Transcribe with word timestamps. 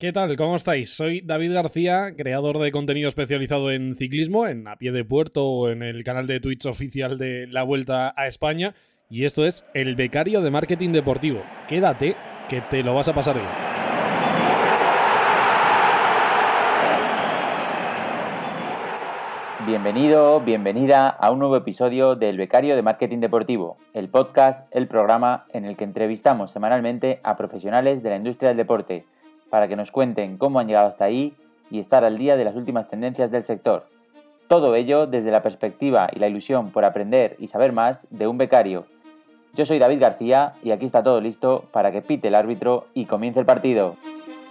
¿Qué 0.00 0.12
tal? 0.12 0.36
¿Cómo 0.36 0.54
estáis? 0.54 0.94
Soy 0.94 1.22
David 1.22 1.54
García, 1.54 2.14
creador 2.16 2.60
de 2.60 2.70
contenido 2.70 3.08
especializado 3.08 3.72
en 3.72 3.96
ciclismo, 3.96 4.46
en 4.46 4.68
A 4.68 4.76
Pie 4.76 4.92
de 4.92 5.04
Puerto 5.04 5.44
o 5.44 5.70
en 5.70 5.82
el 5.82 6.04
canal 6.04 6.28
de 6.28 6.38
Twitch 6.38 6.66
oficial 6.66 7.18
de 7.18 7.48
La 7.48 7.64
Vuelta 7.64 8.14
a 8.16 8.28
España. 8.28 8.76
Y 9.10 9.24
esto 9.24 9.44
es 9.44 9.64
El 9.74 9.96
Becario 9.96 10.40
de 10.40 10.52
Marketing 10.52 10.90
Deportivo. 10.90 11.42
Quédate, 11.66 12.14
que 12.48 12.60
te 12.60 12.84
lo 12.84 12.94
vas 12.94 13.08
a 13.08 13.12
pasar 13.12 13.34
bien. 13.34 13.48
Bienvenido, 19.66 20.40
bienvenida 20.42 21.08
a 21.08 21.32
un 21.32 21.40
nuevo 21.40 21.56
episodio 21.56 22.14
del 22.14 22.36
Becario 22.36 22.76
de 22.76 22.82
Marketing 22.82 23.18
Deportivo, 23.18 23.78
el 23.94 24.08
podcast, 24.08 24.72
el 24.72 24.86
programa 24.86 25.46
en 25.52 25.64
el 25.64 25.76
que 25.76 25.82
entrevistamos 25.82 26.52
semanalmente 26.52 27.18
a 27.24 27.36
profesionales 27.36 28.04
de 28.04 28.10
la 28.10 28.16
industria 28.16 28.50
del 28.50 28.58
deporte 28.58 29.04
para 29.50 29.68
que 29.68 29.76
nos 29.76 29.90
cuenten 29.90 30.38
cómo 30.38 30.60
han 30.60 30.66
llegado 30.66 30.88
hasta 30.88 31.04
ahí 31.04 31.34
y 31.70 31.78
estar 31.78 32.04
al 32.04 32.18
día 32.18 32.36
de 32.36 32.44
las 32.44 32.56
últimas 32.56 32.88
tendencias 32.88 33.30
del 33.30 33.42
sector. 33.42 33.86
Todo 34.48 34.74
ello 34.74 35.06
desde 35.06 35.30
la 35.30 35.42
perspectiva 35.42 36.08
y 36.12 36.18
la 36.18 36.28
ilusión 36.28 36.70
por 36.70 36.84
aprender 36.84 37.36
y 37.38 37.48
saber 37.48 37.72
más 37.72 38.06
de 38.10 38.26
un 38.26 38.38
becario. 38.38 38.86
Yo 39.54 39.64
soy 39.64 39.78
David 39.78 40.00
García 40.00 40.54
y 40.62 40.70
aquí 40.70 40.86
está 40.86 41.02
todo 41.02 41.20
listo 41.20 41.64
para 41.72 41.92
que 41.92 42.02
pite 42.02 42.28
el 42.28 42.34
árbitro 42.34 42.86
y 42.94 43.06
comience 43.06 43.40
el 43.40 43.46
partido. 43.46 43.96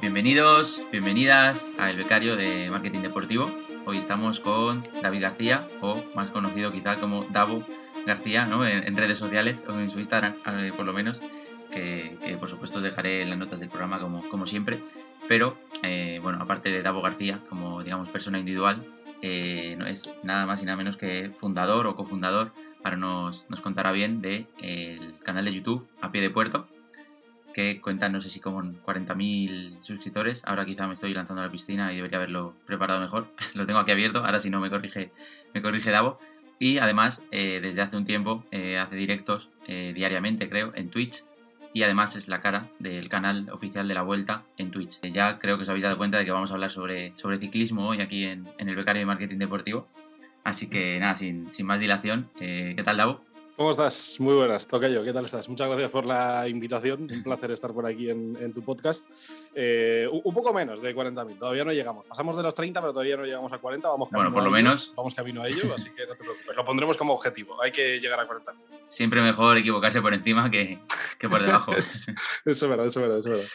Bienvenidos, 0.01 0.83
bienvenidas 0.91 1.73
a 1.79 1.89
El 1.89 1.97
Becario 1.97 2.35
de 2.35 2.69
Marketing 2.69 2.99
Deportivo. 2.99 3.49
Hoy 3.85 3.97
estamos 3.97 4.39
con 4.39 4.83
David 5.01 5.21
García, 5.21 5.67
o 5.81 6.03
más 6.13 6.29
conocido 6.29 6.71
quizá 6.71 6.97
como 6.97 7.23
Davo 7.31 7.63
García, 8.05 8.45
¿no? 8.45 8.67
en, 8.67 8.95
redes 8.95 9.17
sociales 9.17 9.63
o 9.67 9.71
en 9.73 9.89
su 9.89 9.97
Instagram, 9.97 10.35
eh, 10.45 10.71
por 10.75 10.85
lo 10.85 10.93
menos 10.93 11.21
que, 11.77 12.37
por 12.37 12.49
supuesto 12.49 12.77
os 12.77 12.83
dejaré 12.83 13.21
en 13.21 13.29
las 13.29 13.39
notas 13.39 13.59
del 13.59 13.69
programa 13.69 13.99
como, 13.99 14.27
como 14.29 14.45
siempre. 14.45 14.81
Pero, 15.27 15.57
eh, 15.83 16.19
bueno, 16.21 16.39
aparte 16.41 16.71
de 16.71 16.81
Davo 16.81 17.01
García, 17.01 17.41
como 17.49 17.83
digamos 17.83 18.09
persona 18.09 18.39
individual, 18.39 18.83
eh, 19.21 19.75
no 19.77 19.85
es 19.85 20.17
nada 20.23 20.45
más 20.45 20.61
y 20.61 20.65
nada 20.65 20.77
menos 20.77 20.97
que 20.97 21.29
fundador 21.29 21.87
o 21.87 21.95
cofundador, 21.95 22.53
ahora 22.83 22.97
nos, 22.97 23.49
nos 23.49 23.61
contará 23.61 23.91
bien, 23.91 24.21
del 24.21 24.47
de, 24.57 25.13
canal 25.23 25.45
de 25.45 25.53
YouTube 25.53 25.87
A 26.01 26.11
Pie 26.11 26.21
de 26.21 26.29
Puerto, 26.29 26.67
que 27.53 27.81
cuenta 27.81 28.07
no 28.09 28.21
sé 28.21 28.29
si 28.29 28.39
como 28.39 28.61
40.000 28.61 29.79
suscriptores. 29.81 30.43
Ahora 30.45 30.65
quizá 30.65 30.87
me 30.87 30.93
estoy 30.93 31.13
lanzando 31.13 31.41
a 31.41 31.45
la 31.45 31.51
piscina 31.51 31.91
y 31.91 31.97
debería 31.97 32.17
haberlo 32.17 32.53
preparado 32.65 32.99
mejor. 33.01 33.27
Lo 33.53 33.65
tengo 33.65 33.79
aquí 33.79 33.91
abierto, 33.91 34.23
ahora 34.23 34.39
si 34.39 34.49
no 34.49 34.59
me 34.59 34.69
corrige, 34.69 35.11
me 35.53 35.61
corrige 35.61 35.91
Davo. 35.91 36.19
Y 36.59 36.79
además, 36.79 37.23
eh, 37.31 37.59
desde 37.61 37.81
hace 37.81 37.97
un 37.97 38.05
tiempo, 38.05 38.43
hace 38.51 38.95
directos 38.95 39.51
diariamente, 39.67 40.49
creo, 40.49 40.71
en 40.73 40.89
Twitch 40.89 41.23
y 41.77 41.83
además 41.83 42.15
es 42.15 42.27
la 42.27 42.41
cara 42.41 42.71
del 42.79 43.07
canal 43.07 43.51
oficial 43.51 43.87
de 43.87 43.93
la 43.93 44.01
Vuelta 44.01 44.41
en 44.57 44.71
Twitch. 44.71 44.99
Ya 45.13 45.37
creo 45.37 45.57
que 45.57 45.61
os 45.61 45.69
habéis 45.69 45.83
dado 45.83 45.95
cuenta 45.95 46.17
de 46.17 46.25
que 46.25 46.31
vamos 46.31 46.49
a 46.49 46.55
hablar 46.55 46.71
sobre, 46.71 47.15
sobre 47.15 47.37
ciclismo 47.37 47.87
hoy 47.87 48.01
aquí 48.01 48.23
en, 48.23 48.47
el 48.57 48.75
Becario 48.75 49.01
de 49.01 49.05
Marketing 49.05 49.37
Deportivo. 49.37 49.87
Así 50.43 50.71
que 50.71 50.99
nada, 50.99 51.13
sin, 51.13 51.51
sin 51.51 51.67
más 51.67 51.79
dilación, 51.79 52.31
eh, 52.39 52.73
¿qué 52.75 52.81
tal, 52.81 52.97
Davo? 52.97 53.21
¿Cómo 53.57 53.71
estás? 53.71 54.17
Muy 54.19 54.35
buenas, 54.35 54.67
Tocayo, 54.67 55.03
¿qué 55.03 55.11
tal 55.11 55.25
estás? 55.25 55.49
Muchas 55.49 55.67
gracias 55.67 55.89
por 55.89 56.05
la 56.05 56.47
invitación, 56.47 57.09
un 57.11 57.23
placer 57.23 57.49
estar 57.49 57.73
por 57.73 57.87
aquí 57.87 58.07
en, 58.07 58.53
tu 58.53 58.61
podcast. 58.61 59.09
Eh, 59.55 60.07
un 60.11 60.31
poco 60.31 60.53
menos 60.53 60.79
de 60.79 60.95
40.000, 60.95 61.39
todavía 61.39 61.65
no 61.65 61.71
llegamos. 61.71 62.05
Pasamos 62.05 62.37
de 62.37 62.43
los 62.43 62.53
30, 62.53 62.79
pero 62.79 62.93
todavía 62.93 63.17
no 63.17 63.25
llegamos 63.25 63.51
a 63.51 63.57
40, 63.57 63.89
vamos 63.89 64.11
Bueno, 64.11 64.31
por 64.31 64.43
lo 64.43 64.51
menos. 64.51 64.93
Vamos 64.95 65.15
camino 65.15 65.41
a 65.41 65.47
ello, 65.47 65.73
así 65.73 65.89
que 65.89 66.05
no 66.05 66.13
te 66.13 66.23
preocupes, 66.23 66.55
lo 66.55 66.65
pondremos 66.65 66.97
como 66.97 67.13
objetivo, 67.13 67.59
hay 67.59 67.71
que 67.71 67.99
llegar 67.99 68.19
a 68.19 68.27
40.000. 68.27 68.53
Siempre 68.89 69.21
mejor 69.21 69.57
equivocarse 69.57 70.03
por 70.03 70.13
encima 70.13 70.51
que, 70.51 70.77
que 71.17 71.27
por 71.27 71.41
debajo. 71.41 71.73
eso 71.75 72.11
es 72.45 72.61
verdad, 72.61 72.85
eso 72.85 72.99
es 72.99 73.07
verdad, 73.07 73.17
eso 73.17 73.31
es 73.31 73.37
verdad. 73.37 73.49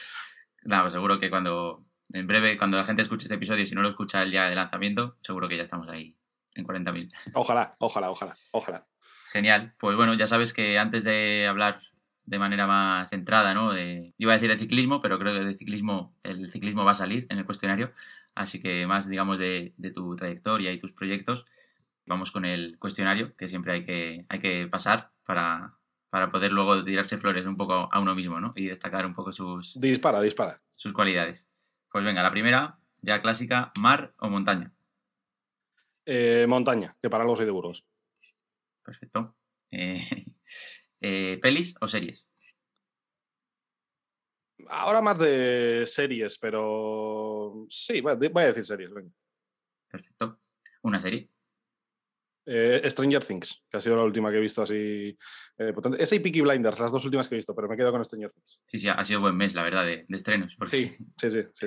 Nada, 0.65 0.83
pues 0.83 0.95
seguro 0.95 1.21
que 1.21 1.31
cuando, 1.31 1.85
en 2.13 2.27
breve, 2.27 2.59
cuando 2.59 2.77
la 2.77 2.85
gente 2.85 3.03
escuche 3.03 3.27
este 3.27 3.37
episodio, 3.37 3.65
si 3.67 3.77
no 3.77 3.83
lo 3.83 3.91
escucha 3.91 4.25
el 4.25 4.33
día 4.33 4.47
de 4.47 4.57
lanzamiento, 4.57 5.17
seguro 5.23 5.49
que 5.49 5.59
ya 5.59 5.63
estamos 5.63 5.89
ahí 5.89 6.17
en 6.57 6.67
40.000. 6.67 7.13
Ojalá, 7.35 7.77
ojalá, 7.79 8.11
ojalá, 8.11 8.35
ojalá. 8.51 8.85
Genial. 9.33 9.73
Pues 9.79 9.97
bueno, 9.97 10.13
ya 10.13 10.27
sabes 10.27 10.53
que 10.53 10.79
antes 10.79 11.05
de 11.05 11.47
hablar 11.47 11.81
de 12.27 12.39
manera 12.39 12.67
más 12.67 13.09
centrada, 13.09 13.55
¿no? 13.55 13.73
De, 13.73 14.13
iba 14.19 14.33
a 14.33 14.37
decir 14.37 14.51
de 14.51 14.59
ciclismo, 14.59 15.01
pero 15.01 15.19
creo 15.19 15.33
que 15.33 15.43
de 15.43 15.57
ciclismo, 15.57 16.15
el 16.23 16.51
ciclismo 16.51 16.85
va 16.85 16.91
a 16.91 16.95
salir 16.95 17.27
en 17.31 17.39
el 17.39 17.47
cuestionario. 17.47 17.93
Así 18.35 18.61
que 18.61 18.87
más, 18.87 19.09
digamos, 19.09 19.39
de, 19.39 19.73
tu 19.95 20.17
trayectoria 20.17 20.71
y 20.71 20.79
tus 20.79 20.93
proyectos, 20.93 21.47
vamos 22.05 22.31
con 22.31 22.45
el 22.45 22.79
cuestionario 22.79 23.35
que 23.35 23.49
siempre 23.49 23.73
hay 23.73 23.87
que, 23.87 24.27
hay 24.29 24.39
que 24.39 24.69
pasar 24.71 25.13
para, 25.25 25.79
para 26.11 26.31
poder 26.31 26.53
luego 26.53 26.85
tirarse 26.85 27.17
flores 27.17 27.47
un 27.47 27.57
poco 27.57 27.89
a 27.91 28.01
uno 28.01 28.15
mismo, 28.15 28.39
¿no? 28.39 28.53
Y 28.55 28.67
destacar 28.67 29.07
un 29.07 29.15
poco 29.15 29.33
sus... 29.33 29.81
Dispara, 29.81 30.21
dispara. 30.21 30.61
Sus 30.75 30.93
cualidades. 30.93 31.49
Pues 31.91 32.05
venga, 32.05 32.23
la 32.23 32.31
primera, 32.31 32.79
ya 33.01 33.23
clásica, 33.23 33.73
mar 33.81 34.13
o 34.19 34.29
montaña. 34.29 34.73
Eh, 36.05 36.45
montaña, 36.47 36.97
que 37.01 37.09
para 37.09 37.25
de 37.25 37.51
Burgos. 37.51 37.87
Perfecto. 38.85 39.37
Eh, 39.75 40.27
eh, 41.01 41.39
¿Pelis 41.41 41.75
o 41.81 41.89
series? 41.89 42.31
Ahora 44.69 45.01
más 45.01 45.19
de 45.19 45.85
series, 45.87 46.37
pero 46.39 47.67
sí, 47.71 48.03
voy 48.03 48.13
a 48.13 48.47
decir 48.49 48.67
series. 48.67 48.91
Perfecto. 49.91 50.41
¿Una 50.83 51.01
serie? 51.01 51.31
Eh, 52.45 52.83
Stranger 52.91 53.25
Things, 53.25 53.65
que 53.71 53.79
ha 53.79 53.81
sido 53.81 53.97
la 53.97 54.05
última 54.05 54.31
que 54.31 54.37
he 54.37 54.43
visto 54.43 54.61
así 54.61 55.17
potente. 55.75 56.03
Esa 56.03 56.17
y 56.17 56.19
Peaky 56.19 56.43
Blinders, 56.43 56.79
las 56.79 56.93
dos 56.93 57.07
últimas 57.07 57.31
que 57.31 57.37
he 57.37 57.39
visto, 57.39 57.55
pero 57.55 57.67
me 57.67 57.79
quedo 57.79 57.93
con 57.93 58.05
Stranger 58.05 58.31
Things. 58.31 58.61
Sí, 58.67 58.79
sí, 58.79 58.89
ha 58.91 59.05
sido 59.05 59.23
buen 59.23 59.39
mes, 59.39 59.55
la 59.55 59.63
verdad, 59.63 59.87
de, 59.87 60.05
estrenos. 60.11 60.55
Sí, 60.67 60.95
sí, 61.17 61.31
sí, 61.31 61.45
sí. 61.55 61.67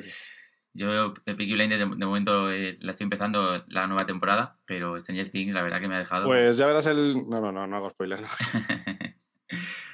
Yo, 0.75 1.13
Peaky 1.23 1.53
Blinders, 1.53 1.79
de, 1.79 2.05
momento 2.05 2.51
eh, 2.51 2.77
la 2.81 2.91
estoy 2.91 3.05
empezando 3.05 3.63
la 3.69 3.87
nueva 3.87 4.05
temporada, 4.05 4.59
pero 4.65 4.99
Stranger 4.99 5.29
Things, 5.29 5.53
la 5.53 5.61
verdad 5.61 5.79
que 5.79 5.87
me 5.87 5.95
ha 5.95 5.99
dejado. 5.99 6.25
Pues 6.25 6.57
ya 6.57 6.65
verás 6.65 6.85
el. 6.87 7.29
No, 7.29 7.39
no, 7.39 7.53
no, 7.53 7.65
no 7.65 7.75
hago 7.77 7.89
spoilers. 7.89 8.23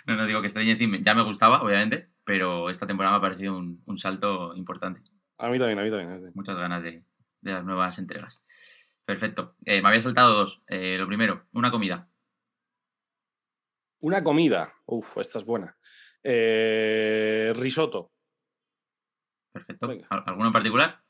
No. 0.07 0.15
no, 0.15 0.25
digo 0.25 0.41
que 0.41 0.49
Stranger 0.49 0.77
Things 0.77 1.01
ya 1.03 1.13
me 1.13 1.21
gustaba, 1.21 1.61
obviamente, 1.61 2.09
pero 2.23 2.69
esta 2.71 2.87
temporada 2.87 3.13
me 3.13 3.17
ha 3.19 3.29
parecido 3.29 3.55
un, 3.57 3.97
salto 3.97 4.55
importante. 4.55 5.01
A 5.37 5.49
mí 5.49 5.59
también, 5.59 5.77
a 5.77 5.83
mí 5.83 5.91
también. 5.91 6.31
Muchas 6.33 6.57
ganas 6.57 6.81
de, 6.81 7.03
las 7.43 7.63
nuevas 7.63 7.99
entregas. 7.99 8.43
Perfecto. 9.05 9.55
Eh, 9.65 9.81
me 9.81 9.89
había 9.89 10.01
saltado 10.01 10.33
dos. 10.33 10.63
Eh, 10.67 10.95
lo 10.97 11.05
primero, 11.05 11.45
una 11.53 11.69
comida. 11.69 12.09
Una 13.99 14.23
comida. 14.23 14.73
Uf, 14.85 15.17
esta 15.17 15.37
es 15.37 15.45
buena. 15.45 15.77
risotto. 16.23 18.11
Perfecto. 19.51 19.89
¿Alguno 20.09 20.47
en 20.47 20.53
particular? 20.53 21.03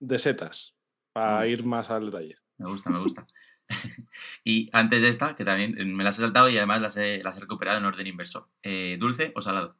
De 0.00 0.18
setas, 0.18 0.76
para 1.12 1.46
ir 1.46 1.64
más 1.64 1.90
al 1.90 2.06
detalle. 2.06 2.36
Me 2.58 2.68
gusta, 2.68 2.90
me 2.90 2.98
gusta. 2.98 3.26
y 4.44 4.70
antes 4.72 5.02
de 5.02 5.08
esta, 5.08 5.34
que 5.34 5.44
también 5.44 5.94
me 5.94 6.04
las 6.04 6.18
he 6.18 6.22
saltado 6.22 6.48
y 6.48 6.56
además 6.56 6.80
las 6.80 6.96
he, 6.96 7.22
las 7.22 7.36
he 7.36 7.40
recuperado 7.40 7.78
en 7.78 7.84
orden 7.84 8.06
inverso. 8.06 8.50
Eh, 8.62 8.96
¿Dulce 8.98 9.32
o 9.34 9.42
salado? 9.42 9.76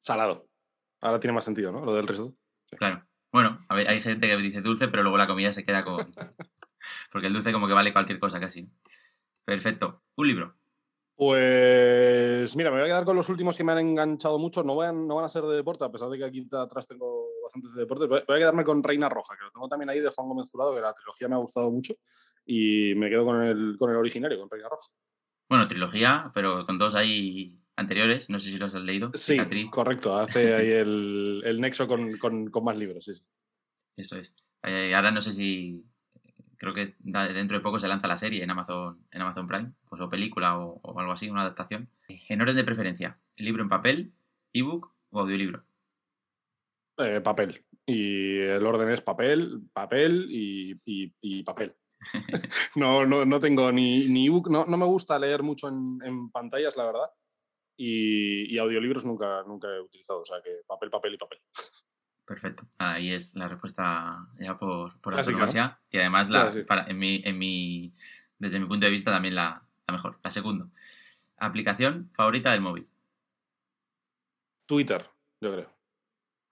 Salado. 0.00 0.48
Ahora 1.00 1.20
tiene 1.20 1.34
más 1.34 1.44
sentido, 1.44 1.72
¿no? 1.72 1.84
Lo 1.84 1.94
del 1.94 2.06
risotto. 2.06 2.36
Claro. 2.78 3.06
Bueno, 3.32 3.64
hay 3.68 4.00
gente 4.00 4.28
que 4.28 4.36
dice 4.36 4.60
dulce, 4.60 4.88
pero 4.88 5.02
luego 5.02 5.18
la 5.18 5.26
comida 5.26 5.52
se 5.52 5.64
queda 5.64 5.84
con... 5.84 6.12
Porque 7.10 7.26
el 7.26 7.32
dulce 7.32 7.52
como 7.52 7.66
que 7.66 7.72
vale 7.72 7.92
cualquier 7.92 8.18
cosa 8.18 8.38
casi. 8.38 8.70
Perfecto. 9.44 10.02
Un 10.16 10.28
libro. 10.28 10.56
Pues 11.16 12.56
mira, 12.56 12.70
me 12.70 12.78
voy 12.78 12.84
a 12.84 12.92
quedar 12.92 13.04
con 13.04 13.14
los 13.14 13.28
últimos 13.28 13.56
que 13.56 13.62
me 13.62 13.72
han 13.72 13.78
enganchado 13.78 14.38
mucho. 14.38 14.64
No 14.64 14.74
van, 14.74 15.06
no 15.06 15.16
van 15.16 15.24
a 15.24 15.28
ser 15.28 15.44
de 15.44 15.56
deporte, 15.56 15.84
a 15.84 15.92
pesar 15.92 16.08
de 16.08 16.18
que 16.18 16.24
aquí 16.24 16.48
atrás 16.50 16.88
tengo 16.88 17.28
bastantes 17.44 17.72
de 17.74 17.80
deporte. 17.82 18.06
Voy 18.06 18.20
a 18.20 18.38
quedarme 18.38 18.64
con 18.64 18.82
Reina 18.82 19.08
Roja, 19.08 19.36
que 19.36 19.44
lo 19.44 19.50
tengo 19.52 19.68
también 19.68 19.90
ahí 19.90 20.00
de 20.00 20.10
Juan 20.10 20.28
Gómez 20.28 20.50
Jurado, 20.50 20.74
que 20.74 20.80
la 20.80 20.92
trilogía 20.92 21.28
me 21.28 21.36
ha 21.36 21.38
gustado 21.38 21.70
mucho. 21.70 21.94
Y 22.44 22.94
me 22.96 23.08
quedo 23.08 23.24
con 23.24 23.42
el, 23.42 23.76
con 23.78 23.90
el 23.90 23.96
originario, 23.96 24.40
con 24.40 24.50
Reina 24.50 24.68
Roja. 24.68 24.88
Bueno, 25.48 25.68
trilogía, 25.68 26.32
pero 26.34 26.66
con 26.66 26.78
dos 26.78 26.96
ahí 26.96 27.52
anteriores. 27.76 28.28
No 28.28 28.40
sé 28.40 28.50
si 28.50 28.58
los 28.58 28.74
has 28.74 28.82
leído. 28.82 29.12
Sí, 29.14 29.38
correcto. 29.70 30.16
Hace 30.16 30.52
ahí 30.52 30.70
el, 30.70 31.42
el 31.44 31.60
nexo 31.60 31.86
con, 31.86 32.18
con, 32.18 32.50
con, 32.50 32.64
más 32.64 32.76
libros, 32.76 33.04
sí, 33.04 33.14
sí. 33.14 33.24
Eso 33.96 34.16
es. 34.16 34.34
Eh, 34.64 34.92
ahora 34.96 35.12
no 35.12 35.22
sé 35.22 35.32
si 35.32 35.84
creo 36.58 36.74
que 36.74 36.94
dentro 36.98 37.56
de 37.56 37.62
poco 37.62 37.78
se 37.78 37.88
lanza 37.88 38.06
la 38.06 38.16
serie 38.16 38.42
en 38.42 38.50
Amazon, 38.50 39.06
en 39.10 39.22
Amazon 39.22 39.46
Prime, 39.46 39.72
pues 39.88 40.00
o 40.00 40.10
película 40.10 40.58
o, 40.58 40.98
algo 40.98 41.12
así, 41.12 41.28
una 41.28 41.42
adaptación. 41.42 41.90
En 42.08 42.40
orden 42.40 42.56
de 42.56 42.64
preferencia, 42.64 43.18
¿libro 43.36 43.62
en 43.62 43.68
papel, 43.68 44.12
ebook 44.52 44.92
o 45.10 45.20
audiolibro? 45.20 45.64
Eh, 46.98 47.20
papel. 47.20 47.64
Y 47.86 48.38
el 48.38 48.64
orden 48.64 48.90
es 48.90 49.00
papel, 49.00 49.62
papel 49.72 50.26
y, 50.30 51.42
papel. 51.42 51.74
no, 52.76 53.06
no, 53.06 53.40
tengo 53.40 53.72
ni, 53.72 54.08
ni 54.08 54.26
ebook, 54.26 54.50
no, 54.50 54.66
no, 54.66 54.76
me 54.76 54.86
gusta 54.86 55.18
leer 55.18 55.42
mucho 55.42 55.68
en, 55.68 56.30
pantallas, 56.30 56.76
la 56.76 56.84
verdad. 56.86 57.10
Y, 57.76 58.54
y, 58.54 58.58
audiolibros 58.58 59.04
nunca, 59.04 59.42
nunca 59.44 59.68
he 59.68 59.80
utilizado, 59.80 60.20
o 60.20 60.24
sea 60.24 60.40
que 60.42 60.50
papel, 60.66 60.90
papel 60.90 61.14
y 61.14 61.18
papel. 61.18 61.38
Perfecto. 62.26 62.64
Ahí 62.78 63.12
es 63.12 63.34
la 63.34 63.48
respuesta 63.48 64.26
ya 64.40 64.56
por, 64.58 64.98
por 65.00 65.14
la 65.14 65.78
Y 65.90 65.98
además, 65.98 66.30
la, 66.30 66.54
para, 66.66 66.86
en 66.86 66.98
mi, 66.98 67.22
en 67.24 67.38
mi, 67.38 67.92
desde 68.38 68.58
mi 68.58 68.66
punto 68.66 68.86
de 68.86 68.92
vista, 68.92 69.10
también 69.10 69.34
la, 69.34 69.62
la 69.86 69.92
mejor, 69.92 70.18
la 70.22 70.30
segunda. 70.30 70.68
Aplicación 71.36 72.10
favorita 72.14 72.52
del 72.52 72.62
móvil. 72.62 72.88
Twitter, 74.66 75.06
yo 75.40 75.52
creo. 75.52 75.70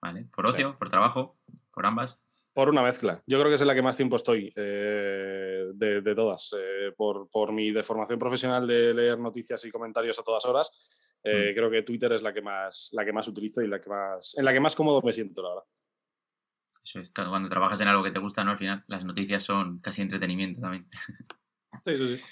¿Vale? 0.01 0.27
¿Por 0.35 0.45
ocio, 0.45 0.77
por 0.77 0.89
trabajo, 0.89 1.37
por 1.73 1.85
ambas? 1.85 2.19
Por 2.53 2.69
una 2.69 2.83
mezcla. 2.83 3.23
Yo 3.25 3.39
creo 3.39 3.49
que 3.49 3.55
es 3.55 3.61
en 3.61 3.67
la 3.67 3.73
que 3.73 3.81
más 3.81 3.97
tiempo 3.97 4.15
estoy 4.15 4.53
eh, 4.55 5.71
de, 5.73 6.15
todas. 6.15 6.53
Eh, 6.55 6.93
por, 6.95 7.51
mi 7.51 7.71
deformación 7.71 8.19
profesional 8.19 8.67
de 8.67 8.93
leer 8.93 9.17
noticias 9.17 9.65
y 9.65 9.71
comentarios 9.71 10.19
a 10.19 10.23
todas 10.23 10.45
horas, 10.45 10.71
eh, 11.23 11.51
mm. 11.51 11.55
creo 11.55 11.71
que 11.71 11.83
Twitter 11.83 12.11
es 12.11 12.21
la 12.21 12.33
que 12.33 12.41
más, 12.41 12.89
la 12.93 13.05
que 13.05 13.13
más 13.13 13.27
utilizo 13.27 13.61
y 13.61 13.67
la 13.67 13.79
que 13.79 13.89
más, 13.89 14.37
en 14.37 14.45
la 14.45 14.53
que 14.53 14.59
más 14.59 14.75
cómodo 14.75 15.01
me 15.01 15.13
siento, 15.13 15.41
la 15.41 15.49
verdad. 15.49 15.63
Eso 16.83 16.99
es, 16.99 17.11
cuando 17.11 17.49
trabajas 17.49 17.79
en 17.81 17.87
algo 17.87 18.03
que 18.03 18.11
te 18.11 18.19
gusta, 18.19 18.43
¿no? 18.43 18.51
Al 18.51 18.57
final, 18.57 18.83
las 18.87 19.05
noticias 19.05 19.43
son 19.43 19.79
casi 19.79 20.01
entretenimiento 20.01 20.61
también. 20.61 20.87
Sí, 21.83 21.97
sí, 21.97 22.17
sí. 22.17 22.23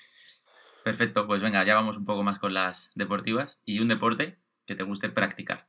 Perfecto, 0.84 1.26
pues 1.26 1.42
venga, 1.42 1.66
ya 1.66 1.74
vamos 1.74 1.98
un 1.98 2.06
poco 2.06 2.22
más 2.22 2.38
con 2.38 2.54
las 2.54 2.92
deportivas. 2.94 3.60
¿Y 3.66 3.80
un 3.80 3.88
deporte 3.88 4.38
que 4.68 4.76
te 4.76 4.84
guste 4.84 5.10
practicar? 5.10 5.68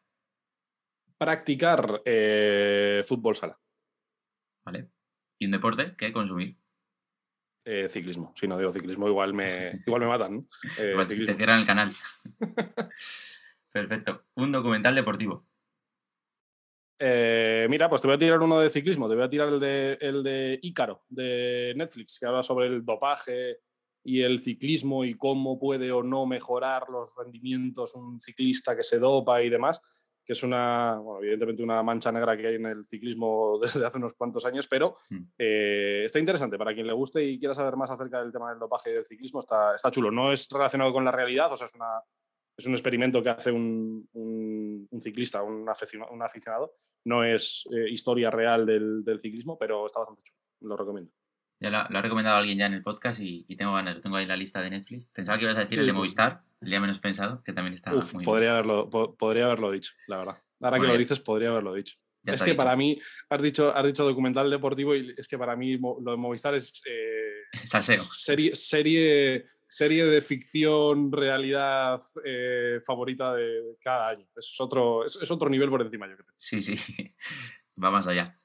Practicar 1.17 2.03
fútbol 3.05 3.35
sala. 3.35 3.59
¿vale? 4.65 4.89
¿Y 5.39 5.47
un 5.47 5.53
deporte 5.53 5.97
que 5.97 6.13
consumir? 6.13 6.59
Eh, 7.65 7.89
ciclismo. 7.89 8.33
Si 8.35 8.49
no 8.49 8.59
digo 8.59 8.73
ciclismo, 8.73 9.09
igual 9.09 9.35
me, 9.35 9.83
igual 9.87 10.01
me 10.03 10.09
matan. 10.09 10.49
Eh, 10.79 10.97
te 11.07 11.35
cierran 11.35 11.61
el 11.61 11.67
canal. 11.67 11.91
Perfecto. 13.73 14.25
Un 14.35 14.53
documental 14.53 14.95
deportivo. 14.95 15.47
Eh, 16.99 17.67
mira, 17.69 17.89
pues 17.89 18.01
te 18.01 18.09
voy 18.09 18.17
a 18.17 18.19
tirar 18.19 18.41
uno 18.41 18.61
de 18.61 18.71
ciclismo. 18.71 19.09
Te 19.09 19.15
voy 19.15 19.25
a 19.25 19.31
tirar 19.31 19.49
el 19.49 19.61
de, 19.61 19.99
el 20.01 20.23
de 20.23 20.59
Ícaro, 20.63 21.05
de 21.09 21.73
Netflix, 21.77 22.19
que 22.19 22.27
habla 22.27 22.43
sobre 22.43 22.67
el 22.67 22.85
dopaje 22.85 23.59
y 24.05 24.21
el 24.23 24.41
ciclismo 24.43 25.05
y 25.05 25.15
cómo 25.15 25.59
puede 25.59 25.91
o 25.93 26.03
no 26.03 26.27
mejorar 26.27 26.89
los 26.91 27.15
rendimientos 27.17 27.95
un 27.95 28.21
ciclista 28.21 28.77
que 28.77 28.83
se 28.83 28.99
dopa 28.99 29.43
y 29.43 29.49
demás 29.49 29.81
que 30.25 30.33
es 30.33 30.43
una, 30.43 31.01
evidentemente 31.21 31.63
una 31.63 31.83
mancha 31.83 32.13
negra 32.13 32.37
que 32.37 32.47
hay 32.47 32.55
en 32.57 32.67
el 32.67 32.87
ciclismo 32.87 33.59
desde 33.63 33.85
hace 33.85 33.99
unos 33.99 34.15
cuantos 34.15 34.45
años, 34.45 34.67
pero 34.67 34.97
mm. 35.11 35.23
eh, 35.39 36.03
está 36.07 36.19
interesante. 36.19 36.59
Para 36.59 36.75
quien 36.75 36.87
le 36.87 36.93
guste 36.93 37.25
y 37.25 37.39
quiera 37.39 37.55
saber 37.55 37.77
más 37.77 37.91
acerca 37.91 38.23
del 38.23 38.33
tema 38.33 38.51
del 38.51 38.59
dopaje 38.59 38.91
y 38.91 38.95
del 38.95 39.07
ciclismo, 39.07 39.41
está, 39.41 39.75
está 39.75 39.91
chulo. 39.91 40.11
No 40.11 40.33
es 40.33 40.49
relacionado 40.49 40.93
con 40.93 41.05
la 41.05 41.11
realidad, 41.11 41.53
o 41.53 41.57
sea, 41.57 41.67
es, 41.67 41.75
una, 41.75 42.01
es 42.57 42.67
un 42.67 42.73
experimento 42.73 43.23
que 43.23 43.31
hace 43.31 43.51
un, 43.51 44.09
un, 44.13 45.01
ciclista, 45.01 45.43
un 45.43 45.69
aficionado, 45.69 46.13
un 46.13 46.23
aficionado. 46.23 46.75
No 47.05 47.25
es 47.25 47.65
eh, 47.73 47.91
historia 47.91 48.31
real 48.31 48.65
del, 48.65 49.03
del 49.03 49.21
ciclismo, 49.21 49.59
pero 49.59 49.87
está 49.87 49.99
bastante 49.99 50.23
chulo. 50.23 50.39
Lo 50.61 50.77
recomiendo. 50.77 51.11
Ya 51.63 51.71
lo, 51.71 51.79
ha 51.79 52.03
recomendado 52.03 52.37
alguien 52.37 52.59
ya 52.59 52.67
en 52.67 52.75
el 52.75 52.83
podcast 52.83 53.21
y, 53.21 53.45
tengo 53.57 53.73
ganas, 53.75 54.01
tengo 54.03 54.17
ahí 54.17 54.27
la 54.27 54.37
lista 54.37 54.61
de 54.61 54.71
Netflix. 54.71 55.07
Pensaba 55.07 55.39
que 55.39 55.45
ibas 55.45 55.57
a 55.57 55.61
decir 55.61 55.79
el 55.79 55.87
de 55.87 55.93
Movistar, 55.93 56.43
el 56.61 56.71
día 56.71 56.81
menos 56.81 56.99
pensado, 56.99 57.41
que 57.45 57.53
también 57.53 57.75
está 57.75 57.93
muy 57.93 58.25
podría 58.25 58.53
Haberlo, 58.53 58.91
podría 58.91 59.45
haberlo 59.45 59.71
dicho, 59.71 59.93
la 60.09 60.19
verdad. 60.19 60.39
Ahora 60.61 60.81
que 60.81 60.87
lo 60.89 60.97
dices, 60.97 61.21
podría 61.21 61.51
haberlo 61.51 61.75
dicho. 61.75 61.97
es 62.25 62.43
que 62.43 62.55
para 62.55 62.75
mí, 62.75 63.01
has 63.31 63.43
dicho, 63.43 63.75
has 63.75 63.87
dicho 63.87 64.05
documental 64.05 64.51
deportivo 64.51 64.97
y 64.97 65.15
es 65.17 65.29
que 65.29 65.39
para 65.39 65.55
mí 65.55 65.79
lo 65.79 66.11
de 66.11 66.17
Movistar 66.17 66.55
es... 66.55 66.83
Eh, 66.85 67.43
serie, 68.13 68.57
serie, 68.57 69.45
serie 69.69 70.05
de 70.05 70.21
ficción, 70.21 71.13
realidad 71.13 72.03
eh, 72.25 72.81
favorita 72.85 73.35
de 73.35 73.77
cada 73.81 74.09
año. 74.09 74.27
Es 74.35 74.57
otro, 74.59 75.05
es, 75.05 75.31
otro 75.31 75.49
nivel 75.49 75.71
por 75.71 75.83
encima, 75.83 76.09
yo 76.09 76.17
creo. 76.17 76.35
Sí, 76.39 76.61
sí, 76.61 76.77
va 77.83 77.93
más 77.93 78.09
allá. 78.09 78.37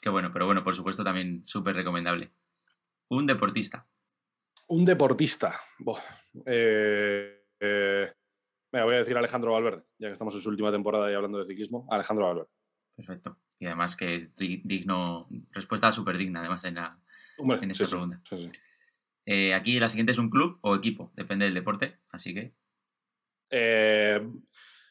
Qué 0.00 0.08
bueno, 0.08 0.30
pero 0.32 0.46
bueno, 0.46 0.64
por 0.64 0.74
supuesto 0.74 1.04
también 1.04 1.42
súper 1.46 1.76
recomendable. 1.76 2.32
Un 3.14 3.26
deportista. 3.26 3.86
Un 4.66 4.84
deportista. 4.84 5.60
Eh, 6.46 7.44
eh, 7.60 8.12
voy 8.72 8.94
a 8.94 8.98
decir 8.98 9.16
Alejandro 9.16 9.52
Valverde, 9.52 9.84
ya 9.98 10.08
que 10.08 10.14
estamos 10.14 10.34
en 10.34 10.40
su 10.40 10.48
última 10.48 10.72
temporada 10.72 11.08
y 11.10 11.14
hablando 11.14 11.38
de 11.38 11.46
ciclismo. 11.46 11.86
Alejandro 11.92 12.26
Valverde. 12.26 12.48
Perfecto. 12.96 13.38
Y 13.60 13.66
además 13.66 13.94
que 13.94 14.16
es 14.16 14.34
digno, 14.34 15.28
respuesta 15.52 15.92
súper 15.92 16.18
digna, 16.18 16.40
además, 16.40 16.64
en, 16.64 16.74
la, 16.74 16.98
en 17.38 17.70
esta 17.70 17.86
pregunta. 17.86 18.20
Eh, 19.24 19.54
aquí 19.54 19.78
la 19.78 19.88
siguiente 19.88 20.10
es 20.10 20.18
un 20.18 20.28
club 20.28 20.58
o 20.62 20.74
equipo, 20.74 21.12
depende 21.14 21.44
del 21.44 21.54
deporte, 21.54 22.00
así 22.10 22.34
que. 22.34 22.52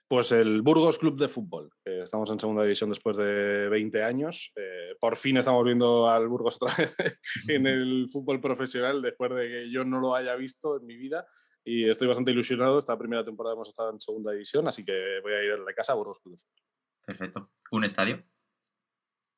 Pues 0.08 0.32
el 0.32 0.62
Burgos 0.62 0.98
Club 0.98 1.18
de 1.18 1.28
Fútbol. 1.28 1.72
estamos 1.84 2.30
en 2.30 2.40
segunda 2.40 2.64
división 2.64 2.90
después 2.90 3.18
de 3.18 3.70
20 3.70 4.04
años. 4.04 4.52
Eh, 4.56 4.96
por 5.00 5.18
fin 5.18 5.38
estamos 5.38 5.64
viendo 5.64 6.10
al 6.10 6.28
Burgos 6.28 6.58
otra 6.62 6.76
vez 6.76 6.96
en 7.48 7.68
el 7.68 8.08
fútbol 8.12 8.40
profesional 8.40 9.02
después 9.02 9.32
de 9.32 9.48
que 9.48 9.72
yo 9.72 9.84
no 9.86 10.00
lo 10.00 10.16
haya 10.16 10.36
visto 10.36 10.78
en 10.78 10.86
mi 10.86 10.98
vida. 10.98 11.26
Y 11.66 11.90
estoy 11.90 12.08
bastante 12.08 12.32
ilusionado. 12.32 12.78
Esta 12.78 12.98
primera 12.98 13.24
temporada 13.24 13.56
hemos 13.56 13.70
estado 13.70 13.92
en 13.92 14.02
segunda 14.02 14.34
división, 14.34 14.68
así 14.68 14.84
que 14.84 15.20
voy 15.22 15.34
a 15.34 15.44
ir 15.44 15.64
de 15.64 15.74
casa 15.74 15.94
a 15.94 15.96
Burgos 15.96 16.20
Club 16.20 16.36
de 16.36 16.42
Fútbol. 16.42 16.64
Perfecto. 17.06 17.52
¿Un 17.72 17.84
estadio? 17.84 18.24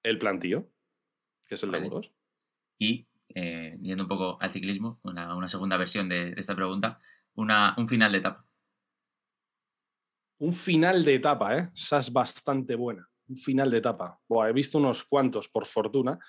El 0.03 0.17
plantío, 0.17 0.69
que 1.47 1.55
es 1.55 1.63
el 1.63 1.71
de 1.71 1.79
Burgos. 1.79 2.11
Y 2.77 3.07
eh, 3.29 3.77
yendo 3.81 4.03
un 4.03 4.09
poco 4.09 4.37
al 4.41 4.51
ciclismo, 4.51 4.99
una, 5.03 5.49
segunda 5.49 5.77
versión 5.77 6.09
de, 6.09 6.33
esta 6.37 6.55
pregunta, 6.55 6.99
una, 7.35 7.75
un 7.77 7.87
final 7.87 8.11
de 8.11 8.19
etapa. 8.19 8.44
Un 10.37 10.51
final 10.51 11.05
de 11.05 11.15
etapa, 11.15 11.57
¿eh? 11.57 11.69
Esa 11.73 11.99
es 11.99 12.11
bastante 12.11 12.75
buena. 12.75 13.07
Un 13.27 13.37
final 13.37 13.71
de 13.71 13.77
etapa. 13.77 14.19
he 14.47 14.53
visto 14.53 14.77
unos 14.77 15.05
cuantos, 15.05 15.47
por 15.47 15.65
fortuna. 15.65 16.19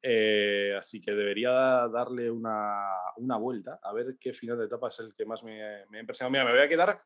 Eh, 0.00 0.76
así 0.78 1.00
que 1.00 1.12
debería 1.12 1.88
darle 1.88 2.30
una, 2.30 3.36
vuelta 3.40 3.80
a 3.82 3.92
ver 3.92 4.16
qué 4.20 4.32
final 4.32 4.56
de 4.56 4.66
etapa 4.66 4.88
es 4.88 5.00
el 5.00 5.12
que 5.14 5.24
más 5.24 5.42
me, 5.42 5.62
ha 5.62 6.00
impresionado. 6.00 6.30
Mira, 6.30 6.44
me 6.44 6.52
voy 6.52 6.60
a 6.60 6.68
quedar 6.68 7.02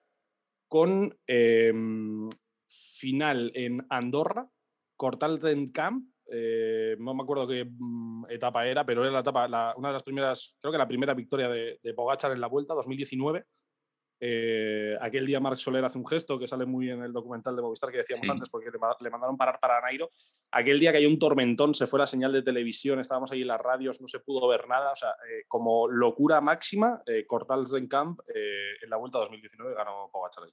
con 0.69 1.17
em, 1.27 2.29
final 2.67 3.53
en 3.55 3.87
Andorra, 3.89 4.49
Cortalten 4.97 5.71
Camp. 5.71 6.07
Eh, 6.31 6.97
no 6.99 7.15
me 7.15 7.23
acuerdo 7.23 7.47
qué 7.47 7.67
mm, 7.67 8.25
etapa 8.31 8.67
era, 8.67 8.85
pero 8.85 9.03
era 9.03 9.13
la 9.13 9.21
etapa, 9.21 9.75
una 9.77 9.89
de 9.89 9.93
las 9.93 10.03
primeras, 10.03 10.57
creo 10.61 10.73
que 10.73 10.79
la 10.79 10.89
primera 10.89 11.15
victoria 11.15 11.49
de, 11.49 11.79
de 11.83 11.95
Pogachar 11.95 12.33
en 12.33 12.41
la 12.41 12.49
vuelta, 12.49 12.75
2019. 12.75 13.45
Eh, 14.25 14.97
aquel 15.01 15.27
día 15.27 15.41
Marc 15.41 15.59
Soler 15.59 15.85
hace 15.85 15.99
un 15.99 16.07
gesto 16.07 16.39
que 16.39 16.47
sale 16.47 16.65
muy 16.65 16.89
en 16.89 17.03
el 17.03 17.13
documental 17.13 17.57
de 17.57 17.63
Movistar 17.63 17.91
que 17.91 17.99
decíamos 17.99 18.29
antes, 18.31 18.49
porque 18.49 18.71
le, 18.71 19.11
mandaron 19.11 19.37
parar 19.37 19.59
para 19.61 19.81
Nairo. 19.81 20.11
Aquel 20.53 20.79
día 20.79 20.93
que 20.93 20.99
hay 20.99 21.07
un 21.07 21.19
tormentón, 21.19 21.75
se 21.75 21.89
fue 21.89 21.99
la 21.99 22.07
señal 22.07 22.33
de 22.33 22.43
televisión, 22.43 23.01
estábamos 23.01 23.33
ahí 23.33 23.43
en 23.43 23.49
las 23.49 23.61
radios, 23.61 24.01
no 24.01 24.07
se 24.07 24.21
pudo 24.21 24.47
ver 24.47 24.69
nada. 24.69 24.93
O 24.93 24.97
sea, 24.97 25.09
eh, 25.29 25.43
como 25.49 25.89
locura 25.89 26.41
máxima, 26.41 27.03
eh, 27.05 27.27
Cortals 27.27 27.75
en 27.75 27.89
Camp 27.89 28.21
eh, 28.33 28.77
en 28.81 28.91
la 28.91 28.97
vuelta 28.97 29.19
2019 29.19 29.75
ganó 29.75 30.09
Pogacar. 30.13 30.49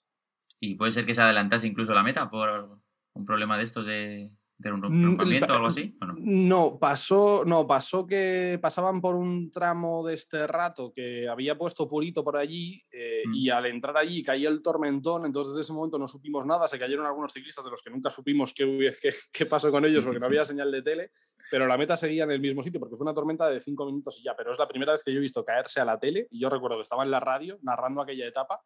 Y 0.60 0.74
puede 0.74 0.92
ser 0.92 1.06
que 1.06 1.14
se 1.14 1.22
adelantase 1.22 1.68
incluso 1.68 1.94
la 1.94 2.02
meta 2.02 2.28
por 2.28 2.80
un 3.14 3.26
problema 3.26 3.56
de 3.56 3.64
estos 3.66 3.86
de, 3.86 4.32
¿De 4.60 4.74
un 4.74 4.82
mm, 4.82 5.06
rompimiento 5.06 5.54
o 5.54 5.56
algo 5.56 5.68
así? 5.68 5.98
no? 6.18 6.78
pasó, 6.78 7.44
no, 7.46 7.66
pasó 7.66 8.06
que 8.06 8.60
pasaban 8.62 9.00
por 9.00 9.16
un 9.16 9.50
tramo 9.50 10.06
de 10.06 10.16
este 10.16 10.46
rato 10.48 10.92
que 10.94 11.30
había 11.30 11.58
puesto 11.58 11.88
Purito 11.88 12.26
por 12.26 12.36
allí 12.36 12.84
eh, 12.92 13.24
mm. 13.26 13.34
y 13.36 13.50
al 13.50 13.68
entrar 13.68 13.96
allí 13.96 14.22
caía 14.22 14.50
el 14.50 14.62
tormentón, 14.62 15.26
entonces 15.26 15.54
desde 15.54 15.62
ese 15.62 15.72
momento 15.72 15.98
no 15.98 16.10
supimos 16.10 16.46
nada, 16.46 16.68
se 16.68 16.78
cayeron 16.78 17.06
algunos 17.06 17.32
ciclistas 17.32 17.64
de 17.64 17.72
los 17.72 17.82
que 17.82 17.90
nunca 17.90 18.10
supimos 18.10 18.54
qué, 18.54 18.94
qué, 19.02 19.12
qué 19.32 19.46
pasó 19.46 19.72
con 19.72 19.86
ellos 19.86 20.04
porque 20.04 20.20
no 20.20 20.26
había 20.26 20.44
señal 20.46 20.70
de 20.74 20.82
tele, 20.82 21.12
pero 21.50 21.66
la 21.66 21.78
meta 21.78 21.96
seguía 21.96 22.26
en 22.26 22.32
el 22.32 22.42
mismo 22.42 22.62
sitio 22.62 22.82
porque 22.82 22.98
fue 22.98 23.06
una 23.06 23.14
tormenta 23.14 23.48
de 23.48 23.62
cinco 23.62 23.86
minutos 23.86 24.20
y 24.20 24.24
ya, 24.24 24.36
pero 24.36 24.52
es 24.52 24.60
la 24.60 24.68
primera 24.68 24.92
vez 24.92 25.06
que 25.06 25.14
yo 25.14 25.20
he 25.20 25.22
visto 25.22 25.46
caerse 25.46 25.80
a 25.80 25.86
la 25.86 25.98
tele 25.98 26.28
y 26.32 26.42
yo 26.42 26.50
recuerdo 26.50 26.76
que 26.76 26.84
estaba 26.84 27.06
en 27.06 27.12
la 27.12 27.22
radio 27.22 27.58
narrando 27.62 28.02
aquella 28.02 28.28
etapa 28.28 28.62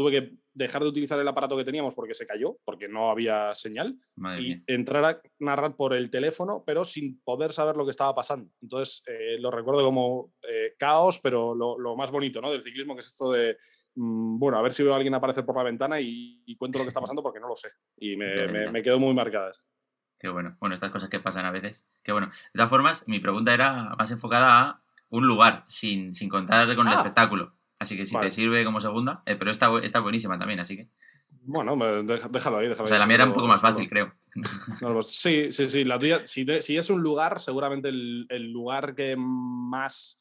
tuve 0.00 0.10
que 0.12 0.32
dejar 0.54 0.82
de 0.82 0.88
utilizar 0.88 1.18
el 1.18 1.28
aparato 1.28 1.56
que 1.56 1.64
teníamos 1.64 1.94
porque 1.94 2.14
se 2.14 2.26
cayó, 2.26 2.56
porque 2.64 2.88
no 2.88 3.10
había 3.10 3.54
señal, 3.54 3.98
y 4.38 4.62
entrar 4.66 5.04
a 5.04 5.22
narrar 5.38 5.76
por 5.76 5.92
el 5.92 6.10
teléfono, 6.10 6.64
pero 6.66 6.84
sin 6.84 7.20
poder 7.20 7.52
saber 7.52 7.76
lo 7.76 7.84
que 7.84 7.90
estaba 7.90 8.14
pasando. 8.14 8.50
Entonces, 8.62 9.02
eh, 9.06 9.36
lo 9.38 9.50
recuerdo 9.50 9.84
como 9.84 10.32
eh, 10.42 10.74
caos, 10.78 11.20
pero 11.20 11.54
lo, 11.54 11.96
más 11.96 12.10
bonito 12.10 12.40
¿no? 12.40 12.50
del 12.50 12.62
ciclismo, 12.62 12.94
que 12.94 13.00
es 13.00 13.08
esto 13.08 13.30
de, 13.30 13.58
mm, 13.96 14.38
bueno, 14.38 14.58
a 14.58 14.62
ver 14.62 14.72
si 14.72 14.82
veo 14.82 14.94
a 14.94 14.96
alguien 14.96 15.14
aparecer 15.14 15.44
por 15.44 15.56
la 15.56 15.64
ventana 15.64 16.00
y, 16.00 16.56
cuento 16.56 16.78
lo 16.78 16.84
que 16.84 16.88
está 16.88 17.00
pasando 17.00 17.22
porque 17.22 17.40
no 17.40 17.48
lo 17.48 17.56
sé. 17.56 17.68
Y 17.98 18.16
me, 18.16 18.70
me, 18.70 18.82
quedo 18.82 18.98
muy 18.98 19.12
marcada. 19.12 19.52
Qué 20.18 20.28
bueno. 20.28 20.56
Bueno, 20.60 20.74
estas 20.74 20.90
cosas 20.90 21.10
que 21.10 21.20
pasan 21.20 21.44
a 21.44 21.50
veces. 21.50 21.86
Qué 22.02 22.12
bueno. 22.12 22.28
De 22.28 22.58
todas 22.58 22.70
formas, 22.70 23.04
mi 23.06 23.20
pregunta 23.20 23.52
era 23.52 23.94
más 23.96 24.10
enfocada 24.10 24.62
a 24.62 24.82
un 25.10 25.26
lugar, 25.26 25.64
sin, 25.66 26.14
sin 26.14 26.30
contar 26.30 26.74
con 26.74 26.86
el 26.86 26.94
ah. 26.94 26.96
espectáculo. 26.96 27.59
Así 27.80 27.96
que 27.96 28.04
si 28.04 28.16
te 28.18 28.30
sirve 28.30 28.62
como 28.62 28.78
segunda, 28.78 29.22
eh, 29.24 29.36
pero 29.36 29.50
está, 29.50 29.70
está 29.82 30.00
buenísima 30.00 30.38
también, 30.38 30.60
así 30.60 30.76
que. 30.76 30.88
Bueno, 31.42 31.74
déjalo 32.04 32.58
ahí, 32.58 32.68
déjalo 32.68 32.84
O 32.84 32.86
sea, 32.86 32.98
la 32.98 33.06
mía 33.06 33.16
era 33.16 33.24
un 33.24 33.32
poco 33.32 33.46
más 33.46 33.62
fácil, 33.62 33.88
creo. 33.88 34.12
Pues 34.80 35.06
sí, 35.06 35.50
sí, 35.50 35.64
sí. 35.70 35.84
La 35.84 35.98
tuya, 35.98 36.26
si, 36.26 36.44
es 36.44 36.90
un 36.90 37.02
lugar, 37.02 37.40
seguramente 37.40 37.88
el, 37.88 38.52
lugar 38.52 38.94
que 38.94 39.16
más 39.16 40.20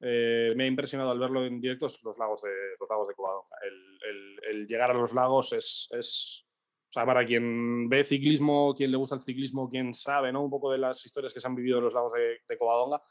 eh, 0.00 0.54
me 0.56 0.64
ha 0.64 0.66
impresionado 0.66 1.10
al 1.10 1.18
verlo 1.18 1.44
en 1.44 1.60
directo 1.60 1.84
es 1.84 2.02
los 2.02 2.16
lagos 2.18 2.40
de, 2.40 2.50
los 2.80 2.88
lagos 2.88 3.08
de 3.08 3.14
Covadonga. 3.14 3.56
El, 4.50 4.66
llegar 4.66 4.90
a 4.90 4.94
los 4.94 5.12
lagos 5.12 5.52
es, 5.52 5.88
es, 5.92 6.46
O 6.88 6.92
sea, 6.92 7.04
para 7.04 7.26
quien 7.26 7.90
ve 7.90 8.04
ciclismo, 8.04 8.74
quien 8.74 8.90
le 8.90 8.96
gusta 8.96 9.16
el 9.16 9.22
ciclismo, 9.22 9.68
quien 9.68 9.92
sabe 9.92 10.32
¿no? 10.32 10.42
un 10.42 10.50
poco 10.50 10.72
de 10.72 10.78
las 10.78 11.04
historias 11.04 11.34
que 11.34 11.40
se 11.40 11.46
han 11.46 11.54
vivido 11.54 11.78
en 11.78 11.84
los 11.84 11.94
lagos 11.94 12.14
de, 12.14 12.38
de 12.48 12.58
Covadonga, 12.58 13.02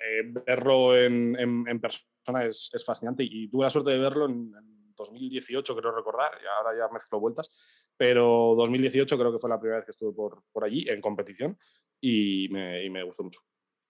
eh, 0.00 0.32
verlo 0.46 0.96
en, 0.96 1.36
en, 1.38 1.80
persona 1.80 2.08
es, 2.38 2.70
es, 2.72 2.84
fascinante 2.84 3.22
y 3.24 3.48
tuve 3.48 3.64
la 3.64 3.70
suerte 3.70 3.90
de 3.90 3.98
verlo 3.98 4.26
en, 4.26 4.52
2018, 5.00 5.76
creo 5.76 5.92
recordar, 5.92 6.32
y 6.42 6.46
ahora 6.46 6.76
ya 6.76 6.92
mezclo 6.92 7.20
vueltas, 7.20 7.50
pero 7.96 8.54
2018 8.56 9.18
creo 9.18 9.32
que 9.32 9.38
fue 9.38 9.50
la 9.50 9.58
primera 9.58 9.78
vez 9.78 9.86
que 9.86 9.92
estuve 9.92 10.12
por, 10.12 10.44
por 10.52 10.64
allí 10.64 10.84
en 10.88 11.00
competición 11.00 11.58
y 12.00 12.48
me, 12.50 12.84
y 12.84 12.90
me 12.90 13.02
gustó 13.02 13.24
mucho. 13.24 13.40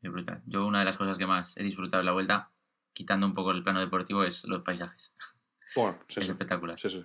Es 0.02 0.10
brutal. 0.10 0.42
Yo 0.46 0.66
una 0.66 0.80
de 0.80 0.84
las 0.84 0.96
cosas 0.96 1.18
que 1.18 1.26
más 1.26 1.56
he 1.56 1.62
disfrutado 1.62 2.00
de 2.00 2.06
la 2.06 2.12
vuelta, 2.12 2.52
quitando 2.92 3.26
un 3.26 3.34
poco 3.34 3.50
el 3.50 3.62
plano 3.62 3.80
deportivo, 3.80 4.24
es 4.24 4.44
los 4.44 4.62
paisajes. 4.62 5.14
Bueno, 5.76 6.00
sí, 6.08 6.18
es 6.18 6.26
sí. 6.26 6.32
espectacular. 6.32 6.80
Sí, 6.80 6.90
sí. 6.90 7.04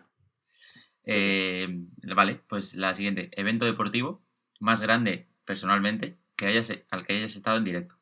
Eh, 1.04 1.68
vale, 2.16 2.42
pues 2.48 2.74
la 2.74 2.96
siguiente. 2.96 3.30
Evento 3.40 3.64
deportivo 3.64 4.24
más 4.60 4.82
grande 4.82 5.30
personalmente 5.44 6.18
que 6.36 6.48
hayas, 6.48 6.74
al 6.90 7.06
que 7.06 7.14
hayas 7.14 7.36
estado 7.36 7.58
en 7.58 7.64
directo. 7.64 7.96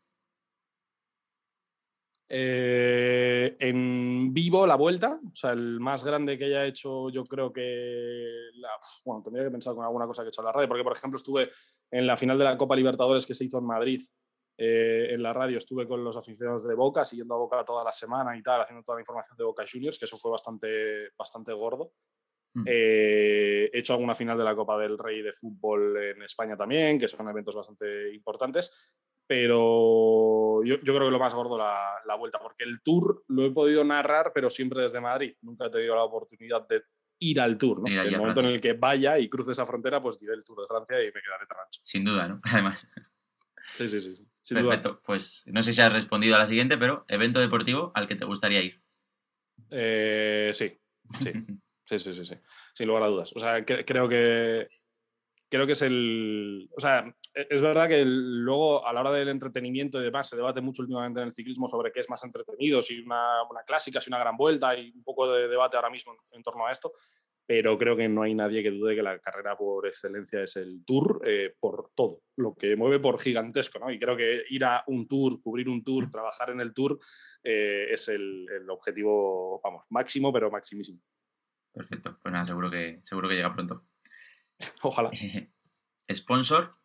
Eh, 2.30 3.56
en 3.60 4.34
vivo 4.34 4.66
la 4.66 4.76
vuelta, 4.76 5.20
o 5.24 5.36
sea, 5.36 5.52
el 5.52 5.80
más 5.80 6.04
grande 6.04 6.38
que 6.38 6.46
haya 6.46 6.66
hecho, 6.66 7.10
yo 7.10 7.24
creo 7.24 7.52
que. 7.52 8.26
La, 8.56 8.70
bueno, 9.06 9.22
tendría 9.24 9.46
que 9.46 9.52
pensar 9.52 9.76
con 9.76 9.84
alguna 9.84 10.08
cosa 10.08 10.24
que 10.24 10.28
he 10.28 10.30
hecho 10.30 10.42
en 10.42 10.46
la 10.46 10.52
radio, 10.52 10.68
porque 10.68 10.84
por 10.84 10.94
ejemplo 10.94 11.18
estuve 11.18 11.52
en 11.92 12.08
la 12.08 12.18
final 12.18 12.38
de 12.38 12.46
la 12.46 12.58
Copa 12.58 12.76
Libertadores 12.76 13.26
que 13.26 13.34
se 13.34 13.46
hizo 13.46 13.60
en 13.60 13.66
Madrid. 13.66 14.02
eh, 14.58 15.08
en 15.12 15.24
la 15.24 15.34
radio 15.34 15.58
estuve 15.58 15.88
con 15.88 16.04
los 16.04 16.16
aficionados 16.16 16.68
de 16.68 16.76
Boca, 16.76 17.06
siguiendo 17.06 17.34
a 17.36 17.40
Boca 17.40 17.66
toda 17.66 17.84
la 17.84 17.92
semana 17.92 18.38
y 18.38 18.44
tal, 18.44 18.62
haciendo 18.62 18.84
toda 18.84 18.98
la 18.98 19.02
información 19.02 19.38
de 19.38 19.44
Boca 19.44 19.66
Juniors, 19.72 19.98
que 19.98 20.06
eso 20.06 20.18
fue 20.18 20.32
bastante, 20.32 21.10
bastante 21.18 21.54
gordo. 21.54 21.94
Mm. 22.56 22.64
Eh, 22.68 23.70
he 23.74 23.80
hecho 23.80 23.94
alguna 23.94 24.14
final 24.14 24.38
de 24.38 24.44
la 24.44 24.56
Copa 24.56 24.78
del 24.78 24.98
Rey 24.98 25.24
de 25.24 25.34
fútbol 25.34 25.98
en 25.98 26.22
España 26.22 26.56
también, 26.56 27.00
que 27.00 27.08
son 27.08 27.28
eventos 27.28 27.56
bastante 27.56 28.14
importantes, 28.14 28.72
pero 29.36 30.64
yo, 30.64 30.76
yo 30.76 30.94
creo 30.94 31.08
que 31.08 31.12
lo 31.12 31.18
más 31.18 31.34
gordo 31.34 31.58
la, 31.58 31.96
la 32.06 32.14
vuelta, 32.16 32.38
porque 32.40 32.64
el 32.66 32.82
tour 32.84 33.24
lo 33.30 33.44
he 33.48 33.50
podido 33.52 33.84
narrar, 33.84 34.32
pero 34.32 34.48
siempre 34.52 34.80
desde 34.82 35.02
Madrid. 35.02 35.34
Nunca 35.42 35.66
he 35.66 35.70
tenido 35.72 35.96
la 35.96 36.04
oportunidad 36.04 36.68
de 36.68 36.84
ir 37.20 37.42
al 37.42 37.58
tour. 37.58 37.82
¿no? 37.82 37.88
El 37.88 38.16
momento 38.16 38.42
en 38.42 38.46
el 38.48 38.62
que 38.62 38.74
vaya 38.74 39.18
y 39.18 39.30
cruce 39.30 39.54
esa 39.54 39.66
frontera, 39.66 40.04
pues 40.04 40.20
diré 40.20 40.36
el 40.36 40.44
tour 40.44 40.62
de 40.62 40.68
Francia 40.68 41.02
y 41.02 41.08
me 41.08 41.22
quedaré 41.22 41.48
tan 41.48 41.58
ancho. 41.66 41.80
Sin 41.84 42.06
duda, 42.06 42.28
¿no? 42.28 42.42
Además. 42.52 42.88
Sí, 43.74 43.88
sí, 43.88 44.00
sí. 44.00 44.24
duda. 44.52 44.62
Perfecto. 44.62 45.02
Pues 45.04 45.46
no 45.48 45.64
sé 45.64 45.74
si 45.74 45.82
has 45.82 45.92
respondido 45.92 46.36
a 46.36 46.40
la 46.40 46.48
siguiente, 46.48 46.78
pero 46.78 47.04
evento 47.08 47.40
deportivo 47.40 47.92
al 47.96 48.08
que 48.08 48.16
te 48.16 48.26
gustaría 48.26 48.62
ir. 48.62 48.84
Eh, 49.72 50.52
sí, 50.54 50.80
sí. 51.22 51.32
Sí, 51.86 52.00
sí, 52.00 52.14
sí, 52.14 52.26
sí. 52.26 52.36
Sin 52.74 52.88
lugar 52.88 53.04
a 53.04 53.08
dudas. 53.08 53.34
O 53.36 53.40
sea, 53.40 53.60
cre- 53.66 53.84
creo 53.86 54.08
que 54.08 54.70
creo 55.54 55.68
que 55.68 55.74
es 55.74 55.84
el. 55.84 56.68
O 56.76 56.82
sea, 56.82 57.16
e- 57.32 57.48
es 57.48 57.62
verdad 57.62 57.88
que 57.88 58.04
luego 58.04 58.86
a 58.88 58.92
la 58.92 59.02
hora 59.02 59.12
del 59.12 59.30
entretenimiento 59.30 60.00
y 60.00 60.04
demás 60.04 60.28
se 60.28 60.36
debate 60.36 60.62
mucho 60.62 60.82
últimamente 60.82 61.22
en 61.22 61.28
el 61.28 61.34
ciclismo 61.34 61.68
sobre 61.68 61.92
qué 61.92 62.00
es 62.00 62.10
más 62.10 62.24
entretenido, 62.24 62.82
si 62.82 63.00
una, 63.02 63.44
una 63.44 63.62
clásica, 63.62 64.02
si 64.02 64.10
una 64.10 64.18
gran 64.18 64.36
vuelta, 64.36 64.70
hay 64.70 64.92
un 64.96 65.04
poco 65.04 65.32
de 65.32 65.48
debate 65.48 65.76
ahora 65.76 65.92
mismo 65.92 66.14
en, 66.14 66.38
en 66.38 66.42
torno 66.44 66.66
a 66.66 66.72
esto. 66.72 66.94
Pero 67.46 67.78
creo 67.78 67.96
que 67.96 68.10
no 68.10 68.24
hay 68.24 68.34
nadie 68.34 68.64
que 68.64 68.72
dude 68.72 68.96
que 68.96 69.04
la 69.04 69.20
carrera 69.20 69.56
por 69.56 69.86
excelencia 69.86 70.42
es 70.42 70.56
el 70.56 70.84
tour 70.86 71.22
eh, 71.24 71.54
por 71.60 71.92
todo, 71.94 72.22
lo 72.38 72.56
que 72.56 72.76
mueve 72.76 73.00
por 73.00 73.20
gigantesco, 73.20 73.78
¿no? 73.78 73.92
Y 73.92 74.00
creo 74.00 74.18
que 74.18 74.46
ir 74.50 74.66
a 74.66 74.84
un 74.88 75.08
tour, 75.08 75.40
cubrir 75.40 75.70
un 75.70 75.84
tour, 75.84 76.10
trabajar 76.10 76.50
en 76.50 76.62
el 76.62 76.74
tour 76.74 76.98
eh, 77.44 77.88
es 77.92 78.08
el, 78.08 78.48
el 78.50 78.68
objetivo, 78.72 79.62
vamos, 79.64 79.84
máximo, 79.90 80.34
pero 80.34 80.50
maximísimo. 80.50 81.00
Perfecto. 81.72 82.18
Pues 82.22 82.32
nada, 82.32 82.46
seguro 82.46 82.72
que, 82.72 83.02
seguro 83.04 83.30
que 83.30 83.36
llega 83.36 83.54
pronto. 83.54 83.84
Ojalá. 84.84 85.12
Sponsor 86.14 86.76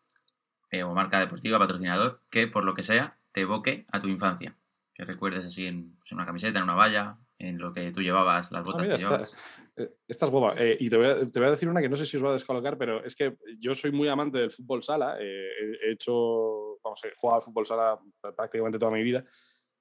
eh, 0.70 0.82
o 0.82 0.94
marca 0.94 1.20
deportiva, 1.20 1.58
patrocinador, 1.58 2.22
que 2.30 2.46
por 2.46 2.64
lo 2.64 2.74
que 2.74 2.82
sea 2.82 3.18
te 3.32 3.42
evoque 3.42 3.86
a 3.92 4.00
tu 4.00 4.08
infancia. 4.08 4.56
Que 4.94 5.04
recuerdes 5.04 5.44
así 5.44 5.66
en, 5.66 5.96
pues, 5.98 6.12
en 6.12 6.18
una 6.18 6.26
camiseta, 6.26 6.58
en 6.58 6.64
una 6.64 6.74
valla, 6.74 7.18
en 7.38 7.58
lo 7.58 7.72
que 7.72 7.92
tú 7.92 8.02
llevabas, 8.02 8.50
las 8.52 8.60
Ah, 8.62 8.64
botas 8.64 8.82
mira, 8.82 8.96
que 8.96 9.02
llevabas. 9.04 9.36
eh, 9.76 9.90
esta 10.08 10.26
es 10.26 10.30
boba. 10.30 10.54
Eh, 10.58 10.76
y 10.80 10.90
te 10.90 10.96
voy, 10.96 11.06
a, 11.06 11.18
te 11.30 11.38
voy 11.38 11.48
a 11.48 11.52
decir 11.52 11.68
una 11.68 11.80
que 11.80 11.88
no 11.88 11.96
sé 11.96 12.04
si 12.04 12.16
os 12.16 12.24
va 12.24 12.30
a 12.30 12.32
descolocar, 12.32 12.76
pero 12.76 13.02
es 13.04 13.14
que 13.14 13.36
yo 13.60 13.74
soy 13.74 13.92
muy 13.92 14.08
amante 14.08 14.38
del 14.38 14.50
fútbol 14.50 14.82
sala. 14.82 15.16
eh, 15.20 15.48
he 15.82 15.88
he 15.88 15.92
hecho, 15.92 16.78
vamos, 16.82 17.00
he 17.04 17.12
jugado 17.16 17.36
al 17.36 17.42
fútbol 17.44 17.66
sala 17.66 17.98
prácticamente 18.36 18.78
toda 18.78 18.90
mi 18.92 19.02
vida. 19.02 19.24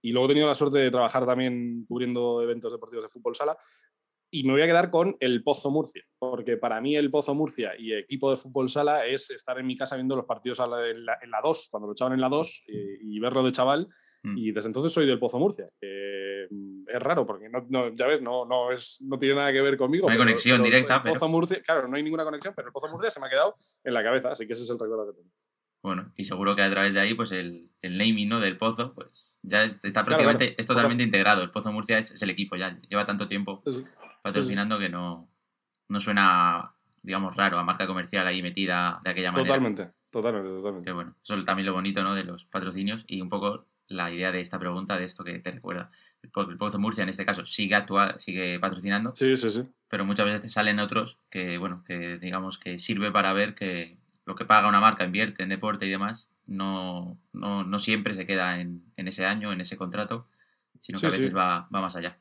Y 0.04 0.12
luego 0.12 0.28
he 0.28 0.30
tenido 0.30 0.48
la 0.48 0.54
suerte 0.56 0.78
de 0.78 0.92
trabajar 0.92 1.26
también 1.26 1.84
cubriendo 1.88 2.42
eventos 2.44 2.72
deportivos 2.72 3.04
de 3.06 3.10
fútbol 3.10 3.36
sala. 3.36 3.58
Y 4.30 4.44
me 4.44 4.52
voy 4.54 4.62
a 4.62 4.66
quedar 4.68 4.90
con 4.90 5.16
el 5.22 5.42
Pozo 5.44 5.72
Murcia, 5.72 6.04
porque 6.20 6.58
para 6.58 6.82
mí 6.82 6.96
el 6.98 7.10
Pozo 7.10 7.34
Murcia 7.34 7.74
y 7.78 7.94
equipo 7.94 8.30
de 8.30 8.36
fútbol 8.38 8.70
sala 8.70 9.06
es 9.06 9.30
estar 9.32 9.58
en 9.58 9.66
mi 9.68 9.78
casa 9.78 9.96
viendo 9.96 10.16
los 10.18 10.26
partidos 10.26 10.60
en 10.60 11.06
la, 11.06 11.18
en 11.22 11.32
la 11.32 11.40
2, 11.42 11.68
cuando 11.72 11.88
lo 11.88 11.94
echaban 11.94 12.14
en 12.14 12.22
la 12.22 12.28
2, 12.30 12.64
eh, 12.68 12.98
y 13.04 13.20
verlo 13.20 13.42
de 13.44 13.52
chaval. 13.54 13.88
Mm. 14.24 14.38
Y 14.38 14.52
desde 14.52 14.68
entonces 14.68 14.92
soy 14.92 15.06
del 15.06 15.20
Pozo 15.20 15.40
Murcia. 15.40 15.66
mm, 16.50 16.90
es 16.90 17.02
raro, 17.02 17.26
porque 17.26 17.50
no, 17.50 17.66
no- 17.70 17.96
ya 17.96 18.08
ves, 18.08 18.22
no, 18.22 18.46
no, 18.46 18.72
es, 18.72 19.02
no 19.08 19.18
tiene 19.18 19.36
nada 19.36 19.52
que 19.54 19.62
ver 19.62 19.78
conmigo. 19.78 20.08
No 20.08 20.12
hay 20.12 20.18
conexión 20.18 20.62
directa, 20.64 20.98
el 20.98 21.02
pero- 21.04 21.14
Pozo 21.14 21.28
Murcia, 21.30 21.62
claro, 21.62 21.88
no 21.88 21.96
hay 21.96 22.04
ninguna 22.04 22.24
conexión, 22.26 22.54
pero 22.56 22.68
el 22.68 22.74
Pozo 22.74 22.90
Murcia 22.90 23.12
se 23.12 23.20
me 23.20 23.28
ha 23.28 23.30
quedado 23.30 23.56
en 23.84 23.94
la 23.94 24.04
cabeza, 24.04 24.32
así 24.32 24.46
que 24.48 24.54
ese 24.54 24.64
es 24.64 24.70
el 24.70 24.80
recuerdo 24.80 25.08
que 25.08 25.18
tengo. 25.22 25.32
Bueno, 25.84 26.12
y 26.18 26.24
seguro 26.26 26.56
que 26.56 26.64
a 26.64 26.70
través 26.72 26.94
de 26.96 27.00
ahí, 27.00 27.14
pues 27.14 27.32
el, 27.32 27.70
el 27.82 27.98
naming 27.98 28.28
¿no? 28.28 28.40
del 28.42 28.58
Pozo, 28.58 28.94
pues 28.94 29.38
ya 29.44 29.64
es- 29.64 29.84
está 29.86 30.04
Claro, 30.04 30.06
prácticamente, 30.08 30.46
claro. 30.48 30.56
es 30.60 30.68
totalmente 30.68 31.04
integrado. 31.04 31.44
El 31.44 31.52
Pozo 31.52 31.72
Murcia 31.72 32.00
es, 32.00 32.12
es 32.12 32.22
el 32.22 32.30
equipo, 32.32 32.56
ya 32.56 32.78
lleva 32.90 33.06
tanto 33.06 33.28
tiempo 33.28 33.62
Sí, 33.66 33.86
sí. 34.28 34.40
patrocinando 34.40 34.80
que 34.80 34.90
no, 34.90 35.28
no 35.90 36.00
suena, 36.00 36.74
digamos, 37.02 37.36
raro 37.36 37.58
a 37.60 37.64
marca 37.64 37.88
comercial 37.88 38.26
ahí 38.28 38.42
metida 38.42 39.00
de 39.04 39.10
aquella 39.12 39.32
manera. 39.32 39.48
Totalmente, 39.50 39.92
totalmente, 40.10 40.50
totalmente. 40.50 40.86
Que 40.86 40.92
bueno, 40.92 41.16
eso 41.24 41.36
es 41.36 41.46
también 41.46 41.66
lo 41.66 41.74
bonito 41.74 42.04
¿no? 42.04 42.16
de 42.16 42.24
los 42.24 42.46
patrocinios 42.46 43.04
y 43.08 43.22
un 43.22 43.30
poco 43.30 43.66
la 43.88 44.12
idea 44.12 44.32
de 44.32 44.42
esta 44.42 44.60
pregunta, 44.60 44.98
de 44.98 45.06
esto 45.06 45.24
que 45.24 45.40
te 45.40 45.52
recuerda. 45.52 45.90
El 46.22 46.30
Po- 46.30 46.42
el 46.50 46.58
Pozo 46.58 46.78
Murcia 46.80 47.04
en 47.04 47.10
este 47.10 47.26
caso 47.26 47.46
sigue 47.46 47.76
actual, 47.76 48.20
sigue 48.20 48.60
patrocinando, 48.60 49.16
Sí, 49.16 49.38
sí, 49.38 49.50
sí. 49.50 49.64
pero 49.88 50.04
muchas 50.04 50.26
veces 50.26 50.52
salen 50.52 50.80
otros 50.80 51.20
que, 51.30 51.58
bueno, 51.58 51.84
que 51.86 52.18
digamos 52.18 52.58
que 52.58 52.78
sirve 52.80 53.12
para 53.12 53.32
ver 53.34 53.56
que 53.56 53.98
lo 54.26 54.36
que 54.36 54.44
paga 54.44 54.68
una 54.68 54.82
marca, 54.82 55.06
invierte 55.06 55.44
en 55.44 55.50
deporte 55.50 55.86
y 55.86 55.90
demás, 55.90 56.30
no, 56.48 57.18
no, 57.32 57.64
no 57.64 57.80
siempre 57.80 58.14
se 58.14 58.26
queda 58.26 58.60
en, 58.60 58.84
en 58.98 59.08
ese 59.08 59.26
año, 59.26 59.54
en 59.54 59.62
ese 59.62 59.78
contrato, 59.78 60.28
sino 60.82 60.98
que 60.98 61.02
Sí, 61.02 61.08
a 61.08 61.12
veces 61.12 61.30
sí. 61.30 61.34
va, 61.36 61.70
va 61.74 61.80
más 61.82 61.96
allá. 61.96 62.18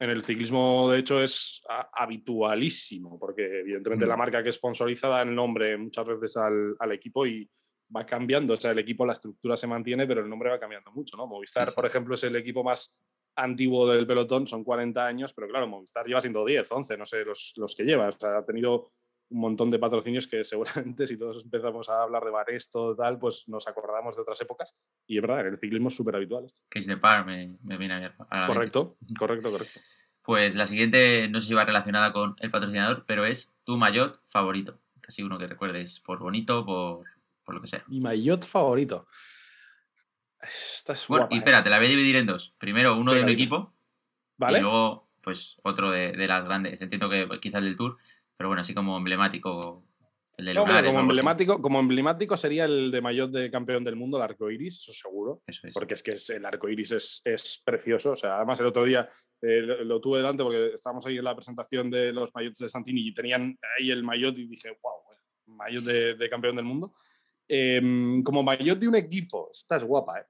En 0.00 0.08
el 0.10 0.24
ciclismo, 0.24 0.90
de 0.90 0.98
hecho, 1.00 1.22
es 1.22 1.62
habitualísimo, 1.92 3.18
porque 3.18 3.60
evidentemente 3.60 4.06
Mm. 4.06 4.08
la 4.08 4.16
marca 4.16 4.42
que 4.42 4.50
sponsoriza 4.52 5.08
da 5.08 5.22
el 5.22 5.34
nombre 5.34 5.76
muchas 5.76 6.06
veces 6.06 6.36
al, 6.36 6.74
al 6.78 6.92
equipo 6.92 7.26
y 7.26 7.48
va 7.94 8.06
cambiando. 8.06 8.54
O 8.54 8.56
sea, 8.56 8.70
el 8.70 8.78
equipo, 8.78 9.04
la 9.04 9.12
estructura 9.12 9.56
se 9.56 9.66
mantiene, 9.66 10.06
pero 10.06 10.22
el 10.22 10.28
nombre 10.28 10.48
va 10.50 10.58
cambiando 10.58 10.90
mucho, 10.92 11.16
¿no? 11.16 11.26
Movistar, 11.26 11.66
Sí, 11.66 11.72
sí. 11.72 11.76
por 11.76 11.86
ejemplo, 11.86 12.14
es 12.14 12.24
el 12.24 12.34
equipo 12.36 12.64
más 12.64 12.96
antiguo 13.36 13.86
del 13.88 14.06
pelotón, 14.06 14.46
son 14.46 14.64
40 14.64 15.06
años, 15.06 15.32
pero 15.34 15.48
claro, 15.48 15.66
Movistar 15.68 16.06
lleva 16.06 16.20
siendo 16.20 16.44
10, 16.44 16.70
11, 16.72 16.96
no 16.96 17.04
sé, 17.06 17.24
los, 17.24 17.52
los 17.56 17.74
que 17.76 17.84
lleva. 17.84 18.08
O 18.08 18.12
sea, 18.12 18.38
ha 18.38 18.44
tenido 18.44 18.92
un 19.30 19.40
montón 19.40 19.70
de 19.70 19.78
patrocinios 19.78 20.26
que 20.26 20.44
seguramente 20.44 21.06
si 21.06 21.16
todos 21.16 21.42
empezamos 21.42 21.88
a 21.88 22.02
hablar 22.02 22.24
de 22.24 22.30
Baresto 22.30 22.94
tal, 22.94 23.18
pues 23.18 23.48
nos 23.48 23.66
acordamos 23.66 24.16
de 24.16 24.22
otras 24.22 24.40
épocas. 24.40 24.76
Y 25.06 25.16
es 25.16 25.22
verdad, 25.22 25.46
el 25.46 25.58
ciclismo 25.58 25.88
es 25.88 25.96
súper 25.96 26.16
habitual 26.16 26.44
esto. 26.44 26.60
Case 26.68 26.90
de 26.90 26.96
Par 26.96 27.24
me, 27.24 27.56
me 27.62 27.78
viene 27.78 27.94
a 27.94 28.00
mente. 28.00 28.16
Correcto, 28.46 28.96
correcto, 29.18 29.50
correcto. 29.50 29.80
Pues 30.22 30.54
la 30.54 30.66
siguiente 30.66 31.28
no 31.28 31.40
sé 31.40 31.48
si 31.48 31.54
va 31.54 31.64
relacionada 31.64 32.12
con 32.12 32.36
el 32.40 32.50
patrocinador, 32.50 33.04
pero 33.06 33.24
es 33.24 33.54
tu 33.64 33.76
maillot 33.76 34.20
favorito. 34.26 34.78
Casi 35.00 35.22
uno 35.22 35.38
que 35.38 35.46
recuerdes 35.46 36.00
por 36.00 36.18
bonito, 36.18 36.64
por, 36.64 37.06
por 37.42 37.54
lo 37.54 37.60
que 37.60 37.68
sea. 37.68 37.84
Mi 37.88 38.00
maillot 38.00 38.44
favorito. 38.44 39.06
Esta 40.40 40.92
es 40.92 41.06
Bueno, 41.08 41.24
guapa, 41.24 41.34
y 41.34 41.38
¿eh? 41.38 41.40
espera, 41.40 41.62
te 41.62 41.70
la 41.70 41.78
voy 41.78 41.86
a 41.86 41.90
dividir 41.90 42.16
en 42.16 42.26
dos. 42.26 42.54
Primero 42.58 42.96
uno 42.96 43.12
de 43.12 43.22
un 43.22 43.28
equipo 43.28 43.74
¿Vale? 44.36 44.58
y 44.58 44.62
luego 44.62 45.10
pues 45.20 45.58
otro 45.62 45.90
de, 45.90 46.12
de 46.12 46.26
las 46.26 46.44
grandes. 46.44 46.80
Entiendo 46.80 47.10
que 47.10 47.26
pues, 47.26 47.40
quizás 47.40 47.58
el 47.58 47.64
del 47.64 47.76
Tour, 47.76 47.98
pero 48.40 48.48
bueno, 48.48 48.62
así 48.62 48.72
como 48.72 48.96
emblemático 48.96 49.84
el 50.38 50.46
de 50.46 50.54
No, 50.54 50.64
Lunares 50.64 50.88
como, 50.90 51.00
emblemático, 51.00 51.60
como 51.60 51.78
emblemático 51.78 52.38
sería 52.38 52.64
el 52.64 52.90
de 52.90 53.02
maillot 53.02 53.30
de 53.30 53.50
campeón 53.50 53.84
del 53.84 53.96
mundo, 53.96 54.16
el 54.16 54.22
arco 54.22 54.50
iris, 54.50 54.78
eso 54.78 54.92
seguro. 54.94 55.42
Eso 55.46 55.66
es. 55.66 55.74
Porque 55.74 55.92
es 55.92 56.02
que 56.02 56.12
es- 56.12 56.30
el 56.30 56.46
arco 56.46 56.66
iris 56.70 56.92
es, 56.92 57.20
es 57.26 57.60
precioso. 57.62 58.12
O 58.12 58.16
sea, 58.16 58.38
además 58.38 58.58
el 58.60 58.64
otro 58.64 58.84
día 58.84 59.10
eh, 59.42 59.60
lo, 59.60 59.84
lo 59.84 60.00
tuve 60.00 60.20
delante 60.20 60.42
porque 60.42 60.68
estábamos 60.72 61.04
ahí 61.04 61.18
en 61.18 61.24
la 61.24 61.34
presentación 61.36 61.90
de 61.90 62.14
los 62.14 62.34
maillots 62.34 62.60
de 62.60 62.70
Santini 62.70 63.08
y 63.08 63.12
tenían 63.12 63.58
ahí 63.78 63.90
el 63.90 64.02
maillot 64.02 64.38
y 64.38 64.46
dije, 64.46 64.70
wow, 64.82 65.54
maillot 65.58 65.84
de, 65.84 66.14
de 66.14 66.30
campeón 66.30 66.56
del 66.56 66.64
mundo. 66.64 66.94
Eh, 67.46 68.22
como 68.24 68.42
maillot 68.42 68.78
de 68.78 68.88
un 68.88 68.94
equipo, 68.94 69.50
esta 69.52 69.76
es 69.76 69.84
guapa, 69.84 70.18
¿eh? 70.20 70.24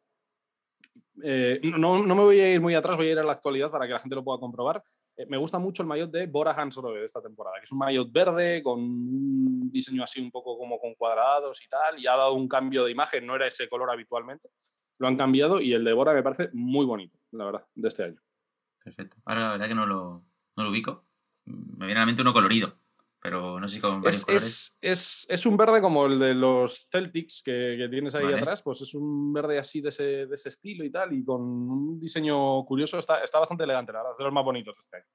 Eh, 1.23 1.61
no, 1.62 2.02
no 2.05 2.14
me 2.17 2.23
voy 2.25 2.40
a 2.40 2.52
ir 2.55 2.61
muy 2.61 2.75
atrás, 2.75 2.97
voy 2.97 3.07
a 3.07 3.12
ir 3.12 3.19
a 3.21 3.23
la 3.23 3.35
actualidad 3.35 3.71
para 3.71 3.87
que 3.87 3.93
la 3.93 4.00
gente 4.00 4.17
lo 4.17 4.25
pueda 4.25 4.40
comprobar. 4.40 4.83
Eh, 5.21 5.27
me 5.29 5.37
gusta 5.37 5.59
mucho 5.59 5.83
el 5.83 5.89
maillot 5.89 6.11
de 6.11 6.27
Bora 6.27 6.53
Hansgrohe 6.53 6.99
de 6.99 7.05
esta 7.05 7.21
temporada, 7.21 7.57
que 7.59 7.65
es 7.65 7.73
un 7.73 7.79
maillot 7.79 8.11
verde 8.11 8.62
con 8.62 8.81
un 8.81 9.71
diseño 9.71 10.03
así 10.03 10.21
un 10.21 10.31
poco 10.31 10.57
como 10.57 10.81
con 10.81 10.95
cuadrados 10.95 11.62
y 11.62 11.69
tal, 11.69 11.99
y 11.99 12.07
ha 12.07 12.17
dado 12.17 12.33
un 12.33 12.49
cambio 12.49 12.85
de 12.85 12.93
imagen, 12.93 13.27
no 13.27 13.37
era 13.37 13.47
ese 13.47 13.69
color 13.69 13.91
habitualmente. 13.91 14.49
Lo 14.99 15.09
han 15.09 15.17
cambiado 15.17 15.61
y 15.61 15.75
el 15.75 15.85
de 15.85 15.93
Bora 15.93 16.15
me 16.15 16.23
parece 16.23 16.49
muy 16.55 16.87
bonito, 16.87 17.19
la 17.33 17.45
verdad, 17.45 17.67
de 17.75 17.89
este 17.89 18.05
año. 18.05 18.21
Perfecto. 18.83 19.19
Ahora 19.27 19.41
la 19.43 19.50
verdad 19.53 19.69
que 19.69 19.75
no 19.75 19.85
lo, 19.85 20.25
no 20.57 20.65
lo 20.65 20.71
ubico. 20.71 21.05
Me 21.45 21.87
viene 21.87 22.00
a 22.00 22.03
la 22.03 22.07
mente 22.07 22.23
uno 22.23 22.33
colorido, 22.33 22.79
pero 23.21 23.61
no 23.61 23.69
sé 23.69 23.77
si 23.77 23.81
con 23.81 24.00
varios 24.00 24.21
Es, 24.21 24.25
colores. 24.25 24.79
es, 24.81 24.81
es, 24.81 25.27
es 25.29 25.47
un 25.47 25.57
verde 25.57 25.81
como 25.81 26.07
el 26.07 26.19
de 26.19 26.35
los 26.35 26.89
Celtics 26.91 27.43
que, 27.45 27.77
que 27.77 27.89
tienes 27.91 28.15
ahí 28.15 28.25
Vale. 28.25 28.39
atrás, 28.39 28.62
pues 28.62 28.81
es 28.81 28.95
un 28.95 29.33
verde 29.33 29.59
así 29.59 29.81
de 29.81 29.91
ese, 29.91 30.27
de 30.27 30.35
ese 30.35 30.49
estilo 30.49 30.85
y 30.85 30.91
tal, 30.91 31.12
y 31.12 31.23
con 31.25 31.43
un 31.43 32.00
diseño 32.00 32.65
curioso, 32.65 32.99
está, 32.99 33.23
está 33.23 33.39
bastante 33.39 33.65
elegante, 33.65 33.93
la 33.93 33.99
verdad, 33.99 34.12
es 34.12 34.19
de 34.19 34.25
los 34.25 34.33
más 34.33 34.45
bonitos 34.45 34.77
de 34.77 34.81
este 34.81 34.97
año. 34.97 35.07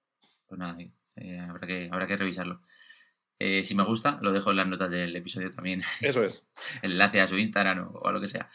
pues 0.48 0.60
nada, 0.60 0.78
eh, 1.16 1.40
habrá, 1.40 1.66
que, 1.66 1.90
habrá 1.92 2.06
que 2.08 2.18
revisarlo. 2.18 2.62
Eh, 3.40 3.64
si 3.64 3.76
me 3.76 3.84
gusta, 3.84 4.20
lo 4.22 4.32
dejo 4.32 4.52
en 4.52 4.58
las 4.58 4.68
notas 4.68 4.92
del 4.92 5.16
episodio 5.16 5.52
también. 5.52 5.82
Eso 6.02 6.24
es. 6.24 6.48
el 6.84 6.92
enlace 6.94 7.22
a 7.22 7.28
su 7.28 7.38
Instagram 7.38 7.90
o, 7.94 8.08
a 8.08 8.12
lo 8.12 8.22
que 8.22 8.28
sea. 8.28 8.50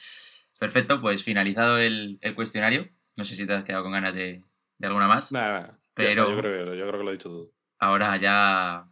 Perfecto, 0.58 1.00
pues 1.00 1.24
finalizado 1.24 1.78
el, 1.78 2.20
cuestionario. 2.36 2.88
No 3.16 3.24
sé 3.24 3.34
si 3.34 3.46
te 3.46 3.52
has 3.52 3.64
quedado 3.64 3.82
con 3.82 3.92
ganas 3.92 4.14
de, 4.14 4.44
alguna 4.80 5.08
más. 5.08 5.32
Nada, 5.32 5.78
pero 5.92 6.30
yo, 6.30 6.38
creo, 6.38 6.74
yo 6.74 6.86
creo 6.86 6.98
que 6.98 7.04
lo 7.04 7.10
he 7.10 7.14
dicho 7.14 7.28
todo. 7.28 7.52
Ahora 7.78 8.16
ya 8.16 8.86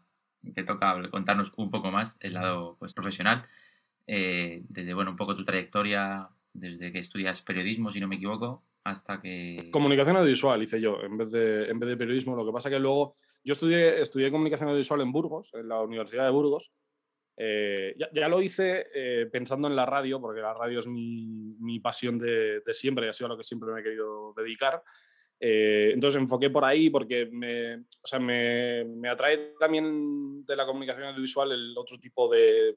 te 0.54 0.64
toca 0.64 1.00
contarnos 1.10 1.52
un 1.56 1.70
poco 1.70 1.90
más 1.90 2.16
el 2.20 2.34
lado 2.34 2.76
pues, 2.78 2.94
profesional. 2.94 3.44
Eh, 4.06 4.62
desde 4.68 4.94
bueno, 4.94 5.10
un 5.10 5.16
poco 5.16 5.36
tu 5.36 5.44
trayectoria, 5.44 6.28
desde 6.52 6.92
que 6.92 6.98
estudias 6.98 7.42
periodismo, 7.42 7.90
si 7.90 8.00
no 8.00 8.08
me 8.08 8.16
equivoco, 8.16 8.64
hasta 8.84 9.20
que... 9.20 9.68
Comunicación 9.70 10.16
audiovisual 10.16 10.62
hice 10.62 10.80
yo, 10.80 11.00
en 11.02 11.12
vez 11.12 11.30
de, 11.30 11.68
en 11.68 11.78
vez 11.78 11.90
de 11.90 11.96
periodismo. 11.96 12.34
Lo 12.34 12.46
que 12.46 12.52
pasa 12.52 12.70
que 12.70 12.78
luego 12.78 13.16
yo 13.44 13.52
estudié, 13.52 14.00
estudié 14.00 14.30
comunicación 14.30 14.68
audiovisual 14.68 15.00
en 15.02 15.12
Burgos, 15.12 15.52
en 15.54 15.68
la 15.68 15.80
Universidad 15.82 16.24
de 16.24 16.30
Burgos. 16.30 16.72
Eh, 17.36 17.94
ya, 18.12 18.28
lo 18.28 18.42
hice 18.42 18.88
eh, 18.92 19.26
pensando 19.30 19.68
en 19.68 19.76
la 19.76 19.86
radio, 19.86 20.20
porque 20.20 20.40
la 20.40 20.54
radio 20.54 20.80
es 20.80 20.88
mi, 20.88 21.54
mi 21.60 21.78
pasión 21.78 22.18
de, 22.18 22.60
de, 22.60 22.74
siempre 22.74 23.06
y 23.06 23.08
ha 23.10 23.12
sido 23.12 23.26
a 23.26 23.30
lo 23.30 23.36
que 23.36 23.44
siempre 23.44 23.70
me 23.72 23.80
he 23.80 23.84
querido 23.84 24.32
dedicar. 24.36 24.82
Eh, 25.40 25.92
entonces 25.94 26.20
enfoqué 26.20 26.50
por 26.50 26.64
ahí 26.64 26.90
porque 26.90 27.26
me, 27.26 27.76
o 27.76 28.06
sea, 28.06 28.18
me, 28.18 28.84
me, 28.84 29.08
atrae 29.08 29.54
también 29.58 30.44
de 30.44 30.56
la 30.56 30.66
comunicación 30.66 31.06
audiovisual 31.06 31.52
el 31.52 31.78
otro 31.78 31.96
tipo 31.98 32.28
de, 32.28 32.76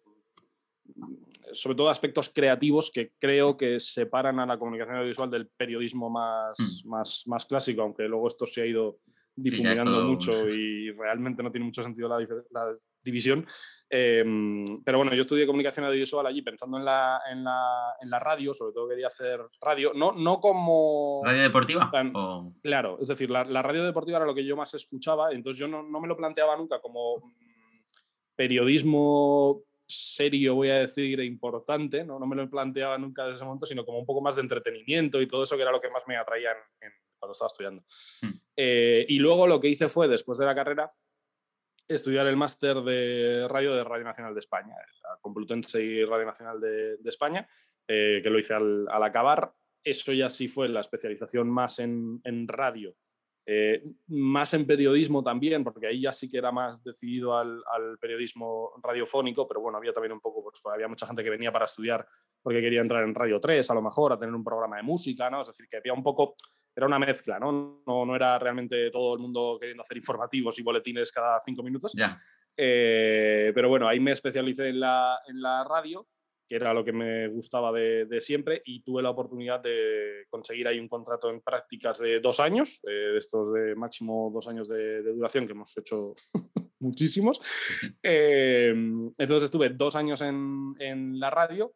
sobre 1.53 1.75
todo 1.75 1.89
aspectos 1.89 2.29
creativos 2.29 2.91
que 2.91 3.13
creo 3.17 3.57
que 3.57 3.79
separan 3.79 4.39
a 4.39 4.45
la 4.45 4.57
comunicación 4.57 4.97
audiovisual 4.97 5.29
del 5.29 5.47
periodismo 5.47 6.09
más, 6.09 6.57
hmm. 6.59 6.89
más, 6.89 7.23
más 7.27 7.45
clásico, 7.45 7.81
aunque 7.81 8.07
luego 8.07 8.27
esto 8.27 8.45
se 8.45 8.61
ha 8.61 8.65
ido 8.65 8.99
difuminando 9.35 10.03
mucho 10.03 10.47
y 10.49 10.91
realmente 10.91 11.43
no 11.43 11.51
tiene 11.51 11.65
mucho 11.65 11.83
sentido 11.83 12.07
la, 12.07 12.19
la 12.51 12.75
división. 13.03 13.48
Em, 13.89 14.81
pero 14.84 15.00
bueno, 15.00 15.13
yo 15.13 15.22
estudié 15.22 15.46
comunicación 15.46 15.86
audiovisual 15.86 16.25
allí 16.25 16.41
pensando 16.41 16.77
en 16.77 16.86
la, 16.86 17.22
en 17.29 17.43
la, 17.43 17.96
en 18.00 18.10
la 18.10 18.20
radio, 18.20 18.53
sobre 18.53 18.74
todo 18.74 18.88
quería 18.88 19.08
hacer 19.08 19.41
radio, 19.60 19.91
no, 19.93 20.13
no 20.13 20.39
como... 20.39 21.22
¿Radio 21.25 21.41
deportiva? 21.41 21.91
Claro, 22.63 22.98
es 23.01 23.10
decir, 23.10 23.29
la, 23.29 23.43
la, 23.43 23.62
radio 23.62 23.84
deportiva 23.84 24.17
era 24.17 24.25
lo 24.25 24.34
que 24.34 24.46
yo 24.46 24.55
más 24.55 24.74
escuchaba, 24.74 25.34
entonces 25.34 25.60
yo 25.60 25.67
no, 25.67 25.84
no 25.84 26.00
me 26.00 26.08
lo 26.08 26.15
planteaba 26.15 26.55
nunca 26.55 26.79
como 26.79 27.17
mm, 27.17 27.81
periodismo 28.34 29.65
serio, 29.91 30.55
voy 30.55 30.70
a 30.70 30.75
decir, 30.75 31.20
e 31.20 31.25
importante, 31.25 32.03
¿no? 32.03 32.17
no 32.17 32.25
me 32.25 32.36
lo 32.36 32.50
planteaba 32.50 32.98
nunca 32.98 33.24
desde 33.24 33.36
ese 33.38 33.46
momento, 33.46 33.65
sino 33.65 33.86
como 33.86 34.00
un 34.00 34.05
poco 34.05 34.22
más 34.22 34.36
de 34.36 34.41
entretenimiento 34.41 35.22
y 35.22 35.27
todo 35.27 35.43
eso 35.43 35.55
que 35.55 35.63
era 35.63 35.72
lo 35.72 35.81
que 35.81 35.89
más 35.89 36.03
me 36.08 36.15
atraía 36.15 36.51
cuando 37.20 37.34
estaba 37.34 37.48
estudiando. 37.48 37.84
Hmm. 38.22 38.39
Eh, 38.55 39.05
y 39.10 39.20
luego 39.20 39.48
lo 39.48 39.60
que 39.60 39.67
hice 39.67 39.89
fue, 39.89 40.08
después 40.08 40.38
de 40.38 40.46
la 40.46 40.55
carrera, 40.55 40.91
estudiar 41.95 42.27
el 42.27 42.38
máster 42.38 42.77
de 42.81 43.48
radio 43.48 43.75
de 43.75 43.83
Radio 43.83 44.03
Nacional 44.03 44.33
de 44.33 44.39
España, 44.39 44.75
la 45.03 45.17
Complutense 45.21 45.83
y 45.83 46.03
Radio 46.05 46.25
Nacional 46.25 46.60
de, 46.60 46.98
España, 47.05 47.48
eh, 47.88 48.19
que 48.24 48.29
lo 48.29 48.39
hice 48.39 48.53
al, 48.53 48.88
acabar. 49.03 49.53
Eso 49.83 50.13
ya 50.13 50.29
sí 50.29 50.48
fue 50.48 50.69
la 50.69 50.81
especialización 50.81 51.50
más 51.50 51.79
en, 51.79 52.21
en 52.24 52.48
radio 52.48 52.95
eh, 53.45 53.83
más 54.07 54.53
en 54.53 54.67
periodismo 54.67 55.24
también, 55.24 55.63
porque 55.63 55.88
ahí 55.88 56.01
ya 56.01 56.13
sí 56.13 56.29
que 56.29 56.38
era 56.38 56.51
más 56.51 56.83
decidido 56.83 57.36
al, 57.38 57.63
periodismo 58.00 58.71
radiofónico, 58.83 59.48
pero 59.48 59.62
bueno, 59.62 59.79
había 59.79 59.93
también 59.93 60.12
un 60.12 60.19
poco, 60.19 60.43
pues, 60.43 60.62
había 60.71 60.88
mucha 60.88 61.07
gente 61.07 61.24
que 61.24 61.29
venía 61.31 61.51
para 61.51 61.65
estudiar 61.65 62.07
porque 62.41 62.62
quería 62.62 62.81
entrar 62.81 63.03
en 63.03 63.15
Radio 63.15 63.39
3 63.41 63.69
a 63.69 63.74
lo 63.74 63.81
mejor, 63.81 64.13
a 64.13 64.19
tener 64.19 64.36
un 64.36 64.43
programa 64.43 64.77
de 64.77 64.83
música, 64.83 65.29
¿no? 65.29 65.41
Es 65.41 65.48
decir, 65.48 65.67
que 65.67 65.77
había 65.77 65.93
un 65.93 66.03
poco, 66.03 66.36
era 66.75 66.87
una 66.87 66.99
mezcla, 66.99 67.39
¿no? 67.39 67.81
No, 67.85 68.05
no 68.05 68.15
era 68.15 68.37
realmente 68.39 68.89
todo 68.91 69.15
el 69.15 69.19
mundo 69.19 69.57
queriendo 69.59 69.83
hacer 69.83 69.97
informativos 69.97 70.57
y 70.59 70.63
boletines 70.63 71.11
cada 71.11 71.39
cinco 71.41 71.63
minutos. 71.63 71.93
Eh, 72.57 73.51
pero 73.53 73.69
bueno, 73.69 73.87
ahí 73.87 73.99
me 73.99 74.11
especialicé 74.11 74.69
en 74.69 74.79
la, 74.79 75.19
en 75.27 75.41
la 75.41 75.63
radio 75.63 76.07
que 76.51 76.57
era 76.57 76.73
lo 76.73 76.83
que 76.83 76.91
me 76.91 77.29
gustaba 77.29 77.71
de, 77.71 78.19
siempre, 78.19 78.61
y 78.65 78.83
tuve 78.83 79.01
la 79.01 79.11
oportunidad 79.11 79.61
de 79.61 80.25
conseguir 80.29 80.67
ahí 80.67 80.79
un 80.79 80.89
contrato 80.89 81.29
en 81.29 81.39
prácticas 81.39 81.98
de 82.00 82.19
dos 82.19 82.41
años, 82.41 82.81
eh, 82.85 83.13
estos 83.15 83.53
de 83.53 83.74
máximo 83.74 84.29
dos 84.33 84.50
años 84.50 84.67
de, 84.67 85.01
duración, 85.01 85.46
que 85.46 85.53
hemos 85.53 85.77
hecho 85.77 86.13
muchísimos. 86.81 87.39
Eh, 88.03 88.74
entonces 89.17 89.43
estuve 89.43 89.69
dos 89.69 89.96
años 89.96 90.19
en, 90.19 90.75
en 90.79 91.22
la 91.22 91.29
radio, 91.29 91.74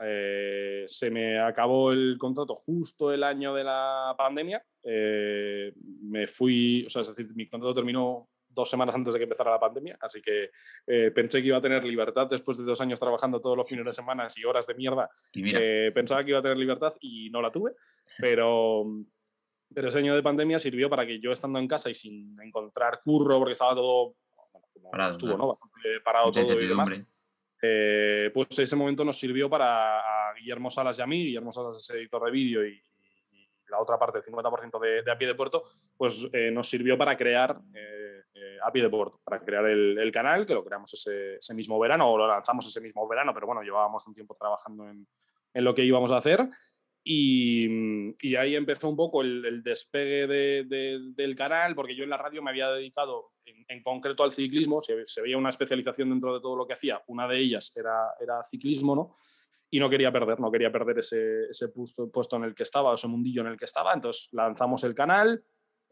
eh, 0.00 0.84
se 0.86 1.10
me 1.10 1.38
acabó 1.38 1.92
el 1.92 2.16
contrato 2.18 2.54
justo 2.54 3.12
el 3.12 3.22
año 3.22 3.54
de 3.54 3.64
la 3.64 4.14
pandemia, 4.16 4.64
me 4.84 6.26
fui, 6.26 6.84
o 6.86 6.90
sea, 6.90 7.02
es 7.02 7.08
decir, 7.08 7.28
mi 7.34 7.48
contrato 7.48 7.74
terminó 7.74 8.28
dos 8.54 8.68
semanas 8.68 8.94
antes 8.94 9.14
de 9.14 9.20
que 9.20 9.24
empezara 9.24 9.50
la 9.50 9.60
pandemia, 9.60 9.96
así 10.00 10.20
que 10.20 10.50
eh, 10.86 11.10
pensé 11.10 11.40
que 11.40 11.48
iba 11.48 11.58
a 11.58 11.62
tener 11.62 11.84
libertad 11.84 12.26
después 12.28 12.58
de 12.58 12.64
dos 12.64 12.80
años 12.80 13.00
trabajando 13.00 13.40
todos 13.40 13.56
los 13.56 13.68
fines 13.68 13.84
de 13.84 13.92
semana 13.92 14.26
y 14.34 14.44
horas 14.44 14.66
de 14.66 14.74
mierda. 14.74 15.10
Eh, 15.34 15.90
pensaba 15.94 16.22
que 16.22 16.30
iba 16.30 16.38
a 16.38 16.42
tener 16.42 16.56
libertad 16.56 16.94
y 17.00 17.30
no 17.30 17.40
la 17.40 17.50
tuve, 17.50 17.72
pero, 18.18 18.84
pero 19.74 19.88
ese 19.88 19.98
año 19.98 20.14
de 20.14 20.22
pandemia 20.22 20.58
sirvió 20.58 20.88
para 20.90 21.06
que 21.06 21.20
yo 21.20 21.32
estando 21.32 21.58
en 21.58 21.68
casa 21.68 21.90
y 21.90 21.94
sin 21.94 22.38
encontrar 22.40 23.00
curro, 23.04 23.38
porque 23.38 23.52
estaba 23.52 23.74
todo, 23.74 24.16
parado, 24.90 25.10
estuvo, 25.10 25.36
¿no? 25.36 25.48
Bastante 25.48 26.00
parado 26.04 26.30
todo 26.30 26.60
y 26.60 26.66
demás. 26.66 26.90
Eh, 27.64 28.30
pues 28.34 28.58
ese 28.58 28.74
momento 28.74 29.04
nos 29.04 29.16
sirvió 29.16 29.48
para 29.48 30.00
a 30.00 30.34
Guillermo 30.34 30.68
Salas 30.68 30.98
y 30.98 31.02
a 31.02 31.06
mí, 31.06 31.24
Guillermo 31.24 31.52
Salas 31.52 31.76
es 31.76 31.90
editor 31.90 32.24
de 32.24 32.30
vídeo 32.30 32.66
y, 32.66 32.82
la 33.70 33.80
otra 33.80 33.98
parte, 33.98 34.18
el 34.18 34.24
50% 34.24 34.78
de, 34.80 35.02
de, 35.02 35.10
a 35.10 35.16
pie 35.16 35.28
de 35.28 35.34
puerto, 35.34 35.64
pues 35.96 36.28
nos 36.52 36.68
sirvió 36.68 36.98
para 36.98 37.16
crear 37.16 37.58
a 38.62 38.70
pie 38.70 38.82
de 38.82 38.90
puerto 38.90 39.20
para 39.24 39.40
crear 39.40 39.64
el, 39.66 40.12
canal, 40.12 40.44
que 40.44 40.52
lo 40.52 40.62
creamos 40.64 40.92
ese, 40.92 41.54
mismo 41.54 41.78
verano 41.78 42.10
o 42.10 42.18
lo 42.18 42.26
lanzamos 42.26 42.66
ese 42.66 42.82
mismo 42.82 43.06
verano, 43.08 43.32
pero 43.32 43.46
bueno, 43.46 43.62
llevábamos 43.62 44.06
un 44.06 44.14
tiempo 44.14 44.36
trabajando 44.38 44.88
en 44.90 45.06
lo 45.64 45.74
que 45.74 45.84
íbamos 45.84 46.10
a 46.12 46.18
hacer. 46.18 46.48
Y, 47.04 48.14
y 48.20 48.36
ahí 48.36 48.54
empezó 48.54 48.88
un 48.88 48.96
poco 48.96 49.22
el, 49.22 49.62
despegue 49.62 50.26
del 50.26 51.34
canal, 51.36 51.74
porque 51.74 51.96
yo 51.96 52.04
en 52.04 52.10
la 52.10 52.16
radio 52.16 52.42
me 52.42 52.50
había 52.50 52.70
dedicado 52.70 53.32
en, 53.44 53.82
concreto 53.82 54.22
al 54.22 54.32
ciclismo, 54.32 54.80
se, 54.80 55.04
se, 55.06 55.20
veía 55.20 55.36
una 55.36 55.48
especialización 55.48 56.10
dentro 56.10 56.32
de 56.34 56.40
todo 56.40 56.56
lo 56.56 56.66
que 56.66 56.74
hacía, 56.74 57.02
una 57.08 57.26
de 57.26 57.38
ellas 57.38 57.72
era, 57.74 58.14
era 58.20 58.42
ciclismo, 58.44 58.94
¿no? 58.94 59.16
Y 59.70 59.80
no 59.80 59.90
quería 59.90 60.12
perder, 60.12 60.38
no 60.38 60.50
quería 60.52 60.70
perder 60.70 60.98
ese, 60.98 61.46
ese 61.50 61.68
puesto, 61.68 62.10
puesto 62.10 62.36
en 62.36 62.44
el 62.44 62.54
que 62.54 62.62
estaba, 62.62 62.94
ese 62.94 63.08
mundillo 63.08 63.40
en 63.40 63.48
el 63.48 63.56
que 63.56 63.64
estaba, 63.64 63.92
entonces 63.94 64.28
lanzamos 64.32 64.84
el 64.84 64.94
canal, 64.94 65.42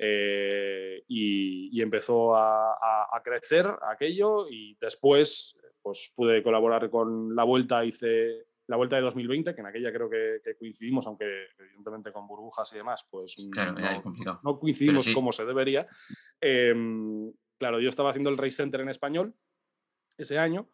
eh, 0.02 1.04
y, 1.08 1.82
empezó 1.82 2.34
a, 2.34 3.20
crecer 3.22 3.66
aquello 3.82 4.48
y 4.48 4.74
después 4.80 5.54
pues 5.82 6.10
pude 6.16 6.42
colaborar 6.42 6.88
con 6.88 7.36
la 7.36 7.44
vuelta, 7.44 7.84
hice 7.84 8.46
la 8.70 8.76
vuelta 8.76 8.94
de 8.94 9.02
2020, 9.02 9.52
que 9.52 9.60
en 9.60 9.66
aquella 9.66 9.92
creo 9.92 10.08
que, 10.08 10.40
coincidimos, 10.56 11.04
aunque 11.08 11.48
evidentemente 11.58 12.12
con 12.12 12.28
burbujas 12.28 12.72
y 12.72 12.76
demás, 12.76 13.04
pues 13.10 13.36
no, 14.44 14.60
coincidimos 14.60 15.10
como 15.10 15.32
se 15.32 15.44
debería. 15.44 15.88
Em, 16.40 17.32
claro, 17.58 17.80
yo 17.80 17.88
estaba 17.88 18.10
haciendo 18.10 18.30
el 18.30 18.38
Race 18.38 18.52
Center 18.52 18.80
en 18.80 18.88
español 18.88 19.34
ese 20.16 20.38
año, 20.38 20.70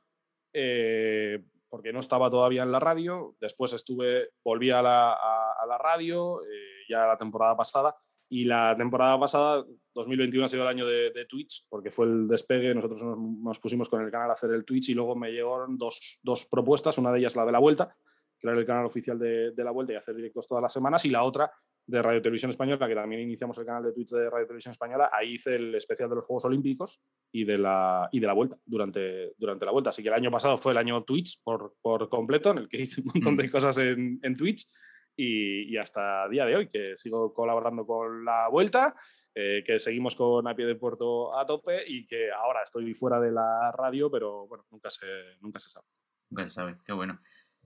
eh, 0.52 1.42
porque 1.70 1.90
no 1.90 2.00
estaba 2.00 2.28
todavía 2.28 2.64
en 2.64 2.72
la 2.72 2.80
radio, 2.80 3.34
después 3.40 3.72
estuve, 3.72 4.28
volví 4.44 4.70
a 4.70 4.82
la, 4.82 5.14
a, 5.14 5.66
la 5.66 5.78
radio, 5.78 6.42
eh, 6.42 6.84
ya 6.90 7.06
la 7.06 7.16
temporada 7.16 7.56
pasada, 7.56 7.96
y 8.28 8.44
la 8.44 8.76
temporada 8.76 9.18
pasada, 9.18 9.64
2021, 9.94 10.44
ha 10.44 10.48
sido 10.48 10.62
el 10.62 10.68
año 10.68 10.86
de, 10.86 11.26
Twitch, 11.28 11.64
porque 11.68 11.90
fue 11.90 12.06
el 12.06 12.26
despegue. 12.26 12.74
Nosotros 12.74 13.02
nos, 13.04 13.60
pusimos 13.60 13.88
con 13.88 14.02
el 14.02 14.10
canal 14.10 14.30
a 14.30 14.34
hacer 14.34 14.50
el 14.50 14.64
Twitch 14.64 14.88
y 14.88 14.94
luego 14.94 15.14
me 15.14 15.30
llegaron 15.30 15.78
dos, 15.78 16.18
dos, 16.22 16.46
propuestas. 16.46 16.98
Una 16.98 17.12
de 17.12 17.20
ellas 17.20 17.36
la 17.36 17.46
de 17.46 17.52
la 17.52 17.58
vuelta, 17.58 17.96
era 18.42 18.52
el 18.52 18.66
canal 18.66 18.86
oficial 18.86 19.18
de, 19.18 19.52
de, 19.52 19.64
la 19.64 19.70
vuelta 19.70 19.92
y 19.92 19.96
hacer 19.96 20.14
directos 20.14 20.46
todas 20.46 20.62
las 20.62 20.72
semanas. 20.72 21.04
Y 21.04 21.10
la 21.10 21.22
otra 21.22 21.50
de 21.86 22.02
Radio 22.02 22.20
Televisión 22.20 22.50
Española, 22.50 22.88
que 22.88 22.94
también 22.94 23.22
iniciamos 23.22 23.56
el 23.58 23.64
canal 23.64 23.84
de 23.84 23.92
Twitch 23.92 24.10
de 24.10 24.28
Radio 24.28 24.46
Televisión 24.46 24.72
Española. 24.72 25.10
Ahí 25.12 25.34
hice 25.34 25.56
el 25.56 25.74
especial 25.74 26.08
de 26.08 26.16
los 26.16 26.24
Juegos 26.24 26.44
Olímpicos 26.44 27.00
y 27.32 27.44
de 27.44 27.58
la, 27.58 28.08
y 28.10 28.18
de 28.18 28.26
la 28.26 28.32
vuelta 28.32 28.56
durante, 28.64 29.34
durante 29.38 29.64
la 29.64 29.70
vuelta. 29.70 29.90
Así 29.90 30.02
que 30.02 30.08
el 30.08 30.14
año 30.14 30.30
pasado 30.30 30.58
fue 30.58 30.72
el 30.72 30.78
año 30.78 31.04
Twitch 31.04 31.40
por, 31.42 31.74
por 31.80 32.08
completo, 32.08 32.50
en 32.50 32.58
el 32.58 32.68
que 32.68 32.82
hice 32.82 33.00
un 33.00 33.06
montón 33.14 33.36
de 33.36 33.46
mm. 33.46 33.50
cosas 33.50 33.78
en, 33.78 34.18
en 34.22 34.36
Twitch 34.36 34.66
y, 35.16 35.76
hasta 35.76 36.28
día 36.28 36.44
de 36.44 36.56
hoy, 36.56 36.68
que 36.68 36.96
sigo 36.96 37.32
colaborando 37.32 37.86
con 37.86 38.24
la 38.24 38.48
vuelta, 38.48 38.94
eh, 39.34 39.62
que 39.66 39.78
seguimos 39.78 40.14
con 40.14 40.46
A 40.46 40.54
Pie 40.54 40.66
de 40.66 40.74
Puerto 40.74 41.36
a 41.38 41.46
tope 41.46 41.82
y 41.86 42.06
que 42.06 42.30
ahora 42.30 42.62
estoy 42.62 42.92
fuera 42.94 43.18
de 43.20 43.32
la 43.32 43.72
radio, 43.72 44.10
pero 44.10 44.46
bueno, 44.46 44.64
nunca 44.70 44.90
se, 44.90 45.06
nunca 45.40 45.58
se 45.58 45.70
sabe. 45.70 45.86
Nunca 46.30 46.46
se 46.46 46.54
sabe, 46.54 46.76
qué 46.84 46.92
bueno. 46.92 47.20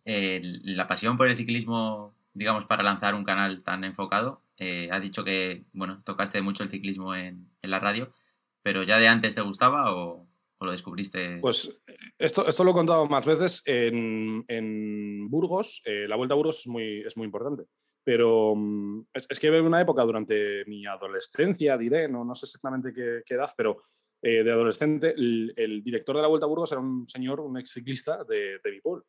la 0.05 0.87
pasión 0.87 1.17
por 1.17 1.29
el 1.29 1.37
ciclismo, 1.37 2.15
digamos, 2.35 2.67
para 2.67 2.83
lanzar 2.83 3.15
un 3.15 3.25
canal 3.25 3.63
tan 3.63 3.85
enfocado, 3.85 4.43
eh, 4.57 4.89
ha 4.93 5.01
dicho 5.01 5.25
que, 5.25 5.65
bueno, 5.73 6.03
tocaste 6.05 6.43
mucho 6.43 6.63
el 6.63 6.71
ciclismo 6.71 7.15
en, 7.15 7.51
en 7.63 7.71
la 7.71 7.81
radio, 7.81 8.13
pero 8.63 8.83
ya 8.83 8.99
de 8.99 9.09
antes 9.09 9.35
te 9.35 9.41
gustaba 9.41 9.95
o, 9.95 10.30
¿O 10.61 10.67
lo 10.67 10.73
descubriste? 10.73 11.39
Pues 11.41 11.75
esto, 12.19 12.47
esto 12.47 12.65
lo 12.65 12.73
he 12.73 12.75
contado 12.75 13.07
más 13.07 13.25
veces. 13.25 13.63
En, 13.65 14.45
en 14.47 15.31
Burgos, 15.31 15.81
eh, 15.87 16.07
la 16.07 16.17
Vuelta 16.17 16.35
a 16.35 16.37
Burgos 16.37 16.61
es 16.61 16.67
muy, 16.67 17.01
es 17.01 17.17
muy 17.17 17.25
importante. 17.25 17.65
pero 18.05 18.55
mm, 18.55 19.07
es, 19.15 19.27
es, 19.31 19.41
que 19.41 19.51
una 19.51 19.81
época 19.81 20.03
durante 20.03 20.65
mi 20.67 20.85
adolescencia, 20.85 21.79
diré, 21.79 22.09
no, 22.09 22.25
no 22.27 22.35
sé 22.35 22.45
exactamente 22.45 22.93
qué, 22.93 23.23
qué 23.25 23.35
edad, 23.35 23.51
pero 23.57 23.85
eh, 24.23 24.43
de 24.43 24.53
adolescente, 24.53 25.15
el, 25.17 25.83
director 25.83 26.17
de 26.17 26.23
la 26.23 26.29
Vuelta 26.29 26.45
a 26.45 26.49
Burgos 26.49 26.73
era 26.73 26.81
un 26.81 27.09
señor, 27.09 27.41
un 27.41 27.59
ex 27.59 27.73
ciclista 27.73 28.23
de, 28.25 28.59
de 28.63 28.71
mi 28.71 28.81
pueblo. 28.83 29.07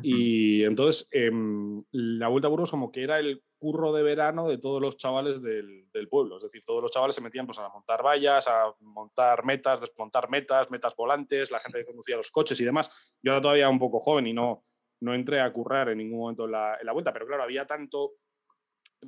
Y 0.00 0.64
entonces 0.64 1.06
em, 1.12 1.84
la 1.90 2.28
Vuelta 2.28 2.48
a 2.48 2.50
Burgos 2.50 2.70
como 2.70 2.90
que 2.90 3.02
era 3.02 3.18
el 3.18 3.42
curro 3.58 3.92
de 3.92 4.02
verano 4.02 4.48
de 4.48 4.58
todos 4.58 4.80
los 4.80 4.96
chavales 4.96 5.42
del, 5.42 5.90
del, 5.92 6.08
pueblo. 6.08 6.38
Es 6.38 6.44
decir, 6.44 6.62
todos 6.64 6.80
los 6.82 6.90
chavales 6.90 7.14
se 7.14 7.20
metían 7.20 7.46
pues, 7.46 7.58
a 7.58 7.68
montar 7.68 8.02
vallas, 8.02 8.48
a 8.48 8.74
montar 8.80 9.44
metas, 9.44 9.82
desmontar 9.82 10.30
metas, 10.30 10.70
metas 10.70 10.96
volantes, 10.96 11.50
la 11.50 11.58
gente 11.58 11.80
que 11.80 11.86
conducía 11.86 12.16
los 12.16 12.30
coches 12.30 12.60
y 12.60 12.64
demás. 12.64 13.14
Yo 13.22 13.32
era 13.32 13.40
todavía 13.40 13.68
un 13.68 13.78
poco 13.78 14.00
joven 14.00 14.26
y 14.26 14.32
no, 14.32 14.64
no 15.00 15.14
entré 15.14 15.40
a 15.40 15.52
currar 15.52 15.90
en 15.90 15.98
ningún 15.98 16.20
momento 16.20 16.46
en 16.46 16.52
la, 16.52 16.76
en 16.80 16.86
la 16.86 16.92
vuelta, 16.92 17.12
pero 17.12 17.26
claro, 17.26 17.42
había 17.42 17.66
tanto 17.66 18.12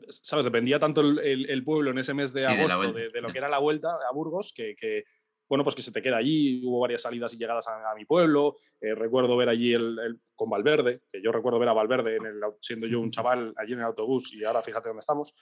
¿sabes? 0.08 0.44
Dependía 0.44 0.78
tanto 0.78 1.00
el, 1.00 1.48
el, 1.48 1.64
pueblo 1.64 1.90
en 1.92 1.98
ese 1.98 2.14
mes 2.14 2.32
de 2.32 2.46
agosto 2.46 2.92
de, 2.92 3.10
de, 3.10 3.20
lo 3.20 3.32
que 3.32 3.38
era 3.38 3.48
la 3.48 3.58
vuelta 3.58 3.90
a 4.08 4.12
Burgos 4.12 4.52
que, 4.52 4.74
que, 4.74 5.04
bueno, 5.48 5.64
pues 5.64 5.76
que 5.76 5.82
se 5.82 5.92
te 5.92 6.02
queda 6.02 6.16
allí. 6.16 6.64
Hubo 6.64 6.80
varias 6.80 7.02
salidas 7.02 7.32
y 7.34 7.36
llegadas 7.36 7.66
a, 7.68 7.94
mi 7.94 8.04
pueblo. 8.04 8.56
Eh, 8.80 8.94
recuerdo 8.94 9.36
ver 9.36 9.48
allí 9.48 9.72
el, 9.74 10.20
con 10.34 10.50
Valverde, 10.50 11.02
que 11.12 11.22
yo 11.22 11.32
recuerdo 11.32 11.58
ver 11.58 11.68
a 11.68 11.72
Valverde 11.72 12.16
en 12.16 12.26
el, 12.26 12.40
siendo 12.60 12.86
yo 12.86 13.00
un 13.00 13.10
chaval 13.12 13.52
allí 13.56 13.72
en 13.72 13.80
el 13.80 13.84
autobús 13.84 14.32
y 14.34 14.44
ahora 14.44 14.62
fíjate 14.62 14.88
dónde 14.88 15.00
estamos. 15.00 15.34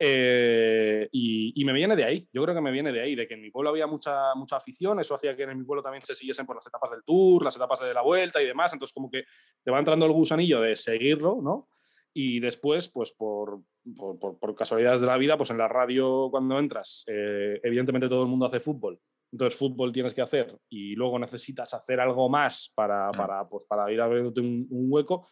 Eh, 0.00 1.08
y, 1.10 1.60
y, 1.60 1.64
me 1.64 1.72
viene 1.72 1.96
de 1.96 2.04
ahí, 2.04 2.28
yo 2.32 2.44
creo 2.44 2.54
que 2.54 2.60
me 2.60 2.70
viene 2.70 2.92
de 2.92 3.00
ahí, 3.00 3.16
de 3.16 3.26
que 3.26 3.34
en 3.34 3.42
mi 3.42 3.50
pueblo 3.50 3.70
había 3.70 3.88
mucha, 3.88 4.32
mucha 4.36 4.56
afición, 4.56 5.00
eso 5.00 5.16
hacía 5.16 5.34
que 5.34 5.42
en 5.42 5.58
mi 5.58 5.64
pueblo 5.64 5.82
también 5.82 6.02
se 6.02 6.14
siguiesen 6.14 6.46
por 6.46 6.54
las 6.54 6.68
etapas 6.68 6.92
del 6.92 7.02
tour, 7.02 7.44
las 7.44 7.56
etapas 7.56 7.80
de 7.80 7.92
la 7.92 8.02
vuelta 8.02 8.40
y 8.40 8.46
demás, 8.46 8.72
entonces 8.72 8.94
como 8.94 9.10
que 9.10 9.24
te 9.64 9.72
va 9.72 9.80
entrando 9.80 10.06
el 10.06 10.12
gusanillo 10.12 10.60
de 10.60 10.76
seguirlo, 10.76 11.40
¿no? 11.42 11.68
Y 12.14 12.38
después, 12.38 12.88
pues 12.88 13.12
por, 13.12 13.60
por, 13.96 14.38
por, 14.38 14.54
casualidades 14.54 15.00
de 15.00 15.08
la 15.08 15.16
vida, 15.16 15.36
pues 15.36 15.50
en 15.50 15.58
la 15.58 15.66
radio 15.66 16.28
cuando 16.30 16.60
entras, 16.60 17.04
eh, 17.08 17.58
evidentemente 17.64 18.08
todo 18.08 18.22
el 18.22 18.28
mundo 18.28 18.46
hace 18.46 18.60
fútbol 18.60 19.00
entonces, 19.30 19.58
fútbol 19.58 19.92
tienes 19.92 20.14
que 20.14 20.22
hacer 20.22 20.58
y 20.68 20.94
luego 20.94 21.18
necesitas 21.18 21.74
hacer 21.74 22.00
algo 22.00 22.28
más 22.28 22.72
para, 22.74 23.10
para, 23.12 23.46
pues, 23.48 23.66
para 23.66 23.90
ir 23.92 24.00
abriéndote 24.00 24.40
un, 24.40 24.66
un, 24.70 24.86
hueco. 24.90 25.28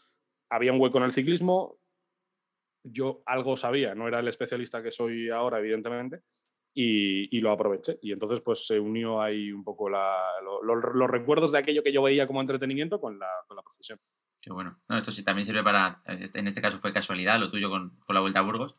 Había 0.51 0.73
un 0.73 0.81
hueco 0.81 0.99
en 0.99 1.05
el 1.05 1.13
ciclismo. 1.13 1.79
Yo 2.85 3.23
algo 3.27 3.57
sabía, 3.57 3.95
no 3.95 4.07
era 4.07 4.21
el 4.21 4.29
especialista 4.29 4.83
que 4.83 4.91
soy 4.91 5.31
ahora, 5.31 5.59
evidentemente, 5.59 6.23
y, 6.75 7.37
y 7.37 7.41
lo 7.41 7.51
aproveché. 7.51 7.99
Y 8.03 8.13
entonces, 8.13 8.43
pues 8.43 8.67
se 8.67 8.79
unió 8.79 9.21
ahí 9.21 9.51
un 9.51 9.65
poco 9.65 9.89
la, 9.89 10.15
lo, 10.45 10.63
lo, 10.63 10.77
los 10.77 11.11
recuerdos 11.11 11.53
de 11.53 11.59
aquello 11.59 11.83
que 11.83 11.93
yo 11.93 12.03
veía 12.03 12.27
como 12.27 12.43
entretenimiento 12.43 13.01
con 13.01 13.19
la, 13.19 13.29
con 13.49 13.57
la 13.57 13.63
profesión. 13.63 13.99
Qué 14.43 14.53
bueno. 14.53 14.79
No, 14.89 14.99
esto 14.99 15.11
sí 15.11 15.25
también 15.25 15.47
sirve 15.47 15.65
para. 15.65 16.03
En 16.07 16.47
este 16.47 16.63
caso 16.63 16.79
fue 16.79 16.93
casualidad, 16.93 17.41
lo 17.41 17.51
tuyo 17.51 17.71
con, 17.71 17.97
con 18.01 18.15
la 18.15 18.21
Vuelta 18.21 18.41
a 18.41 18.43
Burgos, 18.43 18.77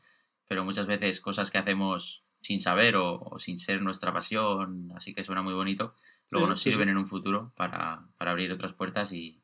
pero 0.48 0.64
muchas 0.64 0.86
veces 0.86 1.20
cosas 1.20 1.52
que 1.52 1.58
hacemos 1.58 2.27
sin 2.48 2.62
saber 2.62 2.96
o, 2.96 3.36
sin 3.40 3.58
ser 3.58 3.82
nuestra 3.82 4.14
pasión, 4.14 4.94
así 4.96 5.14
que 5.14 5.26
suena 5.26 5.42
muy 5.42 5.54
bonito, 5.54 5.94
luego 6.30 6.48
nos 6.48 6.62
sirven 6.62 6.88
en 6.88 6.96
un 6.96 7.06
futuro 7.06 7.52
para, 7.58 8.08
para 8.18 8.32
abrir 8.32 8.54
otras 8.54 8.72
puertas 8.72 9.12
y, 9.12 9.42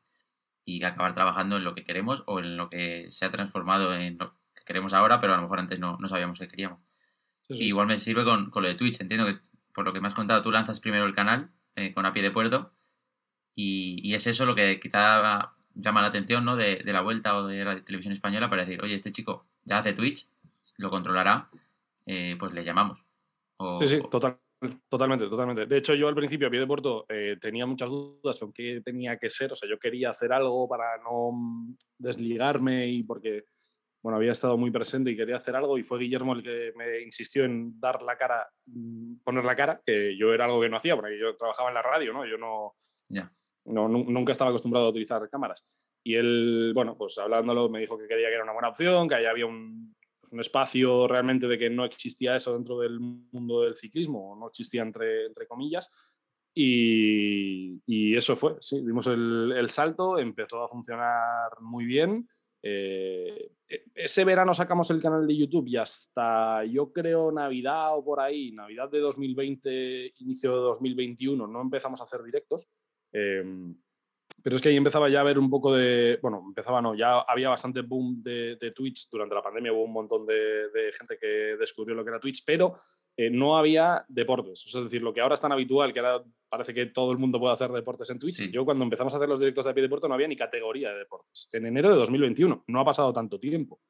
y, 0.64 0.82
acabar 0.84 1.14
trabajando 1.14 1.58
en 1.58 1.64
lo 1.64 1.74
que 1.74 1.84
queremos 1.84 2.22
o 2.24 2.38
en 2.38 2.56
lo 2.56 2.70
que 2.70 3.10
se 3.10 3.26
ha 3.26 3.30
transformado 3.30 3.94
en 3.94 4.16
lo 4.16 4.32
que 4.54 4.64
queremos 4.64 4.94
ahora, 4.94 5.20
pero 5.20 5.34
a 5.34 5.36
lo 5.36 5.42
mejor 5.42 5.58
antes 5.58 5.80
no, 5.80 5.98
no 6.00 6.08
sabíamos 6.08 6.38
que 6.38 6.48
queríamos. 6.48 6.80
igual 7.50 7.86
me 7.86 7.98
sirve 7.98 8.24
con, 8.24 8.48
con, 8.48 8.62
lo 8.62 8.70
de 8.70 8.74
Twitch, 8.74 8.98
entiendo 9.02 9.26
que 9.26 9.38
por 9.74 9.84
lo 9.84 9.92
que 9.92 10.00
me 10.00 10.08
has 10.08 10.14
contado, 10.14 10.42
tú 10.42 10.50
lanzas 10.50 10.80
primero 10.80 11.04
el 11.04 11.14
canal 11.14 11.50
eh, 11.76 11.92
con 11.92 12.06
a 12.06 12.14
pie 12.14 12.22
de 12.22 12.30
puerto 12.30 12.72
y, 13.54 14.00
y, 14.02 14.14
es 14.14 14.26
eso 14.26 14.46
lo 14.46 14.54
que 14.54 14.80
quizá 14.80 15.52
llama 15.74 16.00
la 16.00 16.08
atención 16.08 16.42
¿no? 16.46 16.56
de, 16.56 16.76
de 16.76 16.92
la 16.94 17.02
vuelta 17.02 17.36
o 17.36 17.48
de 17.48 17.66
la 17.66 17.84
televisión 17.84 18.14
española 18.14 18.48
para 18.48 18.64
decir, 18.64 18.82
oye, 18.82 18.94
este 18.94 19.12
chico 19.12 19.44
ya 19.64 19.76
hace 19.76 19.92
Twitch, 19.92 20.26
lo 20.78 20.88
controlará 20.88 21.50
eh, 22.06 22.36
pues 22.38 22.52
le 22.52 22.64
llamamos. 22.64 22.98
O, 23.58 23.80
sí, 23.80 23.86
sí, 23.86 24.02
total, 24.10 24.38
totalmente, 24.88 25.28
totalmente. 25.28 25.66
De 25.66 25.76
hecho, 25.76 25.94
yo 25.94 26.08
al 26.08 26.14
principio 26.14 26.48
a 26.48 26.50
pie 26.50 26.60
de 26.60 26.66
puerto 26.66 27.06
eh, 27.08 27.36
tenía 27.40 27.66
muchas 27.66 27.88
dudas 27.88 28.38
con 28.38 28.52
qué 28.52 28.80
tenía 28.84 29.16
que 29.18 29.30
ser. 29.30 29.52
O 29.52 29.56
sea, 29.56 29.68
yo 29.68 29.78
quería 29.78 30.10
hacer 30.10 30.32
algo 30.32 30.68
para 30.68 30.98
no 30.98 31.32
desligarme 31.98 32.88
y 32.88 33.02
porque, 33.02 33.44
bueno, 34.02 34.16
había 34.16 34.32
estado 34.32 34.56
muy 34.56 34.70
presente 34.70 35.10
y 35.10 35.16
quería 35.16 35.36
hacer 35.36 35.56
algo 35.56 35.78
y 35.78 35.82
fue 35.82 35.98
Guillermo 35.98 36.34
el 36.34 36.42
que 36.42 36.72
me 36.76 37.00
insistió 37.02 37.44
en 37.44 37.78
dar 37.80 38.02
la 38.02 38.16
cara, 38.16 38.48
mm, 38.66 39.16
poner 39.24 39.44
la 39.44 39.56
cara, 39.56 39.80
que 39.84 40.16
yo 40.16 40.32
era 40.32 40.44
algo 40.46 40.60
que 40.60 40.68
no 40.68 40.76
hacía, 40.76 40.96
porque 40.96 41.18
yo 41.18 41.36
trabajaba 41.36 41.68
en 41.68 41.74
la 41.74 41.82
radio, 41.82 42.12
¿no? 42.12 42.26
Yo 42.26 42.36
no, 42.36 42.74
yeah. 43.08 43.30
no 43.64 43.88
nunca 43.88 44.32
estaba 44.32 44.50
acostumbrado 44.50 44.86
a 44.86 44.90
utilizar 44.90 45.28
cámaras. 45.30 45.64
Y 46.06 46.16
él, 46.16 46.72
bueno, 46.74 46.98
pues 46.98 47.16
hablándolo, 47.16 47.70
me 47.70 47.80
dijo 47.80 47.96
que 47.96 48.06
quería 48.06 48.28
que 48.28 48.34
era 48.34 48.44
una 48.44 48.52
buena 48.52 48.68
opción, 48.68 49.08
que 49.08 49.14
ahí 49.14 49.24
había 49.24 49.46
un, 49.46 49.94
un 50.34 50.40
espacio 50.40 51.06
realmente 51.06 51.46
de 51.46 51.56
que 51.56 51.70
no 51.70 51.84
existía 51.84 52.36
eso 52.36 52.52
dentro 52.52 52.78
del 52.78 52.98
mundo 52.98 53.62
del 53.62 53.76
ciclismo, 53.76 54.36
no 54.38 54.48
existía 54.48 54.82
entre, 54.82 55.26
entre 55.26 55.46
comillas. 55.46 55.88
Y, 56.52 57.80
y, 57.86 58.16
eso 58.16 58.36
fue, 58.36 58.56
sí, 58.60 58.84
dimos 58.84 59.06
el, 59.06 59.52
el, 59.56 59.70
salto, 59.70 60.18
empezó 60.18 60.62
a 60.62 60.68
funcionar 60.68 61.50
muy 61.60 61.84
bien. 61.84 62.28
Eh, 62.62 63.52
ese 63.94 64.24
verano 64.24 64.54
sacamos 64.54 64.90
el 64.90 65.00
canal 65.00 65.26
de 65.26 65.36
YouTube 65.36 65.68
y 65.68 65.76
hasta 65.76 66.64
yo 66.64 66.92
creo 66.92 67.30
Navidad 67.32 67.96
o 67.96 68.04
por 68.04 68.20
ahí, 68.20 68.52
Navidad 68.52 68.90
de 68.90 69.00
2020, 69.00 70.14
inicio 70.18 70.50
de 70.52 70.62
2021, 70.62 71.46
no 71.46 71.60
empezamos 71.60 72.00
a 72.00 72.04
hacer 72.04 72.22
directos. 72.22 72.68
Eh, 73.12 73.44
pero 74.44 74.56
es 74.56 74.62
que 74.62 74.68
ahí 74.68 74.76
empezaba 74.76 75.08
ya 75.08 75.18
a 75.18 75.20
haber 75.22 75.38
un 75.38 75.48
poco 75.48 75.74
de, 75.74 76.18
bueno, 76.20 76.44
empezaba 76.46 76.82
no, 76.82 76.94
ya 76.94 77.20
había 77.20 77.48
bastante 77.48 77.80
boom 77.80 78.22
de, 78.22 78.56
de 78.56 78.72
Twitch 78.72 79.08
durante 79.10 79.34
la 79.34 79.42
pandemia, 79.42 79.72
hubo 79.72 79.84
un 79.84 79.92
montón 79.94 80.26
de, 80.26 80.68
de, 80.68 80.92
gente 80.92 81.16
que 81.18 81.56
descubrió 81.58 81.94
lo 81.94 82.04
que 82.04 82.10
era 82.10 82.20
Twitch, 82.20 82.44
pero 82.44 82.78
eh, 83.16 83.30
no 83.30 83.56
había 83.56 84.04
deportes. 84.06 84.62
es 84.66 84.84
decir, 84.84 85.00
lo 85.00 85.14
que 85.14 85.22
ahora 85.22 85.32
es 85.32 85.40
tan 85.40 85.52
habitual, 85.52 85.94
que 85.94 86.00
ahora 86.00 86.22
parece 86.46 86.74
que 86.74 86.84
todo 86.84 87.10
el 87.10 87.16
mundo 87.16 87.40
puede 87.40 87.54
hacer 87.54 87.70
deportes 87.72 88.10
en 88.10 88.18
Twitch. 88.18 88.34
Sí. 88.34 88.50
Yo 88.50 88.66
cuando 88.66 88.84
empezamos 88.84 89.14
a 89.14 89.16
hacer 89.16 89.30
los 89.30 89.40
directos 89.40 89.64
de 89.64 89.72
pie 89.72 89.82
deporte 89.82 90.08
no 90.08 90.14
había 90.14 90.28
ni 90.28 90.36
categoría 90.36 90.90
de 90.90 90.98
deportes. 90.98 91.48
En 91.50 91.64
enero 91.64 91.88
de 91.88 91.96
2021, 91.96 92.64
no 92.66 92.80
ha 92.80 92.84
pasado 92.84 93.14
tanto 93.14 93.40
tiempo. 93.40 93.80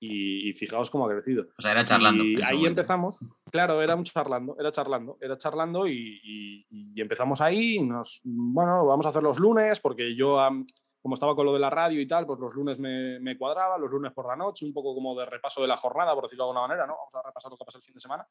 Y, 0.00 0.48
y, 0.48 0.52
fijaos 0.52 0.90
cómo 0.90 1.06
ha 1.06 1.10
crecido. 1.10 1.48
O 1.58 1.62
sea, 1.62 1.72
era 1.72 1.84
charlando. 1.84 2.22
Y 2.22 2.40
ahí 2.42 2.66
empezamos, 2.66 3.24
claro, 3.50 3.82
era 3.82 3.96
un 3.96 4.04
charlando, 4.04 4.56
era 4.58 4.70
charlando, 4.70 5.18
era 5.20 5.36
charlando 5.36 5.88
y, 5.88 6.20
y, 6.22 6.66
y, 6.70 7.00
empezamos 7.00 7.40
ahí, 7.40 7.80
nos, 7.80 8.20
bueno, 8.22 8.86
vamos 8.86 9.06
a 9.06 9.08
hacer 9.08 9.24
los 9.24 9.40
lunes, 9.40 9.80
porque 9.80 10.14
yo, 10.14 10.38
como 11.02 11.14
estaba 11.14 11.34
con 11.34 11.46
lo 11.46 11.52
de 11.52 11.58
la 11.58 11.70
radio 11.70 12.00
y 12.00 12.06
tal, 12.06 12.26
pues 12.26 12.38
los 12.38 12.54
lunes 12.54 12.78
me, 12.78 13.18
me, 13.18 13.36
cuadraba, 13.36 13.76
los 13.76 13.90
lunes 13.90 14.12
por 14.12 14.28
la 14.28 14.36
noche, 14.36 14.64
un 14.64 14.72
poco 14.72 14.94
como 14.94 15.18
de 15.18 15.26
repaso 15.26 15.60
de 15.60 15.68
la 15.68 15.76
jornada, 15.76 16.14
por 16.14 16.24
decirlo 16.24 16.44
de 16.44 16.50
alguna 16.50 16.68
manera, 16.68 16.86
¿no? 16.86 16.94
Vamos 16.96 17.14
a 17.16 17.26
repasar 17.26 17.50
lo 17.50 17.56
que 17.56 17.64
pasa 17.64 17.78
el 17.78 17.82
fin 17.82 17.94
de 17.94 18.00
semana. 18.00 18.26